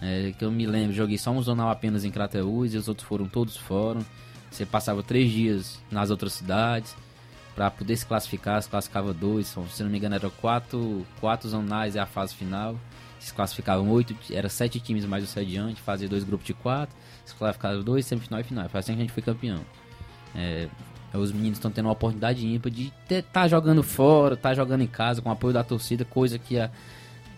É, 0.00 0.32
que 0.38 0.44
eu 0.44 0.50
me 0.50 0.66
lembro, 0.66 0.94
joguei 0.94 1.18
só 1.18 1.30
um 1.30 1.42
zonal 1.42 1.68
apenas 1.70 2.04
em 2.04 2.10
Crateus 2.10 2.72
e 2.72 2.76
os 2.76 2.88
outros 2.88 3.06
foram 3.06 3.28
todos 3.28 3.56
fora. 3.56 4.00
Você 4.50 4.64
passava 4.64 5.02
três 5.02 5.30
dias 5.30 5.78
nas 5.90 6.08
outras 6.10 6.32
cidades 6.32 6.94
para 7.54 7.70
poder 7.70 7.96
se 7.96 8.06
classificar. 8.06 8.62
Se 8.62 8.68
classificava 8.68 9.12
dois, 9.12 9.54
se 9.70 9.82
não 9.82 9.90
me 9.90 9.98
engano, 9.98 10.14
eram 10.14 10.30
quatro, 10.30 11.06
quatro 11.20 11.48
zonais 11.48 11.96
é 11.96 12.00
a 12.00 12.06
fase 12.06 12.34
final. 12.34 12.78
Se 13.18 13.32
classificavam 13.34 13.90
oito, 13.90 14.14
era 14.30 14.48
sete 14.48 14.78
times 14.78 15.04
mais 15.04 15.24
o 15.24 15.26
sediante, 15.26 15.80
fazia 15.80 16.08
dois 16.08 16.22
grupos 16.22 16.46
de 16.46 16.54
quatro. 16.54 16.94
Se 17.24 17.34
classificavam 17.34 17.82
dois, 17.82 18.06
semifinal 18.06 18.40
e 18.40 18.44
final. 18.44 18.68
Foi 18.68 18.78
assim 18.78 18.92
que 18.92 18.98
a 18.98 19.02
gente 19.02 19.12
foi 19.12 19.22
campeão. 19.22 19.60
É, 20.34 20.68
os 21.18 21.32
meninos 21.32 21.58
estão 21.58 21.70
tendo 21.70 21.86
uma 21.86 21.92
oportunidade 21.92 22.46
ímpar 22.46 22.70
de 22.70 22.92
estar 23.08 23.22
tá 23.22 23.48
jogando 23.48 23.82
fora, 23.82 24.34
estar 24.34 24.50
tá 24.50 24.54
jogando 24.54 24.82
em 24.82 24.86
casa 24.86 25.22
com 25.22 25.28
o 25.28 25.32
apoio 25.32 25.52
da 25.52 25.64
torcida, 25.64 26.04
coisa 26.04 26.38
que 26.38 26.58
a, 26.58 26.70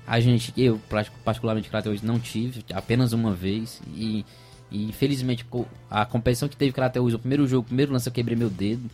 a 0.07 0.20
gente, 0.20 0.53
eu 0.57 0.81
particularmente 1.24 1.70
hoje 1.87 2.05
não 2.05 2.18
tive, 2.18 2.64
apenas 2.72 3.12
uma 3.12 3.33
vez. 3.33 3.81
E, 3.95 4.24
e 4.70 4.85
infelizmente 4.85 5.47
a 5.91 6.05
competição 6.05 6.49
que 6.49 6.57
teve 6.57 6.74
hoje, 7.01 7.16
o 7.16 7.18
primeiro 7.18 7.47
jogo, 7.47 7.62
o 7.62 7.66
primeiro 7.66 7.93
lance 7.93 8.09
eu 8.09 8.12
quebrei 8.12 8.37
meu 8.37 8.51
dedo, 8.51 8.89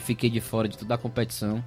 fiquei 0.00 0.28
de 0.28 0.40
fora 0.40 0.68
de 0.68 0.76
toda 0.76 0.94
a 0.94 0.98
competição. 0.98 1.62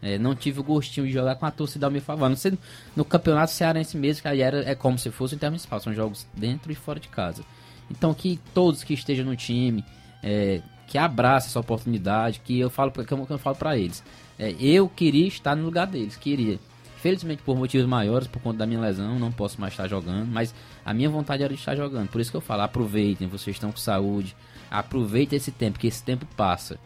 É, 0.00 0.16
não 0.16 0.34
tive 0.34 0.60
o 0.60 0.62
gostinho 0.62 1.06
de 1.06 1.12
jogar 1.12 1.34
com 1.34 1.46
a 1.46 1.50
torcida 1.50 1.86
ao 1.86 1.90
meu 1.90 2.00
favor. 2.00 2.28
Não 2.28 2.36
sei 2.36 2.56
no 2.94 3.04
campeonato 3.04 3.52
cearense 3.52 3.96
mesmo, 3.96 4.22
que 4.22 4.28
aí 4.28 4.40
era, 4.40 4.68
é 4.68 4.74
como 4.74 4.98
se 4.98 5.10
fosse 5.10 5.34
o 5.34 5.36
intermunicipal, 5.36 5.80
são 5.80 5.92
jogos 5.92 6.26
dentro 6.34 6.70
e 6.70 6.74
fora 6.74 7.00
de 7.00 7.08
casa. 7.08 7.42
Então 7.90 8.12
que 8.14 8.38
todos 8.54 8.84
que 8.84 8.94
estejam 8.94 9.24
no 9.24 9.34
time, 9.34 9.84
é, 10.22 10.60
que 10.88 10.96
abraça 10.96 11.48
essa 11.48 11.60
oportunidade, 11.60 12.40
que 12.40 12.58
eu 12.58 12.70
falo, 12.70 12.90
que 12.90 13.00
eu, 13.00 13.26
que 13.26 13.32
eu 13.32 13.38
falo 13.38 13.56
para 13.56 13.76
eles. 13.76 14.02
É, 14.38 14.54
eu 14.58 14.88
queria 14.88 15.28
estar 15.28 15.54
no 15.54 15.64
lugar 15.64 15.86
deles, 15.86 16.16
queria. 16.16 16.58
Felizmente 16.96 17.42
por 17.42 17.56
motivos 17.56 17.86
maiores, 17.86 18.26
por 18.26 18.42
conta 18.42 18.58
da 18.58 18.66
minha 18.66 18.80
lesão, 18.80 19.18
não 19.18 19.30
posso 19.30 19.60
mais 19.60 19.72
estar 19.72 19.86
jogando, 19.86 20.26
mas 20.26 20.52
a 20.84 20.92
minha 20.92 21.08
vontade 21.08 21.44
era 21.44 21.52
de 21.52 21.60
estar 21.60 21.76
jogando. 21.76 22.08
Por 22.08 22.20
isso 22.20 22.30
que 22.30 22.36
eu 22.36 22.40
falo, 22.40 22.62
aproveitem, 22.62 23.28
vocês 23.28 23.54
estão 23.54 23.70
com 23.70 23.78
saúde, 23.78 24.34
aproveitem 24.68 25.36
esse 25.36 25.52
tempo, 25.52 25.78
que 25.78 25.86
esse 25.86 26.02
tempo 26.02 26.26
passa. 26.36 26.78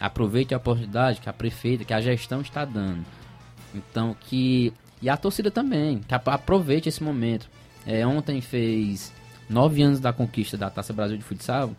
Aproveite 0.00 0.54
a 0.54 0.56
oportunidade 0.56 1.20
que 1.20 1.28
a 1.28 1.32
prefeita, 1.32 1.84
que 1.84 1.92
a 1.92 2.00
gestão 2.00 2.40
está 2.40 2.64
dando. 2.64 3.04
Então 3.74 4.16
que 4.18 4.72
e 5.02 5.08
a 5.08 5.16
torcida 5.16 5.50
também, 5.50 6.00
que 6.00 6.14
aproveite 6.14 6.88
esse 6.88 7.02
momento. 7.02 7.48
É, 7.86 8.06
ontem 8.06 8.40
fez 8.40 9.12
nove 9.48 9.82
anos 9.82 10.00
da 10.00 10.12
conquista 10.12 10.56
da 10.56 10.68
Taça 10.68 10.92
Brasil 10.92 11.16
de 11.16 11.24
Futsal 11.24 11.74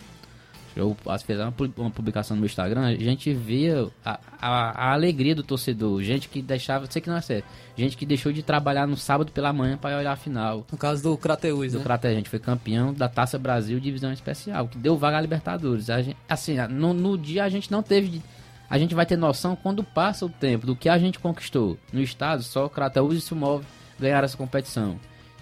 eu 0.76 0.96
fiz 1.26 1.38
uma 1.76 1.92
publicação 1.92 2.36
no 2.36 2.42
meu 2.42 2.48
Instagram, 2.48 2.86
a 2.86 2.96
gente 2.96 3.34
via 3.34 3.90
a, 4.06 4.20
a, 4.42 4.88
a, 4.88 4.94
alegria 4.94 5.36
do 5.36 5.44
torcedor, 5.44 6.02
gente 6.02 6.30
que 6.30 6.42
deixava, 6.42 6.86
sei 6.90 7.02
que 7.02 7.10
não 7.10 7.18
é 7.18 7.22
certo, 7.22 7.46
gente 7.78 7.98
que 7.98 8.06
deixou 8.06 8.32
de 8.32 8.42
trabalhar 8.42 8.88
no 8.88 8.96
sábado 8.96 9.32
pela 9.32 9.52
manhã 9.52 9.78
para 9.78 9.98
olhar 9.98 10.14
a 10.14 10.16
final. 10.16 10.66
No 10.72 10.78
caso 10.78 11.04
do 11.04 11.18
Crateus, 11.18 11.74
do 11.74 11.80
né? 11.80 11.84
Crateus, 11.84 12.14
a 12.14 12.16
gente 12.16 12.30
foi 12.30 12.40
campeão 12.40 12.94
da 12.94 13.10
Taça 13.10 13.38
Brasil 13.38 13.80
Divisão 13.80 14.14
Especial, 14.14 14.68
que 14.68 14.78
deu 14.78 14.98
vaga 14.98 15.18
à 15.18 15.22
Libertadores. 15.22 15.90
A 15.90 16.02
gente, 16.02 16.18
assim, 16.30 16.56
no, 16.70 16.94
no 16.94 17.18
dia 17.18 17.44
a 17.44 17.50
gente 17.50 17.70
não 17.70 17.84
teve, 17.84 18.22
a 18.70 18.78
gente 18.78 18.96
vai 18.96 19.06
ter 19.06 19.18
noção 19.18 19.58
quando 19.58 19.84
passa 19.84 20.26
o 20.26 20.30
tempo 20.30 20.66
do 20.66 20.76
que 20.76 20.88
a 20.88 20.98
gente 20.98 21.20
conquistou. 21.20 21.78
No 21.92 22.02
estado, 22.02 22.44
só 22.44 22.66
o 22.66 22.70
Crateus 22.70 23.16
e 23.16 23.22
Sumov 23.22 23.66
ganharam 24.00 24.26
essa 24.26 24.38
competição. 24.38 24.98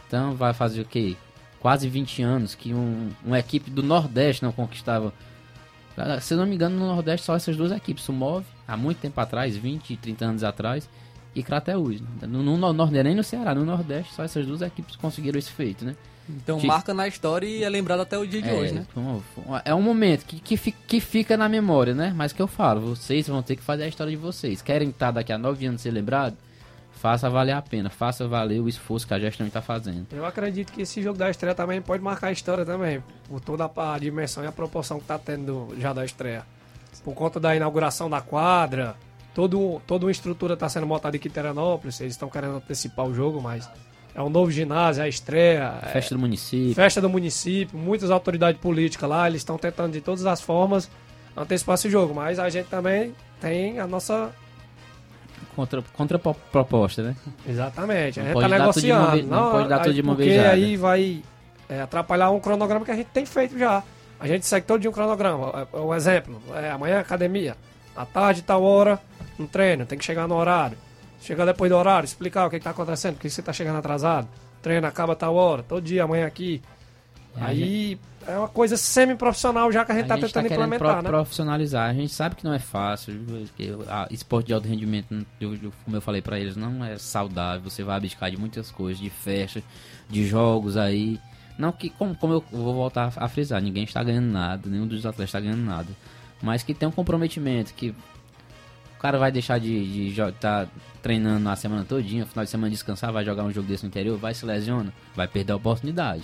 Então 0.07 0.33
vai 0.33 0.53
fazer 0.53 0.81
o 0.81 0.85
quê? 0.85 1.15
Quase 1.59 1.87
20 1.87 2.21
anos 2.21 2.55
que 2.55 2.73
um, 2.73 3.09
uma 3.23 3.39
equipe 3.39 3.69
do 3.69 3.83
Nordeste 3.83 4.43
não 4.43 4.51
conquistava. 4.51 5.13
Ah, 5.97 6.19
se 6.21 6.33
não 6.35 6.45
me 6.45 6.55
engano, 6.55 6.77
no 6.77 6.87
Nordeste 6.87 7.25
só 7.25 7.35
essas 7.35 7.57
duas 7.57 7.71
equipes, 7.71 8.03
Sumove, 8.03 8.45
há 8.67 8.77
muito 8.77 8.99
tempo 8.99 9.19
atrás, 9.19 9.55
20, 9.55 9.97
30 9.97 10.25
anos 10.25 10.43
atrás, 10.43 10.89
e 11.35 11.43
Crateus. 11.43 12.01
No, 12.21 12.41
no, 12.41 12.73
no, 12.73 12.85
nem 12.87 13.15
no 13.15 13.23
Ceará, 13.23 13.53
no 13.53 13.65
Nordeste, 13.65 14.13
só 14.13 14.23
essas 14.23 14.45
duas 14.45 14.61
equipes 14.61 14.95
conseguiram 14.95 15.37
esse 15.37 15.51
feito, 15.51 15.83
né? 15.83 15.95
Então 16.29 16.59
marca 16.61 16.93
na 16.93 17.07
história 17.07 17.47
e 17.47 17.63
é 17.63 17.69
lembrado 17.69 18.01
até 18.01 18.15
o 18.15 18.25
dia 18.25 18.39
de 18.39 18.49
é, 18.49 18.53
hoje, 18.53 18.73
né? 18.73 18.85
É 19.65 19.73
um 19.73 19.81
momento 19.81 20.25
que, 20.25 20.39
que, 20.39 20.71
que, 20.71 20.99
fica 21.01 21.35
na 21.35 21.49
memória, 21.49 21.95
né? 21.95 22.13
Mas 22.15 22.31
que 22.31 22.41
eu 22.41 22.47
falo, 22.47 22.95
vocês 22.95 23.27
vão 23.27 23.41
ter 23.41 23.55
que 23.55 23.63
fazer 23.63 23.83
a 23.83 23.87
história 23.87 24.11
de 24.11 24.17
vocês. 24.17 24.61
Querem 24.61 24.89
estar 24.89 25.09
daqui 25.09 25.33
a 25.33 25.39
nove 25.39 25.65
anos 25.65 25.81
ser 25.81 25.89
lembrado? 25.89 26.37
Faça 26.99 27.29
valer 27.29 27.53
a 27.53 27.61
pena, 27.61 27.89
faça 27.89 28.27
valer 28.27 28.59
o 28.59 28.67
esforço 28.67 29.07
que 29.07 29.13
a 29.13 29.19
gestão 29.19 29.47
está 29.47 29.61
fazendo. 29.61 30.07
Eu 30.11 30.25
acredito 30.25 30.73
que 30.73 30.81
esse 30.81 31.01
jogo 31.01 31.17
da 31.17 31.29
estreia 31.29 31.55
também 31.55 31.81
pode 31.81 32.03
marcar 32.03 32.27
a 32.27 32.31
história 32.31 32.65
também, 32.65 33.01
por 33.27 33.39
toda 33.39 33.71
a 33.73 33.97
dimensão 33.97 34.43
e 34.43 34.47
a 34.47 34.51
proporção 34.51 34.97
que 34.97 35.05
está 35.05 35.17
tendo 35.17 35.73
já 35.79 35.93
da 35.93 36.03
estreia. 36.03 36.43
Por 37.03 37.13
conta 37.13 37.39
da 37.39 37.55
inauguração 37.55 38.09
da 38.09 38.19
quadra, 38.19 38.97
todo, 39.33 39.81
toda 39.87 40.05
uma 40.05 40.11
estrutura 40.11 40.55
está 40.55 40.67
sendo 40.67 40.85
montada 40.85 41.15
em 41.15 41.19
Quiteranópolis, 41.19 42.01
eles 42.01 42.13
estão 42.13 42.29
querendo 42.29 42.57
antecipar 42.57 43.05
o 43.05 43.13
jogo, 43.13 43.41
mas 43.41 43.69
é 44.13 44.21
um 44.21 44.29
novo 44.29 44.51
ginásio, 44.51 45.01
é 45.01 45.05
a 45.05 45.07
estreia. 45.07 45.71
Festa 45.93 46.13
é, 46.13 46.17
do 46.17 46.19
município. 46.19 46.75
Festa 46.75 46.99
do 46.99 47.09
município, 47.09 47.79
muitas 47.79 48.11
autoridades 48.11 48.59
políticas 48.59 49.09
lá, 49.09 49.25
eles 49.29 49.39
estão 49.39 49.57
tentando 49.57 49.93
de 49.93 50.01
todas 50.01 50.25
as 50.25 50.41
formas 50.41 50.91
antecipar 51.37 51.75
esse 51.75 51.89
jogo, 51.89 52.13
mas 52.13 52.39
a 52.39 52.49
gente 52.49 52.67
também 52.67 53.15
tem 53.39 53.79
a 53.79 53.87
nossa 53.87 54.33
contra, 55.59 55.81
contra 55.93 56.19
proposta, 56.19 57.03
né? 57.03 57.15
Exatamente. 57.47 58.19
Não 58.19 58.25
a 58.25 58.29
gente 58.29 58.41
tá 58.41 58.47
negociando. 58.47 59.23
não, 59.23 59.43
não, 59.43 59.51
pode 59.51 59.69
dar 59.69 59.79
tudo 59.79 59.93
de 59.93 60.01
uma 60.01 60.15
vez. 60.15 60.33
Porque 60.33 60.47
aí 60.47 60.77
vai 60.77 61.21
é, 61.67 61.81
atrapalhar 61.81 62.29
um 62.31 62.39
cronograma 62.39 62.85
que 62.85 62.91
a 62.91 62.95
gente 62.95 63.07
tem 63.07 63.25
feito 63.25 63.57
já. 63.57 63.83
A 64.19 64.27
gente 64.27 64.45
segue 64.45 64.65
todo 64.65 64.79
dia 64.79 64.89
um 64.89 64.93
cronograma. 64.93 65.67
É, 65.73 65.77
um 65.77 65.93
exemplo, 65.93 66.41
é, 66.55 66.71
amanhã 66.71 66.99
academia. 66.99 67.57
À 67.95 68.05
tarde, 68.05 68.41
tal 68.41 68.63
hora, 68.63 68.99
um 69.37 69.45
treino. 69.45 69.85
Tem 69.85 69.97
que 69.97 70.05
chegar 70.05 70.27
no 70.27 70.35
horário. 70.35 70.77
Chegar 71.21 71.45
depois 71.45 71.69
do 71.69 71.77
horário, 71.77 72.05
explicar 72.05 72.47
o 72.47 72.49
que 72.49 72.55
está 72.55 72.69
acontecendo, 72.69 73.15
por 73.15 73.21
que 73.21 73.29
você 73.29 73.41
está 73.41 73.51
chegando 73.51 73.77
atrasado. 73.77 74.27
Treino 74.61 74.87
acaba 74.87 75.15
tal 75.15 75.35
hora, 75.35 75.61
todo 75.61 75.81
dia, 75.81 76.03
amanhã 76.03 76.25
aqui. 76.25 76.61
É, 77.37 77.43
aí 77.43 77.99
é 78.27 78.37
uma 78.37 78.47
coisa 78.47 78.77
semi-profissional 78.77 79.71
já 79.71 79.85
que 79.85 79.91
a 79.91 79.95
gente 79.95 80.03
está 80.03 80.15
tentando 80.15 80.47
tá 80.47 80.53
implementar, 80.53 80.93
pro 80.93 81.03
né? 81.03 81.09
profissionalizar. 81.09 81.89
A 81.89 81.93
gente 81.93 82.13
sabe 82.13 82.35
que 82.35 82.43
não 82.43 82.53
é 82.53 82.59
fácil, 82.59 83.13
esporte 84.11 84.47
de 84.47 84.53
alto 84.53 84.67
rendimento, 84.67 85.07
como 85.83 85.97
eu 85.97 86.01
falei 86.01 86.21
para 86.21 86.39
eles, 86.39 86.55
não 86.55 86.83
é 86.83 86.97
saudável. 86.97 87.69
Você 87.69 87.83
vai 87.83 87.97
abdicar 87.97 88.29
de 88.29 88.37
muitas 88.37 88.71
coisas, 88.71 89.01
de 89.01 89.09
festa, 89.09 89.63
de 90.09 90.27
jogos 90.27 90.77
aí. 90.77 91.19
Não 91.57 91.71
que, 91.71 91.89
como, 91.89 92.15
como 92.15 92.33
eu 92.35 92.43
vou 92.51 92.73
voltar 92.73 93.11
a 93.15 93.27
frisar, 93.27 93.61
ninguém 93.61 93.83
está 93.83 94.01
ganhando 94.01 94.31
nada, 94.31 94.69
nenhum 94.69 94.87
dos 94.87 95.05
atletas 95.05 95.29
está 95.29 95.39
ganhando 95.39 95.63
nada. 95.63 95.89
Mas 96.41 96.63
que 96.63 96.73
tem 96.73 96.87
um 96.87 96.91
comprometimento, 96.91 97.73
que 97.73 97.89
o 97.89 99.01
cara 99.01 99.17
vai 99.17 99.31
deixar 99.31 99.59
de 99.59 100.07
estar 100.07 100.31
de, 100.31 100.39
tá 100.39 100.67
treinando 101.01 101.49
a 101.49 101.55
semana 101.55 101.83
todinha, 101.83 102.25
final 102.25 102.45
de 102.45 102.51
semana 102.51 102.69
descansar, 102.69 103.11
vai 103.11 103.25
jogar 103.25 103.43
um 103.43 103.51
jogo 103.51 103.67
desse 103.67 103.83
no 103.83 103.87
interior, 103.89 104.17
vai 104.17 104.33
se 104.33 104.45
lesiona, 104.45 104.93
vai 105.15 105.27
perder 105.27 105.53
a 105.53 105.55
oportunidade. 105.55 106.23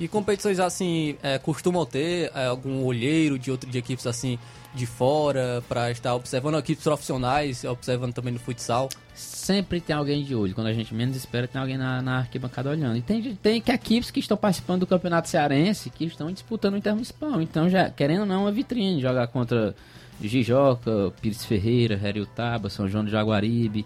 E 0.00 0.08
competições 0.08 0.58
assim, 0.58 1.18
é, 1.22 1.38
costumam 1.38 1.84
ter 1.84 2.32
é, 2.34 2.46
algum 2.46 2.82
olheiro 2.84 3.38
de 3.38 3.50
outro 3.50 3.68
de 3.68 3.76
equipes 3.76 4.06
assim 4.06 4.38
de 4.74 4.86
fora 4.86 5.62
para 5.68 5.90
estar 5.90 6.14
observando 6.14 6.56
equipes 6.58 6.82
profissionais, 6.82 7.64
observando 7.64 8.14
também 8.14 8.32
no 8.32 8.38
futsal? 8.38 8.88
Sempre 9.14 9.78
tem 9.78 9.94
alguém 9.94 10.24
de 10.24 10.34
olho. 10.34 10.54
Quando 10.54 10.68
a 10.68 10.72
gente 10.72 10.94
menos 10.94 11.16
espera, 11.16 11.46
tem 11.46 11.60
alguém 11.60 11.76
na, 11.76 12.00
na 12.00 12.18
arquibancada 12.18 12.70
olhando. 12.70 12.96
E 12.96 13.02
tem, 13.02 13.34
tem 13.34 13.60
que 13.60 13.70
equipes 13.70 14.10
que 14.10 14.20
estão 14.20 14.38
participando 14.38 14.80
do 14.80 14.86
campeonato 14.86 15.28
cearense 15.28 15.90
que 15.90 16.06
estão 16.06 16.32
disputando 16.32 16.80
termos 16.80 17.08
spam. 17.08 17.42
Então, 17.42 17.68
já 17.68 17.90
querendo 17.90 18.20
ou 18.20 18.26
não, 18.26 18.36
é 18.36 18.38
uma 18.38 18.52
vitrine 18.52 19.02
jogar 19.02 19.26
contra 19.26 19.74
Jijoca, 20.18 21.12
Pires 21.20 21.44
Ferreira, 21.44 22.00
Heriotaba, 22.02 22.70
São 22.70 22.88
João 22.88 23.04
do 23.04 23.10
Jaguaribe. 23.10 23.84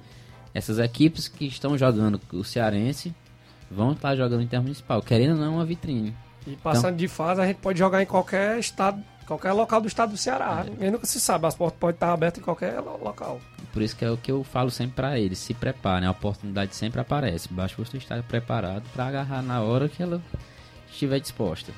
Essas 0.53 0.79
equipes 0.79 1.27
que 1.27 1.47
estão 1.47 1.77
jogando 1.77 2.21
o 2.33 2.45
cearense 2.45 3.13
vão 3.75 3.93
estar 3.93 4.15
jogando 4.17 4.43
intermunicipal, 4.43 5.03
querendo 5.03 5.33
ou 5.33 5.39
não, 5.39 5.45
é 5.45 5.49
uma 5.49 5.65
vitrine. 5.65 6.15
E 6.47 6.57
passando 6.57 6.87
então, 6.87 6.97
de 6.97 7.09
fase, 7.09 7.41
a 7.41 7.47
gente 7.47 7.57
pode 7.57 7.79
jogar 7.79 8.03
em 8.03 8.07
qualquer 8.07 8.59
estado, 8.59 9.03
qualquer 9.27 9.53
local 9.53 9.81
do 9.81 9.89
estado 9.89 10.11
do 10.11 10.17
Ceará. 10.17 10.65
É. 10.81 10.91
nunca 10.91 11.07
se 11.07 11.21
sabe, 11.21 11.47
as 11.47 11.55
portas 11.55 11.79
podem 11.79 11.95
estar 11.95 12.13
abertas 12.13 12.41
em 12.41 12.45
qualquer 12.45 12.81
local. 12.81 13.41
Por 13.73 13.83
isso 13.83 13.97
que 13.97 14.05
é 14.05 14.11
o 14.11 14.17
que 14.17 14.31
eu 14.31 14.45
falo 14.45 14.71
sempre 14.71 14.95
para 14.95 15.19
eles, 15.19 15.39
se 15.39 15.53
preparem, 15.53 16.07
a 16.07 16.11
oportunidade 16.11 16.77
sempre 16.77 17.01
aparece. 17.01 17.53
Basta 17.53 17.83
você 17.83 17.97
estar 17.97 18.23
preparado 18.23 18.85
para 18.93 19.07
agarrar 19.07 19.43
na 19.43 19.61
hora 19.63 19.89
que 19.89 20.03
ela 20.03 20.23
estiver 20.91 21.19
disposta. 21.19 21.73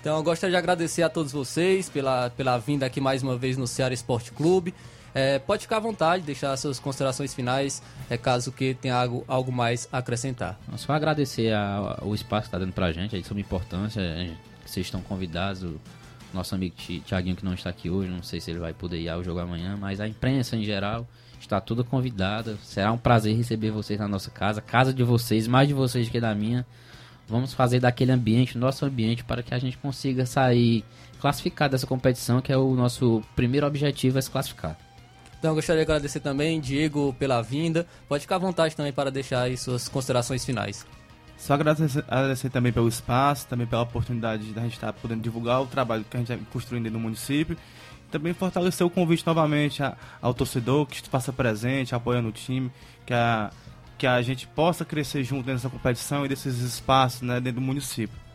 Então 0.00 0.16
eu 0.16 0.22
gostaria 0.22 0.52
de 0.52 0.56
agradecer 0.56 1.02
a 1.02 1.08
todos 1.08 1.32
vocês 1.32 1.88
pela, 1.88 2.30
pela 2.30 2.56
vinda 2.56 2.86
aqui 2.86 3.00
mais 3.00 3.22
uma 3.22 3.36
vez 3.36 3.56
no 3.56 3.66
Ceará 3.66 3.92
Esporte 3.92 4.30
Clube. 4.30 4.72
É, 5.14 5.38
pode 5.38 5.62
ficar 5.62 5.78
à 5.78 5.80
vontade, 5.80 6.22
deixar 6.22 6.56
suas 6.56 6.78
considerações 6.78 7.34
finais, 7.34 7.82
é, 8.08 8.16
caso 8.16 8.52
que 8.52 8.74
tenha 8.74 8.94
algo, 8.94 9.24
algo 9.26 9.50
mais 9.50 9.88
a 9.90 9.98
acrescentar. 9.98 10.58
Só 10.76 10.92
agradecer 10.92 11.52
a, 11.52 11.98
o 12.02 12.14
espaço 12.14 12.42
que 12.42 12.48
está 12.48 12.58
dando 12.58 12.72
para 12.72 12.86
a 12.86 12.92
gente, 12.92 13.16
a 13.16 13.24
sua 13.24 13.40
importância, 13.40 14.02
vocês 14.64 14.86
estão 14.86 15.00
convidados, 15.00 15.62
o 15.62 15.80
nosso 16.32 16.54
amigo 16.54 16.74
Tiaguinho 16.76 17.36
que 17.36 17.44
não 17.44 17.54
está 17.54 17.70
aqui 17.70 17.88
hoje, 17.88 18.10
não 18.10 18.22
sei 18.22 18.40
se 18.40 18.50
ele 18.50 18.58
vai 18.58 18.72
poder 18.72 19.00
ir 19.00 19.08
ao 19.08 19.24
jogo 19.24 19.40
amanhã, 19.40 19.76
mas 19.80 20.00
a 20.00 20.06
imprensa 20.06 20.56
em 20.56 20.64
geral 20.64 21.06
está 21.40 21.60
toda 21.60 21.82
convidada. 21.82 22.56
Será 22.62 22.92
um 22.92 22.98
prazer 22.98 23.36
receber 23.36 23.70
vocês 23.70 23.98
na 23.98 24.08
nossa 24.08 24.30
casa, 24.30 24.60
casa 24.60 24.92
de 24.92 25.02
vocês, 25.02 25.46
mais 25.46 25.68
de 25.68 25.74
vocês 25.74 26.08
que 26.08 26.20
da 26.20 26.34
minha. 26.34 26.66
Vamos 27.26 27.52
fazer 27.52 27.80
daquele 27.80 28.12
ambiente, 28.12 28.56
nosso 28.56 28.84
ambiente, 28.86 29.22
para 29.22 29.42
que 29.42 29.52
a 29.52 29.58
gente 29.58 29.76
consiga 29.76 30.24
sair 30.24 30.84
classificado 31.20 31.72
dessa 31.72 31.86
competição, 31.86 32.40
que 32.40 32.52
é 32.52 32.56
o 32.56 32.74
nosso 32.74 33.22
primeiro 33.36 33.66
objetivo, 33.66 34.18
é 34.18 34.22
se 34.22 34.30
classificar. 34.30 34.87
Então, 35.38 35.54
gostaria 35.54 35.84
de 35.84 35.90
agradecer 35.90 36.20
também, 36.20 36.60
Diego, 36.60 37.14
pela 37.18 37.40
vinda. 37.42 37.86
Pode 38.08 38.22
ficar 38.22 38.36
à 38.36 38.38
vontade 38.38 38.74
também 38.74 38.92
para 38.92 39.10
deixar 39.10 39.42
aí 39.42 39.56
suas 39.56 39.88
considerações 39.88 40.44
finais. 40.44 40.84
Só 41.36 41.54
agradecer, 41.54 42.04
agradecer 42.08 42.50
também 42.50 42.72
pelo 42.72 42.88
espaço, 42.88 43.46
também 43.46 43.66
pela 43.66 43.82
oportunidade 43.82 44.52
de 44.52 44.58
a 44.58 44.62
gente 44.62 44.74
estar 44.74 44.92
podendo 44.92 45.22
divulgar 45.22 45.62
o 45.62 45.66
trabalho 45.66 46.04
que 46.04 46.16
a 46.16 46.20
gente 46.20 46.32
está 46.32 46.44
construindo 46.52 46.90
no 46.90 46.98
município. 46.98 47.56
Também 48.10 48.32
fortalecer 48.34 48.84
o 48.84 48.90
convite 48.90 49.24
novamente 49.24 49.80
ao 50.20 50.34
torcedor 50.34 50.86
que 50.86 51.00
faça 51.08 51.32
presente, 51.32 51.94
apoiando 51.94 52.30
o 52.30 52.32
time, 52.32 52.72
que 53.06 53.14
a, 53.14 53.52
que 53.96 54.06
a 54.06 54.20
gente 54.22 54.48
possa 54.48 54.84
crescer 54.84 55.22
junto 55.22 55.46
nessa 55.46 55.68
competição 55.68 56.24
e 56.24 56.28
desses 56.28 56.58
espaços 56.58 57.22
né, 57.22 57.38
dentro 57.38 57.60
do 57.60 57.66
município. 57.66 58.27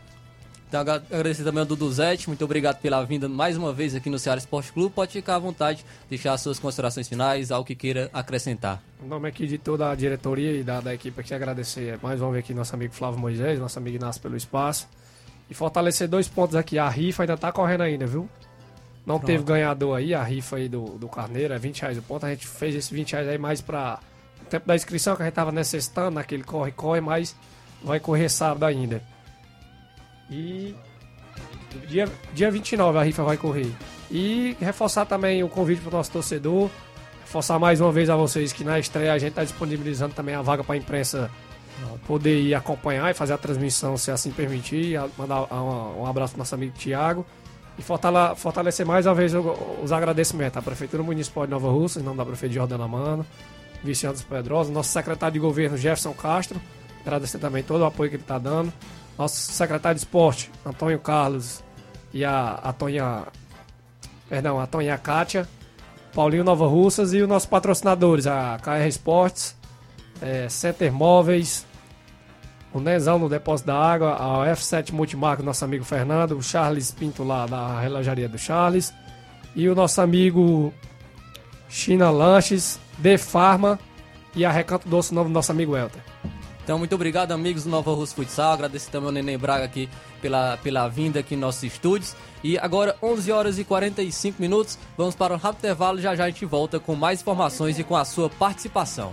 Então, 0.68 0.80
agradecer 0.80 1.44
também 1.44 1.60
ao 1.60 1.66
Duduzete, 1.66 2.26
muito 2.26 2.44
obrigado 2.44 2.80
pela 2.80 3.04
vinda 3.04 3.28
mais 3.28 3.56
uma 3.56 3.72
vez 3.72 3.94
aqui 3.94 4.10
no 4.10 4.18
Ceará 4.18 4.38
Esporte 4.38 4.72
Clube. 4.72 4.92
Pode 4.92 5.12
ficar 5.12 5.36
à 5.36 5.38
vontade, 5.38 5.84
deixar 6.10 6.36
suas 6.36 6.58
considerações 6.58 7.08
finais, 7.08 7.52
algo 7.52 7.66
que 7.66 7.76
queira 7.76 8.10
acrescentar. 8.12 8.82
Em 9.02 9.06
nome 9.06 9.28
aqui 9.28 9.46
de 9.46 9.56
toda 9.56 9.90
a 9.90 9.94
diretoria 9.94 10.52
e 10.52 10.64
da, 10.64 10.80
da 10.80 10.92
equipe 10.92 11.20
aqui, 11.20 11.32
agradecer 11.32 11.98
mais 12.02 12.20
uma 12.20 12.32
vez 12.32 12.44
aqui 12.44 12.52
nosso 12.52 12.74
amigo 12.74 12.92
Flávio 12.92 13.20
Moisés, 13.20 13.60
nosso 13.60 13.78
amigo 13.78 13.96
Inácio 13.96 14.20
pelo 14.20 14.36
espaço. 14.36 14.88
E 15.48 15.54
fortalecer 15.54 16.08
dois 16.08 16.26
pontos 16.26 16.56
aqui. 16.56 16.78
A 16.78 16.88
rifa 16.88 17.22
ainda 17.22 17.36
tá 17.36 17.52
correndo 17.52 17.82
ainda, 17.82 18.06
viu? 18.06 18.28
Não 19.06 19.18
Pronto. 19.18 19.26
teve 19.26 19.44
ganhador 19.44 19.96
aí, 19.96 20.14
a 20.14 20.22
rifa 20.22 20.56
aí 20.56 20.68
do, 20.68 20.98
do 20.98 21.08
Carneiro, 21.08 21.52
é 21.52 21.58
20 21.58 21.82
reais 21.82 21.98
o 21.98 22.02
ponto. 22.02 22.24
A 22.24 22.30
gente 22.30 22.46
fez 22.46 22.74
esse 22.74 22.92
20 22.92 23.12
reais 23.12 23.28
aí 23.28 23.38
mais 23.38 23.60
pra 23.60 24.00
o 24.42 24.46
tempo 24.46 24.66
da 24.66 24.74
inscrição 24.74 25.14
que 25.14 25.22
a 25.22 25.26
gente 25.26 25.34
tava 25.34 25.52
necessitando, 25.52 26.14
naquele 26.14 26.42
corre-corre, 26.42 27.00
mas 27.00 27.36
vai 27.82 28.00
correr 28.00 28.28
sábado 28.28 28.64
ainda. 28.64 29.02
E 30.30 30.74
dia, 31.86 32.08
dia 32.32 32.50
29 32.50 32.98
a 32.98 33.02
rifa 33.02 33.22
vai 33.22 33.36
correr. 33.36 33.70
E 34.10 34.56
reforçar 34.60 35.06
também 35.06 35.42
o 35.42 35.48
convite 35.48 35.80
para 35.80 35.88
o 35.88 35.92
nosso 35.92 36.10
torcedor. 36.10 36.70
Reforçar 37.22 37.58
mais 37.58 37.80
uma 37.80 37.90
vez 37.90 38.08
a 38.08 38.16
vocês 38.16 38.52
que 38.52 38.62
na 38.62 38.78
estreia 38.78 39.12
a 39.12 39.18
gente 39.18 39.30
está 39.30 39.42
disponibilizando 39.42 40.14
também 40.14 40.34
a 40.34 40.42
vaga 40.42 40.62
para 40.62 40.74
a 40.74 40.78
imprensa 40.78 41.30
poder 42.06 42.40
ir 42.40 42.54
acompanhar 42.54 43.10
e 43.10 43.14
fazer 43.14 43.32
a 43.32 43.38
transmissão, 43.38 43.96
se 43.96 44.10
assim 44.10 44.30
permitir. 44.30 45.00
Mandar 45.18 45.52
um 45.52 46.06
abraço 46.06 46.34
para 46.34 46.38
nosso 46.38 46.54
amigo 46.54 46.72
Tiago. 46.76 47.26
E 47.76 47.82
fortalecer 47.82 48.86
mais 48.86 49.04
uma 49.04 49.14
vez 49.14 49.32
os 49.82 49.90
agradecimentos 49.90 50.56
à 50.56 50.62
Prefeitura 50.62 51.02
Municipal 51.02 51.44
de 51.44 51.50
Nova 51.50 51.68
Rússia, 51.70 51.98
em 51.98 52.04
nome 52.04 52.18
da 52.18 52.24
Prefeita 52.24 52.54
Jordana 52.54 52.86
Mano, 52.86 53.26
Vice 53.82 54.06
Anderson 54.06 54.26
Pedrosa, 54.28 54.72
nosso 54.72 54.90
secretário 54.90 55.32
de 55.32 55.40
governo 55.40 55.76
Jefferson 55.76 56.12
Castro. 56.12 56.60
Agradecer 57.04 57.38
também 57.38 57.64
todo 57.64 57.80
o 57.80 57.84
apoio 57.84 58.08
que 58.08 58.16
ele 58.16 58.22
está 58.22 58.38
dando 58.38 58.72
nosso 59.18 59.52
secretário 59.52 59.96
de 59.96 60.04
esporte, 60.04 60.50
Antônio 60.64 60.98
Carlos, 60.98 61.62
e 62.12 62.24
a, 62.24 62.60
a 62.62 62.72
Tonha. 62.72 63.24
Perdão, 64.28 64.58
a 64.58 64.66
Tonha 64.66 64.96
Kátia, 64.96 65.46
Paulinho 66.14 66.44
Nova 66.44 66.66
Russas 66.66 67.12
e 67.12 67.20
os 67.20 67.28
nossos 67.28 67.48
patrocinadores, 67.48 68.26
a 68.26 68.58
KR 68.62 68.86
Esportes, 68.88 69.54
é, 70.22 70.48
Center 70.48 70.92
Móveis, 70.92 71.66
o 72.72 72.80
Nezão 72.80 73.18
no 73.18 73.28
Depósito 73.28 73.66
da 73.66 73.76
Água, 73.76 74.14
a 74.14 74.46
F7 74.54 74.92
Multimarca, 74.92 75.42
nosso 75.42 75.64
amigo 75.64 75.84
Fernando, 75.84 76.36
o 76.36 76.42
Charles 76.42 76.90
Pinto 76.90 77.22
lá 77.22 77.46
da 77.46 77.80
relojaria 77.80 78.28
do 78.28 78.38
Charles, 78.38 78.94
e 79.54 79.68
o 79.68 79.74
nosso 79.74 80.00
amigo 80.00 80.72
China 81.68 82.10
Lanches, 82.10 82.80
De 82.98 83.18
Farma 83.18 83.78
e 84.34 84.44
a 84.44 84.50
Recanto 84.50 84.88
Doce 84.88 85.14
Novo, 85.14 85.28
nosso 85.28 85.52
amigo 85.52 85.76
Elter. 85.76 86.02
Então, 86.64 86.78
muito 86.78 86.94
obrigado, 86.94 87.32
amigos 87.32 87.64
do 87.64 87.68
Nova 87.70 87.92
Russo 87.92 88.14
Futsal. 88.14 88.54
Agradeço 88.54 88.90
também 88.90 89.08
ao 89.08 89.12
Neném 89.12 89.36
Braga 89.36 89.66
aqui 89.66 89.86
pela, 90.22 90.56
pela 90.56 90.88
vinda 90.88 91.20
aqui 91.20 91.34
em 91.34 91.38
nossos 91.38 91.62
estúdios. 91.62 92.16
E 92.42 92.56
agora, 92.56 92.96
11 93.02 93.30
horas 93.30 93.58
e 93.58 93.64
45 93.64 94.40
minutos. 94.40 94.78
Vamos 94.96 95.14
para 95.14 95.34
um 95.34 95.36
rápido 95.36 95.58
intervalo. 95.58 96.00
Já 96.00 96.16
já 96.16 96.24
a 96.24 96.28
gente 96.28 96.46
volta 96.46 96.80
com 96.80 96.94
mais 96.94 97.20
informações 97.20 97.78
e 97.78 97.84
com 97.84 97.94
a 97.94 98.04
sua 98.06 98.30
participação. 98.30 99.12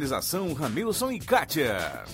Organização 0.00 0.54
Ramilson 0.54 1.12
e 1.12 1.18
Kátia. 1.18 2.04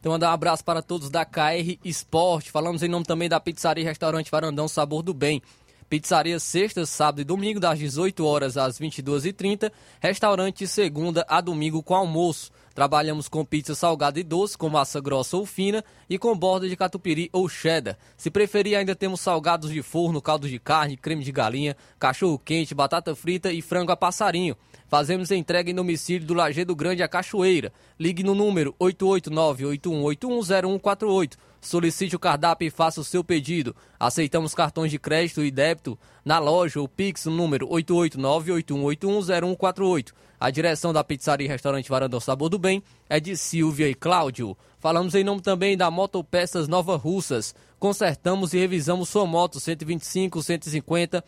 Então, 0.00 0.10
mandar 0.10 0.30
um 0.30 0.34
abraço 0.34 0.64
para 0.64 0.82
todos 0.82 1.08
da 1.08 1.24
KR 1.24 1.78
Esporte. 1.84 2.50
Falamos 2.50 2.82
em 2.82 2.88
nome 2.88 3.06
também 3.06 3.28
da 3.28 3.38
Pizzaria 3.38 3.84
e 3.84 3.86
Restaurante 3.86 4.28
Varandão 4.28 4.66
Sabor 4.66 5.04
do 5.04 5.14
Bem. 5.14 5.40
Pizzaria 5.88 6.40
sexta, 6.40 6.84
sábado 6.84 7.20
e 7.20 7.24
domingo, 7.24 7.60
das 7.60 7.78
18 7.78 8.26
horas 8.26 8.56
às 8.56 8.76
22h30. 8.76 9.70
Restaurante 10.00 10.66
segunda 10.66 11.24
a 11.28 11.40
domingo 11.40 11.80
com 11.80 11.94
almoço. 11.94 12.50
Trabalhamos 12.74 13.28
com 13.28 13.44
pizza 13.44 13.74
salgada 13.74 14.18
e 14.18 14.24
doce, 14.24 14.58
com 14.58 14.68
massa 14.68 15.00
grossa 15.00 15.36
ou 15.36 15.46
fina 15.46 15.84
e 16.10 16.18
com 16.18 16.36
borda 16.36 16.68
de 16.68 16.76
catupiry 16.76 17.30
ou 17.32 17.48
cheddar. 17.48 17.96
Se 18.16 18.30
preferir, 18.30 18.76
ainda 18.76 18.96
temos 18.96 19.20
salgados 19.20 19.70
de 19.70 19.80
forno, 19.80 20.20
caldo 20.20 20.48
de 20.48 20.58
carne, 20.58 20.96
creme 20.96 21.22
de 21.22 21.30
galinha, 21.30 21.76
cachorro 21.98 22.38
quente, 22.38 22.74
batata 22.74 23.14
frita 23.14 23.52
e 23.52 23.62
frango 23.62 23.92
a 23.92 23.96
passarinho. 23.96 24.56
Fazemos 24.88 25.30
entrega 25.30 25.70
em 25.70 25.74
domicílio 25.74 26.26
do 26.26 26.34
Lajeado 26.34 26.74
Grande 26.74 27.02
a 27.02 27.08
Cachoeira. 27.08 27.72
Ligue 27.98 28.22
no 28.22 28.34
número 28.34 28.74
889-8181-0148. 28.80 31.36
Solicite 31.60 32.14
o 32.14 32.18
cardápio 32.18 32.66
e 32.66 32.70
faça 32.70 33.00
o 33.00 33.04
seu 33.04 33.24
pedido. 33.24 33.74
Aceitamos 33.98 34.54
cartões 34.54 34.90
de 34.90 34.98
crédito 34.98 35.42
e 35.42 35.50
débito 35.50 35.98
na 36.24 36.38
loja 36.38 36.80
ou 36.80 36.86
Pix 36.86 37.24
no 37.24 37.32
número 37.32 37.66
889-8181-0148. 37.68 40.12
A 40.38 40.50
direção 40.50 40.92
da 40.92 41.04
pizzaria 41.04 41.46
e 41.46 41.48
restaurante 41.48 41.88
Varandão 41.88 42.20
Sabor 42.20 42.48
do 42.48 42.58
Bem 42.58 42.82
é 43.08 43.18
de 43.20 43.36
Silvia 43.36 43.88
e 43.88 43.94
Cláudio. 43.94 44.56
Falamos 44.78 45.14
em 45.14 45.24
nome 45.24 45.40
também 45.40 45.76
da 45.76 45.90
Motopeças 45.90 46.68
Nova 46.68 46.96
Russas. 46.96 47.54
Consertamos 47.78 48.52
e 48.52 48.58
revisamos 48.58 49.08
sua 49.08 49.26
moto 49.26 49.58
125, 49.58 50.42
150 50.42 51.24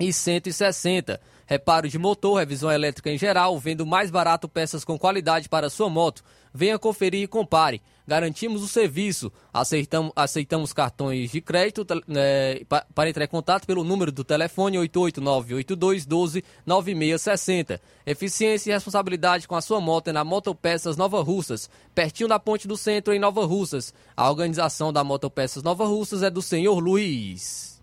e 0.00 0.12
160. 0.12 1.20
Reparo 1.46 1.88
de 1.88 1.98
motor, 1.98 2.38
revisão 2.38 2.70
elétrica 2.70 3.10
em 3.10 3.18
geral, 3.18 3.58
vendo 3.58 3.86
mais 3.86 4.10
barato 4.10 4.48
peças 4.48 4.84
com 4.84 4.98
qualidade 4.98 5.48
para 5.48 5.70
sua 5.70 5.88
moto. 5.88 6.22
Venha 6.52 6.78
conferir 6.78 7.22
e 7.22 7.26
compare. 7.26 7.82
Garantimos 8.08 8.62
o 8.62 8.66
serviço. 8.66 9.30
Aceitamos, 9.52 10.10
aceitamos 10.16 10.72
cartões 10.72 11.30
de 11.30 11.42
crédito 11.42 11.86
é, 12.16 12.64
para 12.94 13.10
entrar 13.10 13.24
em 13.24 13.28
contato 13.28 13.66
pelo 13.66 13.84
número 13.84 14.10
do 14.10 14.24
telefone 14.24 14.78
889-8212-9660. 14.78 17.78
Eficiência 18.06 18.70
e 18.70 18.72
responsabilidade 18.72 19.46
com 19.46 19.54
a 19.54 19.60
sua 19.60 19.78
moto 19.78 20.08
é 20.08 20.12
na 20.12 20.24
Motopeças 20.24 20.96
Nova 20.96 21.22
Russas, 21.22 21.68
pertinho 21.94 22.30
da 22.30 22.38
Ponte 22.38 22.66
do 22.66 22.78
Centro 22.78 23.12
em 23.12 23.18
Nova 23.18 23.44
Russas. 23.44 23.92
A 24.16 24.30
organização 24.30 24.90
da 24.90 25.04
Motopeças 25.04 25.62
Nova 25.62 25.84
Russas 25.84 26.22
é 26.22 26.30
do 26.30 26.40
senhor 26.40 26.78
Luiz. 26.78 27.78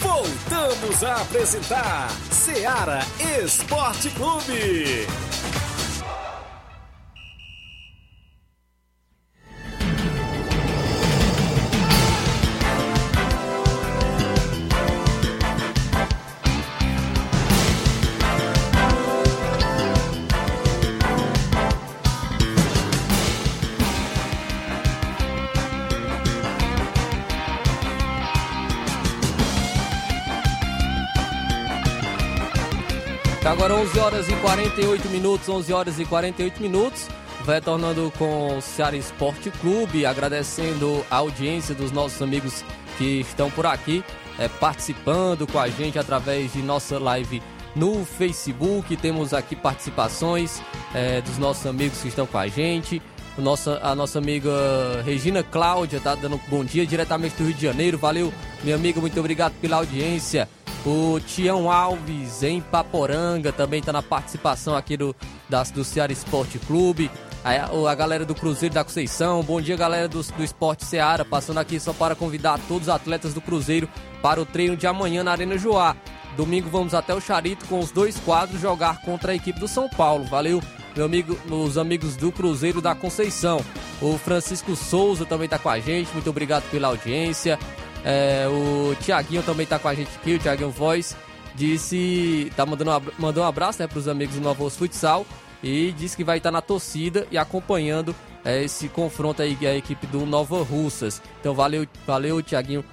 Voltamos 0.00 1.02
a 1.02 1.22
apresentar 1.22 2.10
Seara 2.30 2.98
Esporte 3.42 4.10
Clube. 4.10 5.06
Agora 33.46 33.76
11 33.76 33.98
horas 34.00 34.28
e 34.28 34.34
48 34.34 35.08
minutos, 35.08 35.48
11 35.48 35.72
horas 35.72 36.00
e 36.00 36.04
48 36.04 36.60
minutos. 36.60 37.06
Retornando 37.46 38.12
com 38.18 38.58
o 38.58 38.60
Ceará 38.60 38.96
Esporte 38.96 39.52
Clube, 39.52 40.04
agradecendo 40.04 41.06
a 41.08 41.18
audiência 41.18 41.72
dos 41.72 41.92
nossos 41.92 42.20
amigos 42.20 42.64
que 42.98 43.20
estão 43.20 43.48
por 43.48 43.64
aqui, 43.64 44.02
é, 44.36 44.48
participando 44.48 45.46
com 45.46 45.60
a 45.60 45.68
gente 45.68 45.96
através 45.96 46.54
de 46.54 46.60
nossa 46.60 46.98
live 46.98 47.40
no 47.76 48.04
Facebook. 48.04 48.96
Temos 48.96 49.32
aqui 49.32 49.54
participações 49.54 50.60
é, 50.92 51.20
dos 51.20 51.38
nossos 51.38 51.64
amigos 51.66 52.00
que 52.02 52.08
estão 52.08 52.26
com 52.26 52.38
a 52.38 52.48
gente. 52.48 53.00
Nossa, 53.38 53.78
a 53.80 53.94
nossa 53.94 54.18
amiga 54.18 54.50
Regina 55.04 55.44
Cláudia 55.44 56.00
tá 56.00 56.16
dando 56.16 56.40
bom 56.48 56.64
dia 56.64 56.84
diretamente 56.84 57.36
do 57.36 57.44
Rio 57.44 57.54
de 57.54 57.62
Janeiro. 57.62 57.96
Valeu, 57.96 58.34
minha 58.64 58.74
amiga, 58.74 59.00
muito 59.00 59.20
obrigado 59.20 59.52
pela 59.60 59.76
audiência. 59.76 60.48
O 60.86 61.18
Tião 61.18 61.68
Alves 61.68 62.44
em 62.44 62.60
Paporanga 62.60 63.52
também 63.52 63.80
está 63.80 63.92
na 63.92 64.04
participação 64.04 64.76
aqui 64.76 64.96
do, 64.96 65.16
das, 65.48 65.72
do 65.72 65.82
Ceará 65.82 66.12
Esporte 66.12 66.60
Clube. 66.60 67.10
A, 67.44 67.90
a 67.90 67.94
galera 67.96 68.24
do 68.24 68.36
Cruzeiro 68.36 68.72
da 68.72 68.84
Conceição. 68.84 69.42
Bom 69.42 69.60
dia, 69.60 69.76
galera 69.76 70.06
do, 70.06 70.22
do 70.22 70.44
Esporte 70.44 70.84
Ceará. 70.84 71.24
Passando 71.24 71.58
aqui 71.58 71.80
só 71.80 71.92
para 71.92 72.14
convidar 72.14 72.60
todos 72.68 72.86
os 72.86 72.94
atletas 72.94 73.34
do 73.34 73.40
Cruzeiro 73.40 73.88
para 74.22 74.40
o 74.40 74.46
treino 74.46 74.76
de 74.76 74.86
amanhã 74.86 75.24
na 75.24 75.32
Arena 75.32 75.58
Joá. 75.58 75.96
Domingo 76.36 76.70
vamos 76.70 76.94
até 76.94 77.12
o 77.12 77.20
Charito 77.20 77.66
com 77.66 77.80
os 77.80 77.90
dois 77.90 78.20
quadros 78.20 78.60
jogar 78.60 79.00
contra 79.00 79.32
a 79.32 79.34
equipe 79.34 79.58
do 79.58 79.66
São 79.66 79.88
Paulo. 79.88 80.24
Valeu, 80.26 80.62
meu 80.94 81.04
amigo, 81.04 81.36
meus 81.46 81.76
amigos 81.76 82.14
do 82.14 82.30
Cruzeiro 82.30 82.80
da 82.80 82.94
Conceição. 82.94 83.60
O 84.00 84.16
Francisco 84.18 84.76
Souza 84.76 85.26
também 85.26 85.46
está 85.46 85.58
com 85.58 85.68
a 85.68 85.80
gente. 85.80 86.12
Muito 86.12 86.30
obrigado 86.30 86.70
pela 86.70 86.88
audiência. 86.88 87.58
É, 88.08 88.46
o 88.46 88.94
Tiaguinho 89.00 89.42
também 89.42 89.64
está 89.64 89.80
com 89.80 89.88
a 89.88 89.94
gente 89.94 90.08
aqui, 90.16 90.34
o 90.34 90.38
Tiaguinho 90.38 90.70
Voz. 90.70 91.16
Disse. 91.56 92.52
Tá 92.54 92.64
mandando 92.64 92.92
um, 92.92 93.02
mandou 93.18 93.42
um 93.42 93.46
abraço 93.46 93.82
né, 93.82 93.88
para 93.88 93.98
os 93.98 94.06
amigos 94.06 94.36
do 94.36 94.40
Novo 94.40 94.70
Futsal. 94.70 95.26
E 95.60 95.90
disse 95.92 96.16
que 96.16 96.22
vai 96.22 96.36
estar 96.36 96.50
tá 96.50 96.52
na 96.52 96.60
torcida 96.60 97.26
e 97.32 97.36
acompanhando 97.36 98.14
é, 98.44 98.62
esse 98.62 98.88
confronto 98.88 99.42
aí 99.42 99.58
a 99.66 99.74
equipe 99.74 100.06
do 100.06 100.24
Nova 100.24 100.62
Russas. 100.62 101.20
Então 101.40 101.52
valeu, 101.52 101.84
valeu, 102.06 102.40
Tiaguinho. 102.40 102.84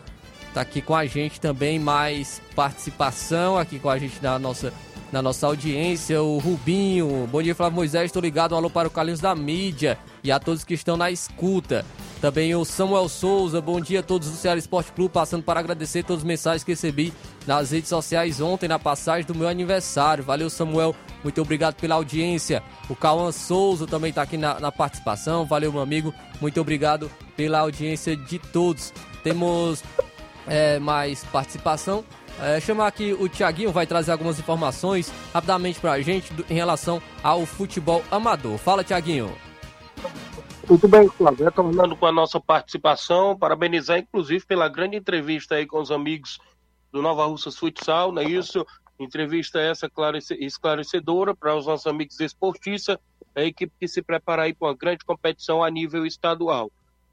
Tá 0.51 0.61
aqui 0.61 0.81
com 0.81 0.95
a 0.95 1.05
gente 1.05 1.39
também, 1.39 1.77
mais 1.77 2.41
participação 2.55 3.57
aqui 3.57 3.77
com 3.79 3.89
a 3.89 3.97
gente 3.97 4.21
na 4.21 4.39
nossa, 4.39 4.73
na 5.13 5.21
nossa 5.21 5.45
audiência. 5.45 6.23
O 6.23 6.39
Rubinho, 6.39 7.29
bom 7.31 7.41
dia, 7.41 7.53
Flávio 7.53 7.75
Moisés. 7.75 8.05
Estou 8.05 8.21
ligado. 8.21 8.55
Um 8.55 8.57
alô 8.57 8.69
para 8.69 8.87
o 8.87 8.91
Carlinhos 8.91 9.19
da 9.19 9.35
mídia 9.35 9.97
e 10.23 10.31
a 10.31 10.39
todos 10.39 10.63
que 10.63 10.73
estão 10.73 10.97
na 10.97 11.11
escuta. 11.11 11.85
Também 12.19 12.55
o 12.55 12.65
Samuel 12.65 13.07
Souza, 13.07 13.61
bom 13.61 13.79
dia 13.79 13.99
a 13.99 14.03
todos 14.03 14.29
do 14.29 14.35
Ceará 14.35 14.57
Esporte 14.57 14.91
Clube, 14.91 15.13
passando 15.13 15.43
para 15.43 15.59
agradecer 15.59 16.03
todas 16.03 16.23
as 16.23 16.27
mensagens 16.27 16.63
que 16.63 16.71
recebi 16.71 17.13
nas 17.45 17.71
redes 17.71 17.89
sociais 17.89 18.41
ontem, 18.41 18.67
na 18.67 18.79
passagem 18.79 19.27
do 19.27 19.35
meu 19.35 19.47
aniversário. 19.47 20.23
Valeu, 20.23 20.49
Samuel, 20.49 20.95
muito 21.23 21.39
obrigado 21.39 21.75
pela 21.75 21.95
audiência. 21.95 22.63
O 22.89 22.95
Cauã 22.95 23.31
Souza 23.31 23.85
também 23.85 24.09
está 24.09 24.23
aqui 24.23 24.37
na, 24.37 24.59
na, 24.59 24.71
participação. 24.71 25.45
Valeu, 25.45 25.71
meu 25.71 25.81
amigo, 25.81 26.11
muito 26.41 26.59
obrigado 26.59 27.11
pela 27.37 27.59
audiência 27.59 28.15
de 28.17 28.39
todos. 28.39 28.91
Temos 29.21 29.83
é, 30.47 30.79
mais 30.79 31.23
participação. 31.25 32.03
É, 32.41 32.59
chamar 32.59 32.87
aqui 32.87 33.13
o 33.13 33.29
Tiaguinho, 33.29 33.71
vai 33.71 33.85
trazer 33.85 34.11
algumas 34.11 34.39
informações 34.39 35.11
rapidamente 35.33 35.79
para 35.79 35.93
a 35.93 36.01
gente 36.01 36.33
do, 36.33 36.45
em 36.49 36.55
relação 36.55 37.01
ao 37.21 37.45
futebol 37.45 38.03
amador. 38.11 38.57
Fala, 38.57 38.83
Tiaguinho. 38.83 39.33
Muito 40.67 40.87
bem, 40.87 41.07
Flávio. 41.09 41.45
Retornando 41.45 41.95
com 41.95 42.05
a 42.05 42.11
nossa 42.11 42.39
participação, 42.39 43.37
parabenizar, 43.37 43.99
inclusive, 43.99 44.45
pela 44.45 44.69
grande 44.69 44.95
entrevista 44.95 45.55
aí 45.55 45.65
com 45.65 45.81
os 45.81 45.91
amigos 45.91 46.39
do 46.91 47.01
Nova 47.01 47.25
Russas 47.25 47.57
Futsal, 47.57 48.11
não 48.11 48.21
é 48.21 48.25
isso? 48.25 48.65
Entrevista 48.99 49.59
essa 49.59 49.89
esclarecedora 50.39 51.35
para 51.35 51.55
os 51.55 51.65
nossos 51.65 51.87
amigos 51.87 52.19
esportistas, 52.19 52.97
a 53.35 53.41
equipe 53.41 53.73
que 53.79 53.87
se 53.87 54.01
prepara 54.01 54.43
aí 54.43 54.53
para 54.53 54.67
uma 54.67 54.75
grande 54.75 55.03
competição 55.03 55.63
a 55.63 55.69
nível 55.69 56.05
estadual. 56.05 56.71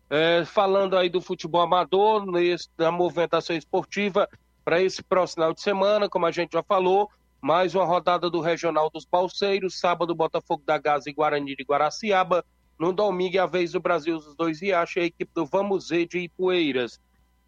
É, 0.09 0.45
falando 0.45 0.97
aí 0.97 1.09
do 1.09 1.21
futebol 1.21 1.63
amador, 1.63 2.27
nesse, 2.27 2.69
da 2.77 2.93
movimentação 2.93 3.57
esportiva, 3.57 4.29
para 4.65 4.81
esse 4.81 5.03
próximo 5.03 5.43
final 5.43 5.55
de 5.55 5.63
semana, 5.63 6.09
como 6.09 6.27
a 6.27 6.31
gente 6.31 6.53
já 6.53 6.63
falou, 6.63 7.09
mais 7.41 7.75
uma 7.75 7.85
rodada 7.85 8.29
do 8.29 8.41
Regional 8.41 8.91
dos 8.91 9.05
Balseiros, 9.05 9.79
sábado 9.79 10.15
Botafogo 10.15 10.63
da 10.67 10.79
Gaza 10.79 11.09
e 11.09 11.13
Guarani 11.13 11.57
de 11.57 11.65
Guaraciaba, 11.65 12.45
no 12.81 12.95
domingo, 12.95 13.37
é 13.37 13.41
a 13.41 13.47
vez 13.47 13.73
do 13.73 13.81
Brasil 13.81 14.17
dos 14.17 14.35
dois 14.35 14.63
riachos, 14.63 15.03
a 15.03 15.05
equipe 15.05 15.31
do 15.35 15.45
Vamos 15.45 15.91
Ver 15.91 16.07
de 16.07 16.21
Ipueiras. 16.21 16.99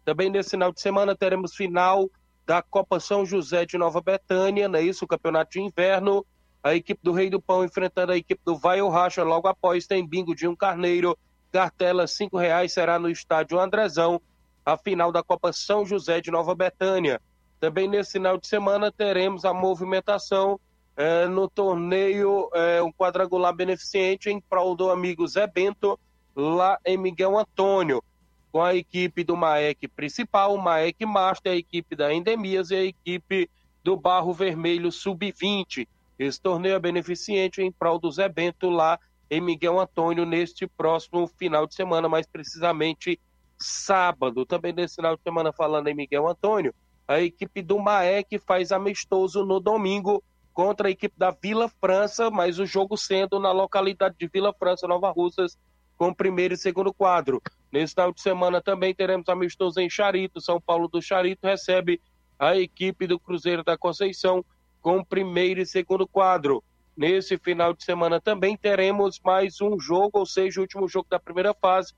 Também 0.05 0.29
nesse 0.29 0.51
final 0.51 0.71
de 0.71 0.79
semana 0.79 1.15
teremos 1.15 1.55
final 1.55 2.07
da 2.45 2.61
Copa 2.61 2.99
São 2.99 3.25
José 3.25 3.65
de 3.65 3.75
Nova 3.75 3.99
Betânia, 3.99 4.69
é 4.75 4.81
isso? 4.83 5.05
O 5.05 5.07
campeonato 5.07 5.53
de 5.53 5.59
inverno. 5.59 6.23
A 6.61 6.75
equipe 6.75 7.01
do 7.03 7.11
Rei 7.11 7.31
do 7.31 7.41
Pão 7.41 7.65
enfrentando 7.65 8.11
a 8.11 8.17
equipe 8.17 8.41
do 8.45 8.55
Vai 8.55 8.79
Racha. 8.87 9.23
Logo 9.23 9.47
após 9.47 9.87
tem 9.87 10.07
bingo 10.07 10.35
de 10.35 10.47
um 10.47 10.55
carneiro. 10.55 11.17
Cartela 11.51 12.05
cinco 12.05 12.37
reais 12.37 12.71
será 12.71 12.99
no 12.99 13.09
estádio 13.09 13.59
Andrezão. 13.59 14.21
A 14.65 14.77
final 14.77 15.11
da 15.11 15.21
Copa 15.21 15.51
São 15.51 15.85
José 15.85 16.21
de 16.21 16.31
Nova 16.31 16.55
Betânia. 16.55 17.21
Também 17.59 17.87
nesse 17.87 18.13
final 18.13 18.37
de 18.37 18.47
semana 18.47 18.91
teremos 18.91 19.45
a 19.45 19.53
movimentação 19.53 20.59
é, 20.95 21.27
no 21.27 21.49
torneio, 21.49 22.49
é, 22.53 22.81
um 22.81 22.91
quadrangular 22.91 23.53
beneficente 23.53 24.29
em 24.29 24.39
prol 24.39 24.75
do 24.75 24.89
amigo 24.89 25.27
Zé 25.27 25.47
Bento, 25.47 25.99
lá 26.35 26.77
em 26.85 26.97
Miguel 26.97 27.37
Antônio, 27.37 28.03
com 28.51 28.61
a 28.61 28.75
equipe 28.75 29.23
do 29.23 29.35
MAEC 29.35 29.87
principal, 29.87 30.53
o 30.53 30.61
MAEC 30.61 31.05
Master, 31.05 31.53
a 31.53 31.55
equipe 31.55 31.95
da 31.95 32.13
Endemias 32.13 32.69
e 32.71 32.75
a 32.75 32.83
equipe 32.83 33.49
do 33.83 33.97
Barro 33.97 34.33
Vermelho 34.33 34.91
Sub-20. 34.91 35.87
Esse 36.17 36.39
torneio 36.39 36.75
é 36.75 36.79
beneficente 36.79 37.61
em 37.61 37.71
prol 37.71 37.99
do 37.99 38.11
Zé 38.11 38.29
Bento, 38.29 38.69
lá 38.69 38.99
em 39.29 39.41
Miguel 39.41 39.79
Antônio, 39.79 40.25
neste 40.25 40.67
próximo 40.67 41.27
final 41.27 41.65
de 41.65 41.73
semana, 41.73 42.07
mais 42.07 42.27
precisamente 42.27 43.19
sábado. 43.63 44.45
Também 44.45 44.73
nesse 44.73 44.95
final 44.95 45.15
de 45.15 45.23
semana, 45.23 45.51
falando 45.51 45.87
em 45.87 45.95
Miguel 45.95 46.27
Antônio, 46.27 46.73
a 47.07 47.19
equipe 47.19 47.61
do 47.61 47.79
MAEC 47.79 48.39
faz 48.39 48.71
amistoso 48.71 49.45
no 49.45 49.59
domingo 49.59 50.23
contra 50.53 50.87
a 50.87 50.91
equipe 50.91 51.15
da 51.17 51.31
Vila 51.31 51.67
França, 51.67 52.29
mas 52.29 52.59
o 52.59 52.65
jogo 52.65 52.95
sendo 52.95 53.39
na 53.39 53.51
localidade 53.51 54.15
de 54.19 54.27
Vila 54.27 54.53
França, 54.53 54.87
Nova 54.87 55.09
Russas, 55.09 55.57
com 55.97 56.13
primeiro 56.13 56.53
e 56.53 56.57
segundo 56.57 56.93
quadro. 56.93 57.41
Nesse 57.71 57.93
final 57.93 58.13
de 58.13 58.21
semana 58.21 58.61
também 58.61 58.93
teremos 58.93 59.27
amistoso 59.29 59.79
em 59.79 59.89
Charito. 59.89 60.39
São 60.39 60.61
Paulo 60.61 60.87
do 60.87 61.01
Charito 61.01 61.47
recebe 61.47 61.99
a 62.37 62.55
equipe 62.55 63.07
do 63.07 63.19
Cruzeiro 63.19 63.63
da 63.63 63.77
Conceição 63.77 64.45
com 64.81 65.03
primeiro 65.03 65.61
e 65.61 65.65
segundo 65.65 66.07
quadro. 66.07 66.63
Nesse 66.95 67.37
final 67.37 67.73
de 67.73 67.83
semana 67.83 68.21
também 68.21 68.55
teremos 68.55 69.19
mais 69.23 69.59
um 69.59 69.79
jogo, 69.79 70.19
ou 70.19 70.25
seja, 70.25 70.59
o 70.59 70.63
último 70.63 70.87
jogo 70.87 71.07
da 71.09 71.19
primeira 71.19 71.53
fase 71.53 71.93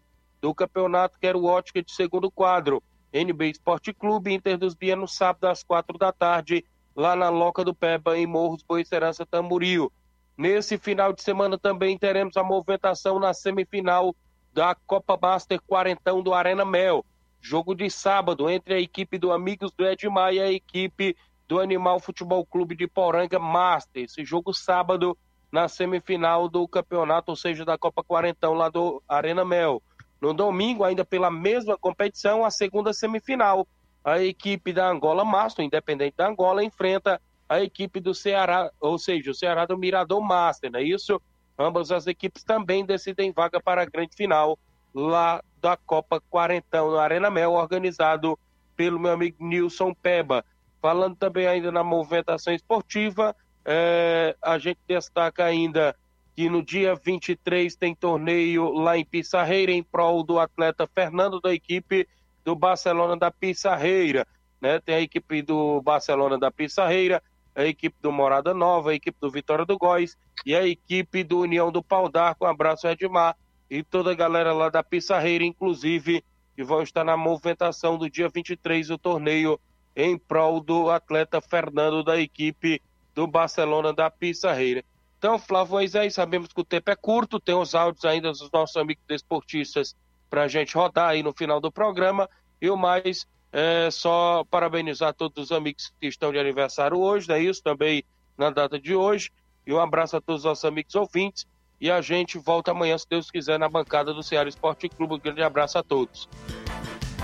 do 0.46 0.54
campeonato, 0.54 1.18
que 1.20 1.26
era 1.26 1.36
o 1.36 1.46
Ótica 1.46 1.82
de 1.82 1.92
segundo 1.92 2.30
quadro. 2.30 2.84
NB 3.12 3.50
Esporte 3.50 3.92
Clube, 3.92 4.32
Inter 4.32 4.60
dos 4.60 4.76
Bia 4.76 4.96
no 4.96 5.08
sábado 5.08 5.48
às 5.48 5.64
quatro 5.64 5.98
da 5.98 6.12
tarde, 6.12 6.64
lá 6.96 7.16
na 7.16 7.30
Loca 7.30 7.64
do 7.64 7.74
Peba, 7.74 8.16
em 8.16 8.28
Morros, 8.28 8.62
Boicerança, 8.62 9.26
Tamboril. 9.26 9.92
Nesse 10.38 10.78
final 10.78 11.12
de 11.12 11.24
semana 11.24 11.58
também 11.58 11.98
teremos 11.98 12.38
a 12.38 12.44
movimentação 12.44 13.18
na 13.18 13.34
semifinal 13.34 14.16
da 14.54 14.76
Copa 14.76 15.18
Master 15.20 15.60
Quarentão 15.66 16.22
do 16.22 16.32
Arena 16.32 16.64
Mel. 16.64 17.04
Jogo 17.42 17.74
de 17.74 17.90
sábado 17.90 18.48
entre 18.48 18.76
a 18.76 18.80
equipe 18.80 19.18
do 19.18 19.32
Amigos 19.32 19.72
do 19.72 19.84
Edmar 19.84 20.32
e 20.32 20.40
a 20.40 20.52
equipe 20.52 21.18
do 21.48 21.60
Animal 21.60 22.00
Futebol 22.00 22.46
Clube 22.46 22.76
de 22.76 22.86
Poranga 22.86 23.40
Master. 23.40 24.04
Esse 24.04 24.24
jogo 24.24 24.54
sábado 24.54 25.18
na 25.52 25.68
semifinal 25.68 26.48
do 26.48 26.68
campeonato, 26.68 27.32
ou 27.32 27.36
seja, 27.36 27.66
da 27.66 27.80
Copa 27.80 28.04
Quarentão 28.04 28.54
lá 28.54 28.70
do 28.70 29.02
Arena 29.10 29.44
Mel. 29.44 29.82
No 30.26 30.34
domingo, 30.34 30.84
ainda 30.84 31.06
pela 31.06 31.30
mesma 31.30 31.78
competição, 31.78 32.44
a 32.44 32.50
segunda 32.50 32.92
semifinal 32.92 33.68
a 34.04 34.20
equipe 34.20 34.74
da 34.74 34.90
Angola 34.90 35.24
Master, 35.24 35.64
independente 35.64 36.16
da 36.18 36.28
Angola, 36.28 36.64
enfrenta 36.64 37.22
a 37.48 37.62
equipe 37.62 38.00
do 38.00 38.12
Ceará, 38.12 38.72
ou 38.80 38.98
seja, 38.98 39.30
o 39.30 39.36
Ceará 39.36 39.68
do 39.68 39.78
Mirador 39.78 40.20
Master, 40.22 40.72
não 40.72 40.80
é 40.80 40.84
isso? 40.84 41.22
Ambas 41.60 41.92
as 41.92 42.08
equipes 42.08 42.44
também 42.44 42.84
decidem 42.84 43.32
vaga 43.32 43.62
para 43.62 43.84
a 43.84 43.86
grande 43.86 44.16
final 44.16 44.58
lá 44.96 45.44
da 45.62 45.78
Copa 45.78 46.20
Quarentão, 46.20 46.90
no 46.90 46.98
Arena 46.98 47.30
Mel, 47.30 47.54
organizado 47.54 48.36
pelo 48.76 49.00
meu 49.00 49.12
amigo 49.12 49.38
Nilson 49.40 49.94
Peba. 49.94 50.44
Falando 50.82 51.16
também 51.16 51.46
ainda 51.46 51.72
na 51.72 51.84
movimentação 51.84 52.52
esportiva, 52.52 53.36
é, 53.64 54.36
a 54.42 54.58
gente 54.58 54.80
destaca 54.88 55.46
ainda 55.46 55.96
que 56.36 56.50
no 56.50 56.62
dia 56.62 56.96
23 56.96 57.76
tem 57.76 57.96
torneio 57.96 58.70
lá 58.74 58.98
em 58.98 59.06
Pissarreira 59.06 59.72
em 59.72 59.82
prol 59.82 60.22
do 60.22 60.38
atleta 60.38 60.86
Fernando 60.86 61.40
da 61.40 61.54
equipe 61.54 62.08
do 62.44 62.54
Barcelona 62.56 63.16
da 63.16 63.32
Pissarreira. 63.32 64.28
Né? 64.60 64.80
Tem 64.80 64.96
a 64.96 65.02
equipe 65.02 65.42
do 65.42 65.82
Barcelona 65.82 66.38
da 66.38 66.52
Pissarreira, 66.52 67.24
a 67.56 67.64
equipe 67.64 67.96
do 68.02 68.12
Morada 68.12 68.54
Nova, 68.54 68.92
a 68.92 68.96
equipe 68.96 69.18
do 69.20 69.32
Vitória 69.32 69.66
do 69.66 69.78
Góis 69.78 70.18
e 70.46 70.54
a 70.54 70.68
equipe 70.68 71.24
do 71.24 71.40
União 71.40 71.72
do 71.72 71.82
Pau 71.82 72.10
d'Arco. 72.10 72.44
Um 72.44 72.50
abraço, 72.50 72.86
Edmar, 72.86 73.38
e 73.70 73.82
toda 73.82 74.12
a 74.12 74.16
galera 74.16 74.52
lá 74.52 74.70
da 74.70 74.84
Pissarreira, 74.84 75.46
inclusive, 75.46 76.22
que 76.54 76.64
vão 76.66 76.84
estar 76.84 77.06
na 77.06 77.16
movimentação 77.16 77.98
do 77.98 78.10
dia 78.10 78.28
23 78.28 78.90
do 78.90 78.98
torneio 78.98 79.58
em 79.96 80.18
prol 80.18 80.60
do 80.60 80.90
atleta 80.90 81.40
Fernando 81.40 82.04
da 82.04 82.20
equipe 82.20 82.82
do 83.14 83.26
Barcelona 83.26 83.94
da 83.94 84.12
Pissarreira. 84.12 84.84
Então, 85.26 85.40
Flávio 85.40 85.72
Moisés, 85.72 86.14
sabemos 86.14 86.54
que 86.54 86.62
o 86.62 86.64
tempo 86.64 86.92
é 86.92 86.96
curto, 86.96 87.40
tem 87.40 87.56
os 87.56 87.74
áudios 87.74 88.06
ainda 88.06 88.30
dos 88.30 88.48
nossos 88.54 88.78
amigos 88.78 89.04
desportistas 89.08 89.96
para 90.30 90.44
a 90.44 90.48
gente 90.48 90.76
rodar 90.76 91.10
aí 91.10 91.24
no 91.24 91.34
final 91.34 91.60
do 91.60 91.72
programa. 91.72 92.30
E 92.62 92.70
o 92.70 92.78
mais, 92.78 93.26
é 93.52 93.90
só 93.90 94.44
parabenizar 94.52 95.16
todos 95.16 95.46
os 95.46 95.52
amigos 95.52 95.92
que 96.00 96.06
estão 96.06 96.32
de 96.32 96.38
aniversário 96.38 97.00
hoje, 97.00 97.32
é 97.32 97.40
isso 97.40 97.64
também 97.64 98.04
na 98.38 98.52
data 98.52 98.80
de 98.80 98.94
hoje. 98.94 99.32
E 99.66 99.74
um 99.74 99.80
abraço 99.80 100.16
a 100.16 100.22
todos 100.22 100.42
os 100.42 100.46
nossos 100.46 100.64
amigos 100.64 100.94
ouvintes. 100.94 101.48
E 101.82 101.90
a 101.90 102.02
gente 102.02 102.38
volta 102.38 102.70
amanhã, 102.70 102.96
se 102.96 103.08
Deus 103.10 103.32
quiser, 103.32 103.58
na 103.58 103.68
bancada 103.68 104.14
do 104.14 104.22
Ceará 104.22 104.48
Esporte 104.48 104.88
Clube. 104.88 105.16
Um 105.16 105.20
grande 105.20 105.42
abraço 105.42 105.80
a 105.80 105.82
todos. 105.82 106.30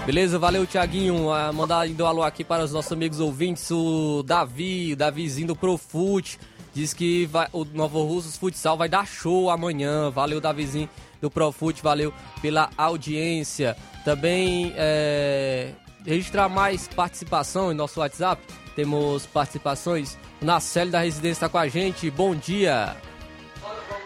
Beleza, 0.07 0.39
valeu, 0.39 0.65
Tiaguinho. 0.65 1.27
Uh, 1.27 1.53
mandar 1.53 1.81
ainda 1.81 2.03
um 2.03 2.07
alô 2.07 2.23
aqui 2.23 2.43
para 2.43 2.63
os 2.63 2.73
nossos 2.73 2.91
amigos 2.91 3.19
ouvintes, 3.19 3.69
o 3.69 4.23
Davi, 4.23 4.93
o 4.93 4.95
Davizinho 4.95 5.49
do 5.49 5.55
Profute. 5.55 6.39
Diz 6.73 6.93
que 6.93 7.25
vai, 7.25 7.47
o 7.51 7.65
Novo 7.65 8.03
Russos 8.03 8.37
Futsal 8.37 8.77
vai 8.77 8.87
dar 8.87 9.05
show 9.05 9.49
amanhã. 9.49 10.09
Valeu, 10.09 10.39
Davizinho 10.39 10.89
do 11.21 11.29
Profute, 11.29 11.83
valeu 11.83 12.13
pela 12.41 12.69
audiência. 12.77 13.75
Também 14.05 14.73
é, 14.77 15.73
registrar 16.05 16.47
mais 16.47 16.87
participação 16.87 17.71
em 17.71 17.75
nosso 17.75 17.99
WhatsApp. 17.99 18.41
Temos 18.75 19.25
participações. 19.25 20.17
O 20.41 20.45
Nacélio 20.45 20.93
da 20.93 21.01
Residência 21.01 21.45
está 21.45 21.49
com 21.49 21.57
a 21.57 21.67
gente. 21.67 22.09
Bom 22.09 22.33
dia. 22.33 22.95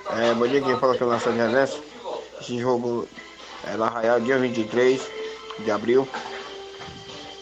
É, 0.10 0.34
bom 0.34 0.48
dia, 0.48 0.62
quem 0.62 0.78
fala 0.80 0.98
que 0.98 1.04
é 1.04 1.06
o 1.06 1.10
Nacélio 1.10 1.38
Residência. 1.38 1.80
Esse 2.42 2.60
jogo 2.60 3.08
é 3.64 3.78
na 3.78 3.86
Arraial, 3.86 4.20
dia 4.20 4.40
23 4.40 5.02
de 5.64 5.72
abril. 5.72 6.08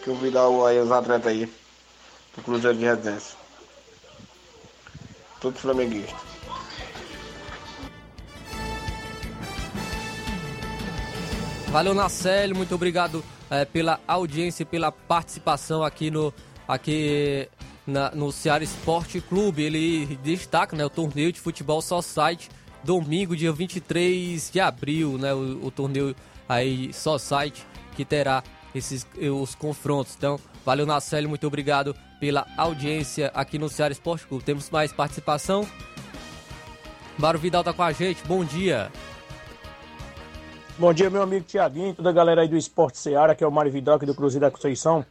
Que 0.02 0.10
eu 0.10 0.14
convidar 0.14 0.46
aí 0.66 0.78
os 0.78 0.92
atletas 0.92 1.26
aí 1.26 1.50
do 2.36 2.42
Cruzeiro 2.42 2.76
de 2.76 2.84
Residência. 2.84 3.43
Todos 5.44 5.60
flamenguistas. 5.60 6.14
Valeu, 11.68 11.92
Nacélio, 11.92 12.56
muito 12.56 12.74
obrigado 12.74 13.22
é, 13.50 13.66
pela 13.66 14.00
audiência 14.08 14.62
e 14.62 14.64
pela 14.64 14.90
participação 14.90 15.82
aqui 15.82 16.10
no, 16.10 16.32
aqui 16.66 17.46
na, 17.86 18.10
no 18.12 18.32
Ceará 18.32 18.64
Esporte 18.64 19.20
Clube. 19.20 19.62
Ele 19.62 20.18
destaca 20.22 20.74
né, 20.74 20.82
o 20.82 20.88
torneio 20.88 21.30
de 21.30 21.40
futebol 21.40 21.82
Society, 21.82 22.48
domingo, 22.82 23.36
dia 23.36 23.52
23 23.52 24.50
de 24.50 24.60
abril, 24.60 25.18
né, 25.18 25.34
o, 25.34 25.66
o 25.66 25.70
torneio 25.70 26.16
aí 26.48 26.90
Society 26.94 27.66
que 27.94 28.02
terá 28.02 28.42
esses 28.74 29.06
os 29.30 29.54
confrontos. 29.54 30.14
Então, 30.16 30.40
valeu 30.64 30.86
Nacélio, 30.86 31.28
muito 31.28 31.46
obrigado 31.46 31.94
pela 32.24 32.46
audiência 32.56 33.30
aqui 33.34 33.58
no 33.58 33.68
Ceará 33.68 33.92
Esporte 33.92 34.26
Clube. 34.26 34.42
Temos 34.42 34.70
mais 34.70 34.90
participação. 34.90 35.66
Mário 37.18 37.38
Vidal 37.38 37.62
tá 37.62 37.70
com 37.70 37.82
a 37.82 37.92
gente, 37.92 38.26
bom 38.26 38.42
dia. 38.42 38.90
Bom 40.78 40.94
dia, 40.94 41.10
meu 41.10 41.20
amigo 41.20 41.44
Tiaguinho, 41.44 41.92
toda 41.92 42.08
a 42.08 42.12
galera 42.14 42.40
aí 42.40 42.48
do 42.48 42.56
Esporte 42.56 42.96
Ceará, 42.96 43.34
que 43.34 43.44
é 43.44 43.46
o 43.46 43.52
Mário 43.52 43.70
Vidal 43.70 43.96
aqui 43.96 44.06
do 44.06 44.14
Cruzeiro 44.14 44.46
da 44.46 44.50
Conceição. 44.50 45.04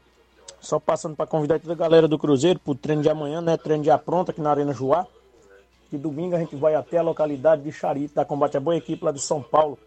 Só 0.59 0.79
passando 0.79 1.15
para 1.15 1.27
convidar 1.27 1.59
toda 1.59 1.73
a 1.73 1.75
galera 1.75 2.07
do 2.07 2.17
Cruzeiro 2.17 2.57
pro 2.57 2.73
treino 2.73 3.03
de 3.03 3.09
amanhã, 3.09 3.41
né? 3.41 3.57
Treino 3.57 3.83
já 3.83 3.95
pronto 3.95 4.31
aqui 4.31 4.41
na 4.41 4.49
Arena 4.49 4.73
Joá. 4.73 5.05
E 5.91 5.97
domingo 5.99 6.35
a 6.35 6.39
gente 6.39 6.55
vai 6.55 6.73
até 6.73 6.97
a 6.97 7.03
localidade 7.03 7.61
de 7.61 7.71
Charito, 7.71 8.15
da 8.15 8.25
Combate 8.25 8.57
a 8.57 8.59
Boa 8.59 8.75
Equipe 8.75 9.05
lá 9.05 9.11
de 9.11 9.21
São 9.21 9.39
Paulo. 9.39 9.77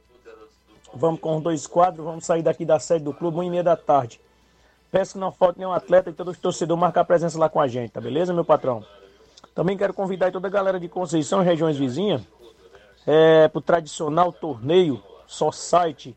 Vamos 0.94 1.18
com 1.18 1.38
os 1.38 1.42
dois 1.42 1.66
quadros, 1.66 2.04
vamos 2.04 2.24
sair 2.24 2.42
daqui 2.42 2.64
da 2.64 2.78
sede 2.78 3.04
do 3.04 3.12
clube, 3.12 3.38
1 3.38 3.42
e 3.42 3.50
meia 3.50 3.64
da 3.64 3.74
tarde. 3.74 4.20
Peço 4.90 5.14
que 5.14 5.18
não 5.18 5.32
falte 5.32 5.58
nenhum 5.58 5.72
atleta 5.72 6.10
e 6.10 6.12
todos 6.12 6.34
os 6.34 6.40
torcedores 6.40 6.80
marcar 6.80 7.04
presença 7.04 7.38
lá 7.38 7.48
com 7.48 7.60
a 7.60 7.66
gente, 7.66 7.90
tá 7.90 8.00
beleza, 8.00 8.32
meu 8.32 8.44
patrão? 8.44 8.84
Também 9.54 9.76
quero 9.76 9.94
convidar 9.94 10.30
toda 10.30 10.48
a 10.48 10.50
galera 10.50 10.78
de 10.78 10.88
Conceição 10.88 11.42
e 11.42 11.44
regiões 11.44 11.76
vizinhas 11.76 12.22
é, 13.06 13.48
para 13.48 13.58
o 13.58 13.62
tradicional 13.62 14.32
torneio 14.32 15.02
Society, 15.26 16.16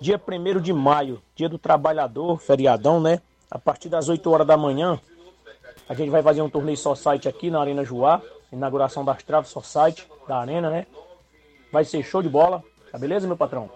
dia 0.00 0.20
1 0.20 0.60
de 0.60 0.72
maio, 0.72 1.22
dia 1.34 1.48
do 1.48 1.58
trabalhador, 1.58 2.38
feriadão, 2.38 3.00
né? 3.00 3.20
A 3.50 3.58
partir 3.58 3.88
das 3.88 4.08
8 4.08 4.30
horas 4.30 4.46
da 4.46 4.56
manhã, 4.56 4.98
a 5.88 5.94
gente 5.94 6.10
vai 6.10 6.22
fazer 6.22 6.40
um 6.40 6.48
torneio 6.48 6.76
Society 6.76 7.28
aqui 7.28 7.50
na 7.50 7.60
Arena 7.60 7.84
Joá, 7.84 8.22
inauguração 8.50 9.04
das 9.04 9.22
traves 9.22 9.50
Society 9.50 10.06
da 10.26 10.38
Arena, 10.38 10.70
né? 10.70 10.86
Vai 11.70 11.84
ser 11.84 12.02
show 12.02 12.22
de 12.22 12.28
bola, 12.28 12.62
tá 12.90 12.98
beleza, 12.98 13.26
meu 13.26 13.36
patrão? 13.36 13.70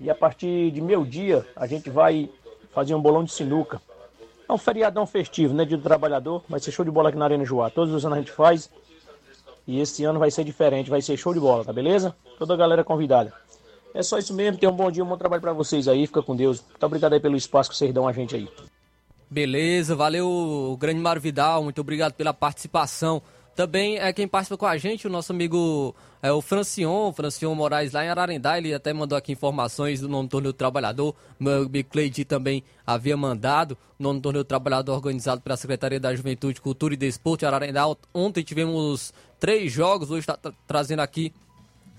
E 0.00 0.10
a 0.10 0.14
partir 0.14 0.70
de 0.70 0.80
meio 0.80 1.04
dia, 1.04 1.46
a 1.54 1.66
gente 1.66 1.90
vai 1.90 2.30
fazer 2.72 2.94
um 2.94 3.00
bolão 3.00 3.24
de 3.24 3.32
sinuca. 3.32 3.80
É 4.48 4.52
um 4.52 4.58
feriadão 4.58 5.06
festivo, 5.06 5.54
né? 5.54 5.64
Dia 5.64 5.76
do 5.76 5.82
trabalhador. 5.82 6.42
Vai 6.48 6.60
ser 6.60 6.72
show 6.72 6.84
de 6.84 6.90
bola 6.90 7.08
aqui 7.08 7.18
na 7.18 7.24
Arena 7.24 7.44
Joá. 7.44 7.70
Todos 7.70 7.94
os 7.94 8.04
anos 8.04 8.18
a 8.18 8.20
gente 8.20 8.32
faz. 8.32 8.68
E 9.66 9.80
esse 9.80 10.04
ano 10.04 10.18
vai 10.18 10.30
ser 10.30 10.44
diferente, 10.44 10.90
vai 10.90 11.00
ser 11.00 11.16
show 11.16 11.32
de 11.32 11.38
bola, 11.38 11.64
tá 11.64 11.72
beleza? 11.72 12.14
Toda 12.38 12.54
a 12.54 12.56
galera 12.56 12.82
convidada. 12.82 13.32
É 13.94 14.02
só 14.02 14.18
isso 14.18 14.34
mesmo. 14.34 14.58
Tenham 14.58 14.72
um 14.72 14.76
bom 14.76 14.90
dia, 14.90 15.04
um 15.04 15.06
bom 15.06 15.16
trabalho 15.16 15.40
para 15.40 15.52
vocês 15.52 15.86
aí. 15.86 16.06
Fica 16.06 16.22
com 16.22 16.34
Deus. 16.34 16.62
Muito 16.68 16.84
obrigado 16.84 17.12
aí 17.12 17.20
pelo 17.20 17.36
espaço 17.36 17.70
que 17.70 17.76
vocês 17.76 17.92
dão 17.92 18.08
a 18.08 18.12
gente 18.12 18.34
aí. 18.34 18.48
Beleza, 19.30 19.94
valeu, 19.94 20.76
grande 20.78 21.00
Mário 21.00 21.22
Vidal. 21.22 21.62
Muito 21.62 21.80
obrigado 21.80 22.12
pela 22.12 22.34
participação. 22.34 23.22
Também 23.54 23.98
é 23.98 24.10
quem 24.12 24.26
participa 24.26 24.56
com 24.56 24.66
a 24.66 24.78
gente, 24.78 25.06
o 25.06 25.10
nosso 25.10 25.30
amigo 25.30 25.94
é 26.22 26.32
o 26.32 26.40
Francion, 26.40 27.12
Francion 27.12 27.54
Moraes 27.54 27.92
lá 27.92 28.02
em 28.02 28.08
Ararendá, 28.08 28.56
ele 28.56 28.72
até 28.72 28.94
mandou 28.94 29.16
aqui 29.16 29.32
informações 29.32 30.00
do 30.00 30.08
torneio 30.26 30.54
do 30.54 30.56
trabalhador, 30.56 31.14
meu 31.38 31.64
amigo 31.64 31.90
Cleide 31.90 32.24
também 32.24 32.64
havia 32.86 33.14
mandado, 33.14 33.76
o 33.98 34.02
nono 34.02 34.22
torneio 34.22 34.42
do 34.42 34.46
trabalhador 34.46 34.94
organizado 34.94 35.42
pela 35.42 35.56
Secretaria 35.56 36.00
da 36.00 36.14
Juventude, 36.14 36.62
Cultura 36.62 36.94
e 36.94 36.96
Desporto 36.96 37.40
de 37.40 37.46
Ararendá. 37.46 37.84
Ontem 38.14 38.42
tivemos 38.42 39.12
três 39.38 39.70
jogos, 39.70 40.10
hoje 40.10 40.20
está 40.20 40.38
trazendo 40.66 41.00
aqui 41.00 41.30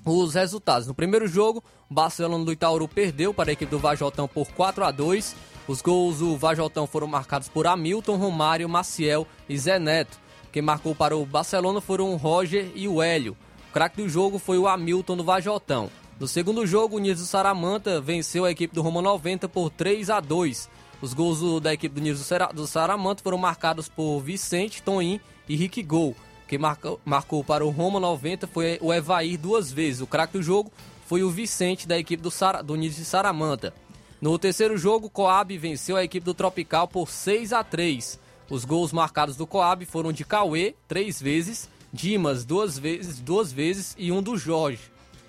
os 0.06 0.34
resultados. 0.34 0.88
No 0.88 0.93
primeiro 0.93 1.28
jogo, 1.28 1.64
o 1.89 1.93
Barcelona 1.93 2.43
do 2.43 2.51
Itaúru 2.51 2.88
perdeu 2.88 3.34
para 3.34 3.51
a 3.51 3.54
equipe 3.54 3.70
do 3.70 3.80
Vajotão 3.80 4.28
por 4.28 4.47
4 4.49 4.84
a 4.84 4.91
2 4.91 5.36
Os 5.68 5.82
gols 5.82 6.18
do 6.18 6.36
Vajotão 6.36 6.86
foram 6.86 7.08
marcados 7.08 7.47
por 7.47 7.68
Hamilton, 7.68 8.18
Romário, 8.18 8.68
Maciel 8.68 9.28
e 9.47 9.58
Zé 9.58 9.80
Neto. 9.80 10.22
Quem 10.54 10.62
marcou 10.62 10.93
para 10.93 11.18
o 11.18 11.26
Barcelona 11.26 11.82
foram 11.82 12.14
o 12.14 12.16
Roger 12.16 12.72
e 12.76 12.88
o 12.88 13.01
Hélio. 13.01 13.36
O 13.72 13.74
craque 13.74 13.97
do 13.97 14.08
jogo 14.08 14.38
foi 14.38 14.60
o 14.60 14.68
Hamilton 14.68 15.18
do 15.18 15.24
Vajotão. 15.24 15.89
No 16.20 16.28
segundo 16.28 16.68
jogo, 16.68 16.97
o 16.97 16.99
Niso 16.99 17.26
Saramanta 17.26 17.99
venceu 17.99 18.45
a 18.45 18.51
equipe 18.51 18.76
do 18.76 18.84
Roma 18.84 19.01
90 19.01 19.49
por 19.49 19.72
3 19.72 20.12
a 20.12 20.20
2. 20.20 20.70
Os 21.01 21.12
gols 21.12 21.60
da 21.60 21.74
equipe 21.74 21.95
do 21.95 22.01
Niso 22.01 22.24
do 22.54 22.68
Saramanta 22.68 23.24
foram 23.24 23.39
marcados 23.39 23.89
por 23.89 24.20
Vicente, 24.20 24.84
Toim 24.84 25.20
e 25.49 25.56
Rick 25.56 25.82
Gol. 25.82 26.16
Quem 26.47 26.60
marcou, 26.60 27.01
marcou 27.04 27.43
para 27.43 27.66
o 27.66 27.72
Roma 27.72 27.99
90 27.99 28.45
foi 28.45 28.78
o 28.80 28.93
Evair 28.93 29.39
duas 29.39 29.72
vezes. 29.72 30.01
O 30.01 30.08
craque 30.08 30.34
do 30.34 30.43
jogo 30.43 30.72
foi 31.08 31.24
o 31.24 31.32
Vicente 31.32 31.88
da 31.88 31.97
equipe 31.97 32.22
do, 32.22 32.30
Sara, 32.30 32.62
do 32.62 32.76
Niso 32.76 33.04
Saramanta. 33.04 33.74
No 34.22 34.38
terceiro 34.38 34.78
jogo, 34.78 35.10
Coab 35.10 35.58
venceu 35.58 35.97
a 35.97 36.04
equipe 36.04 36.24
do 36.24 36.36
Tropical 36.36 36.88
por 36.88 37.10
6 37.10 37.54
a 37.54 37.64
3. 37.64 38.22
Os 38.49 38.65
gols 38.65 38.91
marcados 38.91 39.35
do 39.35 39.47
Coab 39.47 39.85
foram 39.85 40.11
de 40.11 40.25
Cauê, 40.25 40.75
três 40.87 41.21
vezes, 41.21 41.69
Dimas, 41.93 42.43
duas 42.43 42.77
vezes, 42.77 43.19
duas 43.19 43.53
vezes 43.53 43.95
e 43.99 44.11
um 44.11 44.21
do 44.21 44.35
Jorge. 44.35 44.81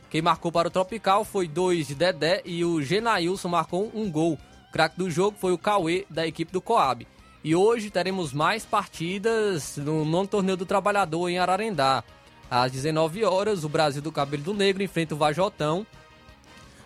Quem 0.09 0.23
marcou 0.23 0.51
para 0.51 0.69
o 0.69 0.71
Tropical 0.71 1.23
foi 1.23 1.47
dois 1.47 1.87
de 1.87 1.95
Dedé 1.95 2.41
e 2.45 2.65
o 2.65 2.81
Genailson 2.81 3.49
marcou 3.49 3.91
um 3.95 4.11
gol. 4.11 4.39
O 4.69 4.73
craque 4.73 4.97
do 4.97 5.11
jogo 5.11 5.37
foi 5.39 5.53
o 5.53 5.59
Cauê, 5.59 6.07
da 6.09 6.27
equipe 6.27 6.51
do 6.51 6.63
Coab. 6.63 7.07
E 7.43 7.55
hoje 7.55 7.91
teremos 7.91 8.33
mais 8.33 8.65
partidas 8.65 9.77
no 9.77 10.07
nono 10.07 10.27
torneio 10.27 10.57
do 10.57 10.65
Trabalhador 10.65 11.29
em 11.29 11.39
Ararendá. 11.39 12.03
Às 12.51 12.73
19 12.73 13.25
horas, 13.25 13.65
o 13.65 13.69
Brasil 13.69 14.01
do 14.01 14.11
Cabelo 14.11 14.43
do 14.43 14.55
Negro 14.55 14.83
enfrenta 14.83 15.15
o 15.15 15.19
Vajotão. 15.19 15.87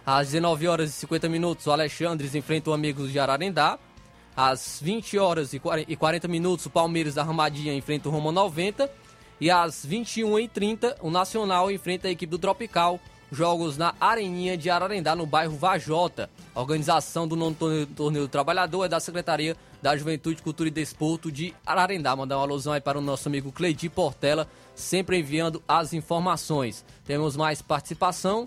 Às 0.04 0.28
19 0.28 0.66
horas 0.66 0.90
e 0.90 0.92
50 0.94 1.28
minutos, 1.28 1.66
o 1.68 1.70
Alexandres 1.70 2.34
enfrenta 2.34 2.70
o 2.70 2.72
Amigos 2.72 3.12
de 3.12 3.20
Ararendá. 3.20 3.78
Às 4.40 4.78
20 4.80 5.18
horas 5.18 5.52
e 5.52 5.96
40 5.96 6.28
minutos, 6.28 6.64
o 6.66 6.70
Palmeiras 6.70 7.14
da 7.14 7.24
Ramadinha 7.24 7.74
enfrenta 7.74 8.08
o 8.08 8.12
Roma 8.12 8.30
90. 8.30 8.88
E 9.40 9.50
às 9.50 9.84
21h30, 9.84 10.94
o 11.00 11.10
Nacional 11.10 11.72
enfrenta 11.72 12.06
a 12.06 12.10
equipe 12.12 12.30
do 12.30 12.38
Tropical. 12.38 13.00
Jogos 13.32 13.76
na 13.76 13.96
Areninha 14.00 14.56
de 14.56 14.70
Ararendá, 14.70 15.16
no 15.16 15.26
bairro 15.26 15.56
Vajota. 15.56 16.30
A 16.54 16.60
organização 16.60 17.26
do 17.26 17.34
nono 17.34 17.56
torneio 17.96 18.26
do 18.26 18.28
Trabalhador 18.28 18.84
é 18.84 18.88
da 18.88 19.00
Secretaria 19.00 19.56
da 19.82 19.96
Juventude, 19.96 20.40
Cultura 20.40 20.68
e 20.68 20.72
Desporto 20.72 21.32
de 21.32 21.52
Ararendá. 21.66 22.14
Mandar 22.14 22.36
uma 22.36 22.44
alusão 22.44 22.72
aí 22.72 22.80
para 22.80 22.96
o 22.96 23.02
nosso 23.02 23.28
amigo 23.28 23.50
Cleidi 23.50 23.88
Portela, 23.88 24.48
sempre 24.72 25.18
enviando 25.18 25.60
as 25.66 25.92
informações. 25.92 26.84
Temos 27.04 27.36
mais 27.36 27.60
participação. 27.60 28.46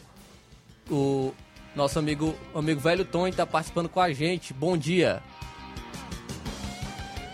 O 0.89 1.33
nosso 1.75 1.99
amigo, 1.99 2.33
amigo 2.55 2.79
Velho 2.79 3.03
Tony 3.03 3.31
está 3.31 3.45
participando 3.45 3.89
com 3.89 3.99
a 3.99 4.13
gente. 4.13 4.53
Bom 4.53 4.77
dia. 4.77 5.21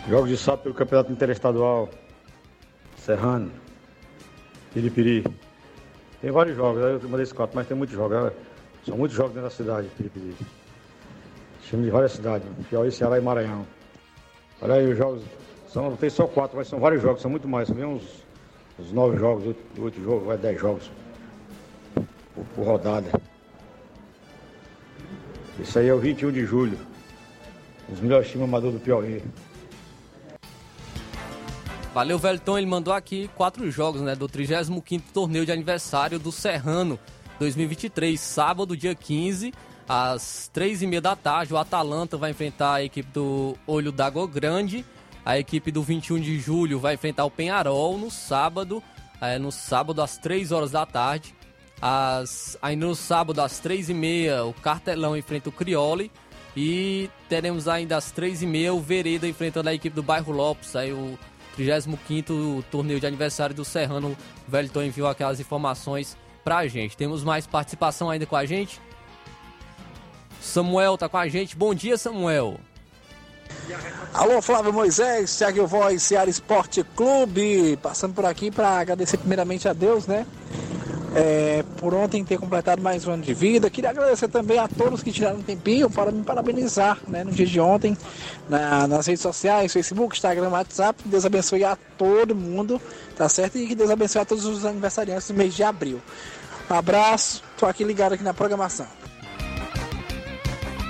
Jogos 0.07 0.29
de 0.29 0.37
sábado 0.37 0.63
pelo 0.63 0.75
Campeonato 0.75 1.11
Interestadual. 1.11 1.89
Serrano. 2.95 3.51
Piripiri. 4.73 5.25
Tem 6.21 6.31
vários 6.31 6.55
jogos, 6.55 6.81
eu 6.81 7.09
mandei 7.09 7.23
esse 7.23 7.33
quatro, 7.33 7.55
mas 7.55 7.67
tem 7.67 7.75
muitos 7.75 7.93
jogos. 7.93 8.23
né? 8.23 8.31
São 8.85 8.97
muitos 8.97 9.17
jogos 9.17 9.33
dentro 9.33 9.49
da 9.49 9.53
cidade, 9.53 9.89
Piripiri. 9.97 10.33
Time 11.63 11.83
de 11.83 11.89
várias 11.89 12.13
cidades, 12.13 12.47
Piauí, 12.69 12.89
Ceará 12.89 13.17
e 13.17 13.21
Maranhão. 13.21 13.67
Olha 14.61 14.75
aí, 14.75 14.89
os 14.89 14.97
jogos. 14.97 15.23
São, 15.67 15.89
não 15.89 15.97
tem 15.97 16.09
só 16.09 16.25
quatro, 16.25 16.55
mas 16.55 16.69
são 16.69 16.79
vários 16.79 17.01
jogos, 17.01 17.21
são 17.21 17.29
muito 17.29 17.47
mais. 17.47 17.67
São 17.67 17.95
uns, 17.95 18.23
uns 18.79 18.91
nove 18.93 19.17
jogos, 19.17 19.45
oito, 19.45 19.81
oito 19.81 20.01
jogos, 20.01 20.25
vai 20.25 20.37
dez 20.37 20.57
jogos 20.57 20.89
por, 22.33 22.45
por 22.55 22.65
rodada. 22.65 23.11
Isso 25.59 25.77
aí 25.77 25.89
é 25.89 25.93
o 25.93 25.99
21 25.99 26.31
de 26.31 26.45
julho. 26.45 26.77
Os 27.91 27.99
melhores 27.99 28.29
times 28.29 28.47
amadores 28.47 28.79
do 28.79 28.81
Piauí. 28.81 29.21
Valeu, 31.97 32.19
Velton. 32.19 32.59
Ele 32.59 32.67
mandou 32.67 32.93
aqui 32.93 33.27
quatro 33.33 33.71
jogos, 33.71 34.03
né? 34.03 34.15
Do 34.15 34.29
35º 34.29 35.01
torneio 35.11 35.43
de 35.47 35.51
aniversário 35.51 36.19
do 36.19 36.31
Serrano 36.31 36.99
2023. 37.39 38.21
Sábado, 38.21 38.77
dia 38.77 38.93
15, 38.93 39.51
às 39.89 40.47
três 40.53 40.83
e 40.83 40.85
meia 40.85 41.01
da 41.01 41.15
tarde. 41.15 41.55
O 41.55 41.57
Atalanta 41.57 42.15
vai 42.15 42.29
enfrentar 42.29 42.75
a 42.75 42.83
equipe 42.83 43.09
do 43.11 43.57
Olho 43.65 43.91
d'Água 43.91 44.27
Grande. 44.27 44.85
A 45.25 45.39
equipe 45.39 45.71
do 45.71 45.81
21 45.81 46.19
de 46.19 46.39
julho 46.39 46.79
vai 46.79 46.93
enfrentar 46.93 47.25
o 47.25 47.31
Penharol 47.31 47.97
no 47.97 48.11
sábado. 48.11 48.83
É, 49.19 49.39
no 49.39 49.51
sábado, 49.51 49.99
às 49.99 50.19
3 50.19 50.51
horas 50.51 50.69
da 50.69 50.85
tarde. 50.85 51.33
Às, 51.81 52.59
ainda 52.61 52.85
no 52.85 52.95
sábado, 52.95 53.41
às 53.41 53.57
3 53.57 53.89
e 53.89 53.95
meia, 53.95 54.45
o 54.45 54.53
Cartelão 54.53 55.17
enfrenta 55.17 55.49
o 55.49 55.51
Crioli. 55.51 56.11
E 56.55 57.09
teremos 57.27 57.67
ainda 57.67 57.97
às 57.97 58.11
3 58.11 58.43
e 58.43 58.45
meia 58.45 58.71
o 58.71 58.79
Vereda 58.79 59.27
enfrentando 59.27 59.69
a 59.69 59.73
equipe 59.73 59.95
do 59.95 60.03
Bairro 60.03 60.31
Lopes. 60.31 60.75
Aí 60.75 60.93
o 60.93 61.17
35º 61.57 62.63
torneio 62.71 62.99
de 62.99 63.07
aniversário 63.07 63.55
do 63.55 63.65
Serrano. 63.65 64.15
O 64.47 64.51
Velton 64.51 64.83
enviou 64.83 65.07
aquelas 65.07 65.39
informações 65.39 66.17
pra 66.43 66.67
gente. 66.67 66.95
Temos 66.95 67.23
mais 67.23 67.47
participação 67.47 68.09
ainda 68.09 68.25
com 68.25 68.35
a 68.35 68.45
gente. 68.45 68.79
Samuel 70.39 70.97
tá 70.97 71.09
com 71.09 71.17
a 71.17 71.27
gente. 71.27 71.55
Bom 71.55 71.73
dia, 71.73 71.97
Samuel. 71.97 72.59
Alô, 74.13 74.41
Flávio 74.41 74.73
Moisés, 74.73 75.35
Thiago 75.37 75.65
Voz, 75.67 76.03
Ceará 76.03 76.29
Esporte 76.29 76.83
Clube. 76.95 77.77
Passando 77.81 78.13
por 78.13 78.25
aqui 78.25 78.51
para 78.51 78.79
agradecer 78.79 79.17
primeiramente 79.17 79.67
a 79.67 79.73
Deus, 79.73 80.07
né? 80.07 80.25
É, 81.19 81.63
por 81.77 81.95
ontem 81.95 82.23
ter 82.23 82.37
completado 82.37 82.79
mais 82.79 83.07
um 83.07 83.11
ano 83.13 83.23
de 83.23 83.33
vida. 83.33 83.71
Queria 83.71 83.89
agradecer 83.89 84.27
também 84.27 84.59
a 84.59 84.67
todos 84.67 85.01
que 85.01 85.11
tiraram 85.11 85.37
um 85.39 85.41
tempinho 85.41 85.89
para 85.89 86.11
me 86.11 86.23
parabenizar 86.23 86.99
né, 87.07 87.23
no 87.23 87.31
dia 87.31 87.45
de 87.47 87.59
ontem, 87.59 87.97
na- 88.47 88.87
nas 88.87 89.07
redes 89.07 89.23
sociais, 89.23 89.73
Facebook, 89.73 90.15
Instagram, 90.15 90.49
WhatsApp. 90.49 91.01
Deus 91.05 91.25
abençoe 91.25 91.63
a 91.63 91.75
todo 91.97 92.35
mundo, 92.35 92.79
tá 93.15 93.27
certo? 93.27 93.57
E 93.57 93.65
que 93.65 93.73
Deus 93.73 93.89
abençoe 93.89 94.21
a 94.21 94.25
todos 94.25 94.45
os 94.45 94.63
aniversariantes 94.63 95.27
do 95.29 95.33
mês 95.33 95.55
de 95.55 95.63
abril. 95.63 95.99
Um 96.69 96.75
abraço, 96.75 97.41
tô 97.57 97.65
aqui 97.65 97.83
ligado 97.83 98.13
aqui 98.13 98.23
na 98.23 98.33
programação. 98.35 98.85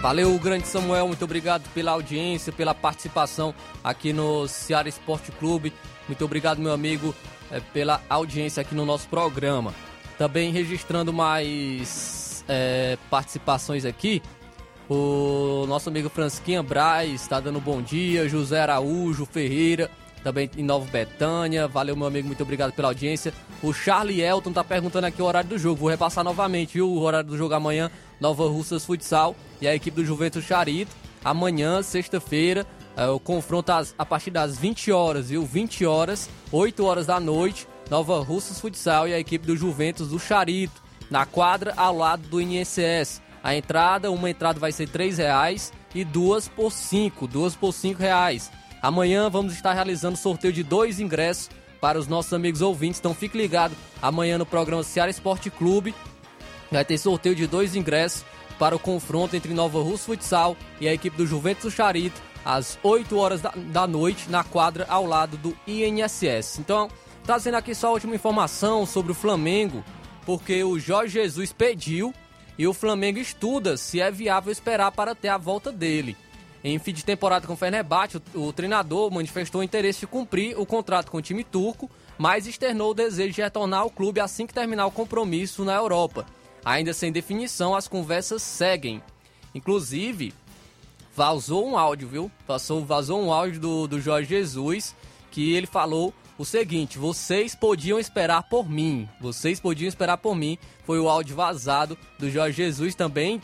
Valeu, 0.02 0.38
grande 0.40 0.68
Samuel. 0.68 1.08
Muito 1.08 1.24
obrigado 1.24 1.64
pela 1.74 1.92
audiência, 1.92 2.52
pela 2.52 2.74
participação 2.76 3.54
aqui 3.82 4.12
no 4.12 4.46
Ceará 4.48 4.90
Esporte 4.90 5.32
Clube. 5.32 5.72
Muito 6.06 6.26
obrigado, 6.26 6.60
meu 6.60 6.74
amigo, 6.74 7.16
eh, 7.50 7.62
pela 7.74 8.02
audiência 8.10 8.60
aqui 8.62 8.76
no 8.76 8.86
nosso 8.86 9.08
programa. 9.08 9.74
Também 10.18 10.52
registrando 10.52 11.14
mais 11.14 12.44
eh, 12.48 12.98
participações 13.10 13.86
aqui. 13.86 14.22
O 14.90 15.66
nosso 15.68 15.90
amigo 15.90 16.10
Fransquinha 16.10 16.64
Braz 16.64 17.12
está 17.12 17.40
dando 17.40 17.60
bom 17.60 17.82
dia. 17.82 18.28
José 18.30 18.62
Araújo 18.62 19.26
Ferreira, 19.26 19.92
também 20.24 20.50
em 20.58 20.64
Nova 20.64 20.90
Betânia. 20.90 21.68
Valeu, 21.68 21.96
meu 21.96 22.08
amigo, 22.08 22.28
muito 22.28 22.42
obrigado 22.42 22.72
pela 22.72 22.88
audiência. 22.88 23.34
O 23.62 23.74
Charlie 23.74 24.22
Elton 24.22 24.54
tá 24.54 24.64
perguntando 24.64 25.08
aqui 25.08 25.22
o 25.22 25.26
horário 25.26 25.50
do 25.50 25.58
jogo. 25.58 25.82
Vou 25.82 25.90
repassar 25.90 26.24
novamente, 26.24 26.76
viu? 26.76 26.90
O 26.90 27.02
horário 27.02 27.30
do 27.30 27.38
jogo 27.38 27.54
amanhã, 27.54 27.92
Nova 28.20 28.48
Russas 28.48 28.86
Futsal 28.86 29.36
e 29.62 29.68
a 29.68 29.76
equipe 29.76 29.96
do 29.96 30.06
Juventus 30.06 30.46
Charito. 30.46 30.96
Amanhã, 31.24 31.82
sexta-feira, 31.82 32.66
é, 32.96 33.08
o 33.08 33.20
confronto 33.20 33.72
a 33.72 34.06
partir 34.06 34.32
das 34.32 34.58
20 34.58 34.92
horas, 34.92 35.30
viu? 35.30 35.46
20 35.46 35.86
horas, 35.86 36.30
8 36.52 36.86
horas 36.86 37.06
da 37.06 37.20
noite, 37.20 37.68
Nova 37.90 38.20
Russas 38.22 38.60
Futsal 38.60 39.08
e 39.08 39.14
a 39.14 39.20
equipe 39.20 39.46
do 39.46 39.56
Juventus 39.56 40.10
do 40.10 40.20
Charito, 40.20 40.84
na 41.10 41.26
quadra 41.26 41.74
ao 41.78 41.96
lado 41.96 42.28
do 42.28 42.42
INSS. 42.42 43.22
A 43.42 43.56
entrada, 43.56 44.12
uma 44.12 44.30
entrada 44.30 44.60
vai 44.60 44.72
ser 44.72 44.90
R$ 44.90 45.10
reais 45.12 45.72
e 45.96 46.04
duas 46.04 46.50
por 46.50 46.72
cinco, 46.72 47.26
duas 47.28 47.56
por 47.56 47.72
cinco 47.72 48.02
reais. 48.02 48.52
Amanhã 48.82 49.30
vamos 49.30 49.54
estar 49.54 49.74
realizando 49.74 50.18
sorteio 50.18 50.52
de 50.52 50.64
dois 50.64 51.00
ingressos 51.00 51.50
para 51.80 51.98
os 51.98 52.08
nossos 52.08 52.34
amigos 52.34 52.62
ouvintes, 52.62 53.00
então 53.00 53.14
fique 53.14 53.38
ligado 53.38 53.76
amanhã 54.02 54.38
no 54.38 54.46
programa 54.46 54.84
Ceará 54.84 55.10
Esporte 55.10 55.50
Clube. 55.50 55.96
Vai 56.70 56.84
ter 56.84 56.98
sorteio 56.98 57.36
de 57.36 57.48
dois 57.48 57.76
ingressos 57.76 58.26
para 58.60 58.76
o 58.76 58.80
confronto 58.80 59.36
entre 59.36 59.54
Nova 59.54 59.82
Russa 59.82 60.06
Futsal 60.06 60.58
e 60.82 60.88
a 60.88 60.94
equipe 60.94 61.16
do 61.16 61.26
Juventus 61.26 61.64
do 61.64 61.72
Charito 61.72 62.20
às 62.44 62.78
8 62.84 63.18
horas 63.18 63.42
da, 63.42 63.54
da 63.56 63.88
noite 63.88 64.30
na 64.30 64.44
quadra 64.44 64.86
ao 64.90 65.06
lado 65.06 65.38
do 65.38 65.56
INSS. 65.68 66.60
Então, 66.60 66.90
trazendo 67.28 67.56
aqui 67.56 67.76
só 67.76 67.90
a 67.90 67.92
última 67.92 68.16
informação 68.16 68.86
sobre 68.86 69.12
o 69.12 69.16
Flamengo, 69.16 69.84
porque 70.26 70.64
o 70.64 70.80
Jorge 70.80 71.16
Jesus 71.16 71.52
pediu 71.52 72.14
e 72.58 72.66
o 72.66 72.74
Flamengo 72.74 73.20
estuda 73.20 73.76
se 73.76 74.00
é 74.00 74.10
viável 74.10 74.50
esperar 74.50 74.94
para 74.94 75.14
ter 75.14 75.28
a 75.28 75.38
volta 75.38 75.70
dele. 75.70 76.16
Em 76.64 76.80
fim 76.80 76.94
de 76.94 77.04
temporada 77.04 77.46
com 77.46 77.52
o 77.52 77.58
Fenerbahçe, 77.58 78.22
o, 78.34 78.44
o 78.44 78.54
treinador 78.54 79.12
manifestou 79.12 79.62
interesse 79.62 80.00
de 80.00 80.08
cumprir 80.08 80.58
o 80.58 80.66
contrato 80.66 81.12
com 81.12 81.18
o 81.18 81.22
time 81.22 81.44
turco, 81.44 81.92
mas 82.18 82.48
externou 82.48 82.92
o 82.92 82.96
desejo 82.96 83.34
de 83.34 83.42
retornar 83.42 83.82
ao 83.82 83.90
clube 83.90 84.22
assim 84.22 84.48
que 84.48 84.54
terminar 84.54 84.86
o 84.86 84.92
compromisso 84.92 85.66
na 85.66 85.76
Europa. 85.76 86.26
Ainda 86.64 86.94
sem 86.94 87.12
definição, 87.12 87.76
as 87.76 87.90
conversas 87.90 88.42
seguem. 88.42 89.04
Inclusive, 89.54 90.34
vazou 91.14 91.68
um 91.68 91.78
áudio, 91.78 92.08
viu? 92.08 92.32
Passou, 92.48 92.86
vazou 92.86 93.22
um 93.22 93.34
áudio 93.34 93.60
do, 93.60 93.86
do 93.86 94.00
Jorge 94.00 94.30
Jesus 94.30 94.96
que 95.30 95.54
ele 95.54 95.68
falou 95.68 96.14
o 96.38 96.46
seguinte: 96.46 96.98
vocês 96.98 97.56
podiam 97.56 98.00
esperar 98.00 98.44
por 98.44 98.70
mim. 98.70 99.08
Vocês 99.20 99.60
podiam 99.60 99.88
esperar 99.88 100.18
por 100.18 100.36
mim. 100.36 100.58
Foi 100.86 101.00
o 101.00 101.10
áudio 101.10 101.36
vazado 101.36 101.98
do 102.20 102.30
Jorge 102.30 102.58
Jesus 102.58 102.96
também. 102.96 103.42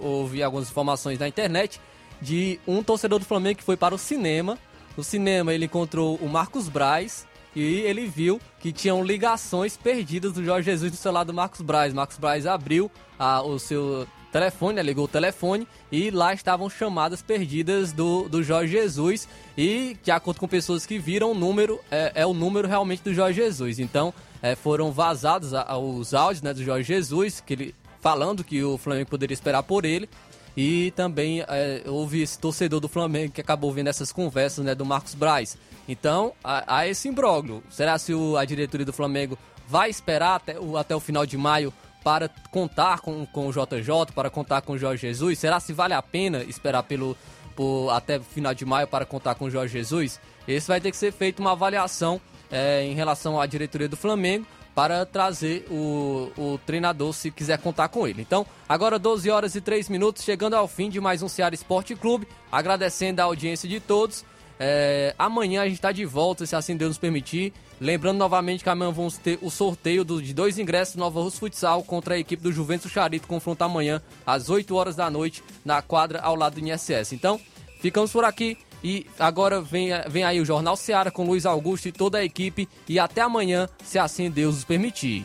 Ouvi 0.00 0.42
algumas 0.42 0.68
informações 0.68 1.18
na 1.18 1.28
internet 1.28 1.80
de 2.20 2.58
um 2.66 2.82
torcedor 2.82 3.18
do 3.18 3.24
Flamengo 3.24 3.58
que 3.58 3.64
foi 3.64 3.76
para 3.76 3.94
o 3.94 3.98
cinema. 3.98 4.58
No 4.96 5.04
cinema 5.04 5.52
ele 5.52 5.66
encontrou 5.66 6.16
o 6.16 6.28
Marcos 6.28 6.68
Braz 6.68 7.26
e 7.54 7.80
ele 7.80 8.06
viu 8.06 8.40
que 8.60 8.72
tinham 8.72 9.04
ligações 9.04 9.76
perdidas 9.76 10.32
do 10.32 10.44
Jorge 10.44 10.70
Jesus 10.70 10.90
do 10.90 10.96
celular 10.96 11.24
do 11.24 11.32
Marcos 11.32 11.60
Braz. 11.60 11.92
Marcos 11.92 12.18
Braz 12.18 12.46
abriu 12.46 12.90
ah, 13.18 13.42
o 13.42 13.58
seu 13.58 14.06
telefone, 14.40 14.74
né, 14.76 14.82
ligou 14.82 15.04
o 15.04 15.08
telefone 15.08 15.66
e 15.90 16.10
lá 16.10 16.34
estavam 16.34 16.68
chamadas 16.68 17.22
perdidas 17.22 17.92
do, 17.92 18.28
do 18.28 18.42
Jorge 18.42 18.72
Jesus 18.72 19.26
e 19.56 19.96
de 20.02 20.10
acordo 20.10 20.38
com 20.40 20.46
pessoas 20.46 20.84
que 20.84 20.98
viram 20.98 21.32
o 21.32 21.34
número 21.34 21.80
é, 21.90 22.12
é 22.16 22.26
o 22.26 22.34
número 22.34 22.68
realmente 22.68 23.02
do 23.02 23.14
Jorge 23.14 23.40
Jesus. 23.40 23.78
Então 23.78 24.12
é, 24.42 24.54
foram 24.54 24.92
vazados 24.92 25.54
a- 25.54 25.62
a- 25.62 25.78
os 25.78 26.12
áudios 26.12 26.42
né, 26.42 26.52
do 26.52 26.62
Jorge 26.62 26.86
Jesus 26.86 27.40
que 27.40 27.54
ele 27.54 27.74
falando 28.00 28.44
que 28.44 28.62
o 28.62 28.76
Flamengo 28.76 29.08
poderia 29.08 29.32
esperar 29.34 29.62
por 29.62 29.84
ele 29.86 30.08
e 30.56 30.90
também 30.94 31.40
é, 31.48 31.82
houve 31.86 32.20
esse 32.20 32.38
torcedor 32.38 32.78
do 32.80 32.88
Flamengo 32.88 33.32
que 33.32 33.40
acabou 33.40 33.72
vendo 33.72 33.88
essas 33.88 34.12
conversas 34.12 34.64
né, 34.64 34.74
do 34.74 34.84
Marcos 34.84 35.14
Braz. 35.14 35.56
Então, 35.88 36.32
há, 36.44 36.86
esse 36.86 37.08
imbróglio. 37.08 37.62
Será 37.70 37.96
se 37.98 38.12
o- 38.12 38.36
a 38.36 38.44
diretoria 38.44 38.84
do 38.86 38.92
Flamengo 38.92 39.38
vai 39.68 39.88
esperar 39.90 40.36
até 40.36 40.58
o, 40.60 40.76
até 40.76 40.94
o 40.94 41.00
final 41.00 41.24
de 41.26 41.36
maio 41.36 41.72
para 42.06 42.30
contar 42.52 43.00
com, 43.00 43.26
com 43.26 43.48
o 43.48 43.50
JJ, 43.50 44.12
para 44.14 44.30
contar 44.30 44.62
com 44.62 44.74
o 44.74 44.78
Jorge 44.78 45.08
Jesus? 45.08 45.40
Será 45.40 45.58
se 45.58 45.72
vale 45.72 45.92
a 45.92 46.00
pena 46.00 46.44
esperar 46.44 46.84
pelo, 46.84 47.16
por, 47.56 47.90
até 47.90 48.20
final 48.20 48.54
de 48.54 48.64
maio 48.64 48.86
para 48.86 49.04
contar 49.04 49.34
com 49.34 49.46
o 49.46 49.50
Jorge 49.50 49.72
Jesus? 49.72 50.20
Esse 50.46 50.68
vai 50.68 50.80
ter 50.80 50.92
que 50.92 50.96
ser 50.96 51.10
feita 51.10 51.42
uma 51.42 51.50
avaliação 51.50 52.20
é, 52.48 52.84
em 52.84 52.94
relação 52.94 53.40
à 53.40 53.44
diretoria 53.44 53.88
do 53.88 53.96
Flamengo 53.96 54.46
para 54.72 55.04
trazer 55.04 55.66
o, 55.68 56.30
o 56.38 56.60
treinador 56.64 57.12
se 57.12 57.28
quiser 57.28 57.58
contar 57.58 57.88
com 57.88 58.06
ele. 58.06 58.22
Então, 58.22 58.46
agora 58.68 59.00
12 59.00 59.28
horas 59.28 59.56
e 59.56 59.60
3 59.60 59.88
minutos, 59.88 60.22
chegando 60.22 60.54
ao 60.54 60.68
fim 60.68 60.88
de 60.88 61.00
mais 61.00 61.24
um 61.24 61.28
Ceará 61.28 61.56
Esporte 61.56 61.96
Clube, 61.96 62.28
agradecendo 62.52 63.20
a 63.20 63.24
audiência 63.24 63.68
de 63.68 63.80
todos. 63.80 64.24
É, 64.58 65.14
amanhã 65.18 65.60
a 65.62 65.64
gente 65.66 65.74
está 65.76 65.92
de 65.92 66.04
volta, 66.04 66.46
se 66.46 66.56
assim 66.56 66.76
Deus 66.76 66.90
nos 66.90 66.98
permitir. 66.98 67.52
Lembrando 67.80 68.16
novamente 68.16 68.64
que 68.64 68.70
amanhã 68.70 68.90
vamos 68.90 69.18
ter 69.18 69.38
o 69.42 69.50
sorteio 69.50 70.02
do- 70.04 70.22
de 70.22 70.32
dois 70.32 70.58
ingressos 70.58 70.94
do 70.94 71.00
Nova 71.00 71.20
Russo 71.20 71.38
Futsal 71.40 71.82
contra 71.82 72.14
a 72.14 72.18
equipe 72.18 72.42
do 72.42 72.50
Juventus 72.50 72.90
Charito, 72.90 73.28
confronto 73.28 73.62
amanhã 73.62 74.00
às 74.26 74.48
8 74.48 74.74
horas 74.74 74.96
da 74.96 75.10
noite 75.10 75.42
na 75.64 75.82
quadra 75.82 76.20
ao 76.20 76.34
lado 76.34 76.54
do 76.58 76.66
INSS. 76.66 77.12
Então, 77.12 77.38
ficamos 77.80 78.10
por 78.10 78.24
aqui. 78.24 78.56
E 78.84 79.06
agora 79.18 79.60
vem, 79.60 79.88
vem 80.08 80.22
aí 80.22 80.40
o 80.40 80.44
Jornal 80.44 80.76
Seara 80.76 81.10
com 81.10 81.24
Luiz 81.26 81.44
Augusto 81.44 81.88
e 81.88 81.92
toda 81.92 82.18
a 82.18 82.24
equipe. 82.24 82.68
E 82.88 82.98
até 82.98 83.20
amanhã, 83.22 83.68
se 83.84 83.98
assim 83.98 84.30
Deus 84.30 84.54
nos 84.56 84.64
permitir. 84.64 85.24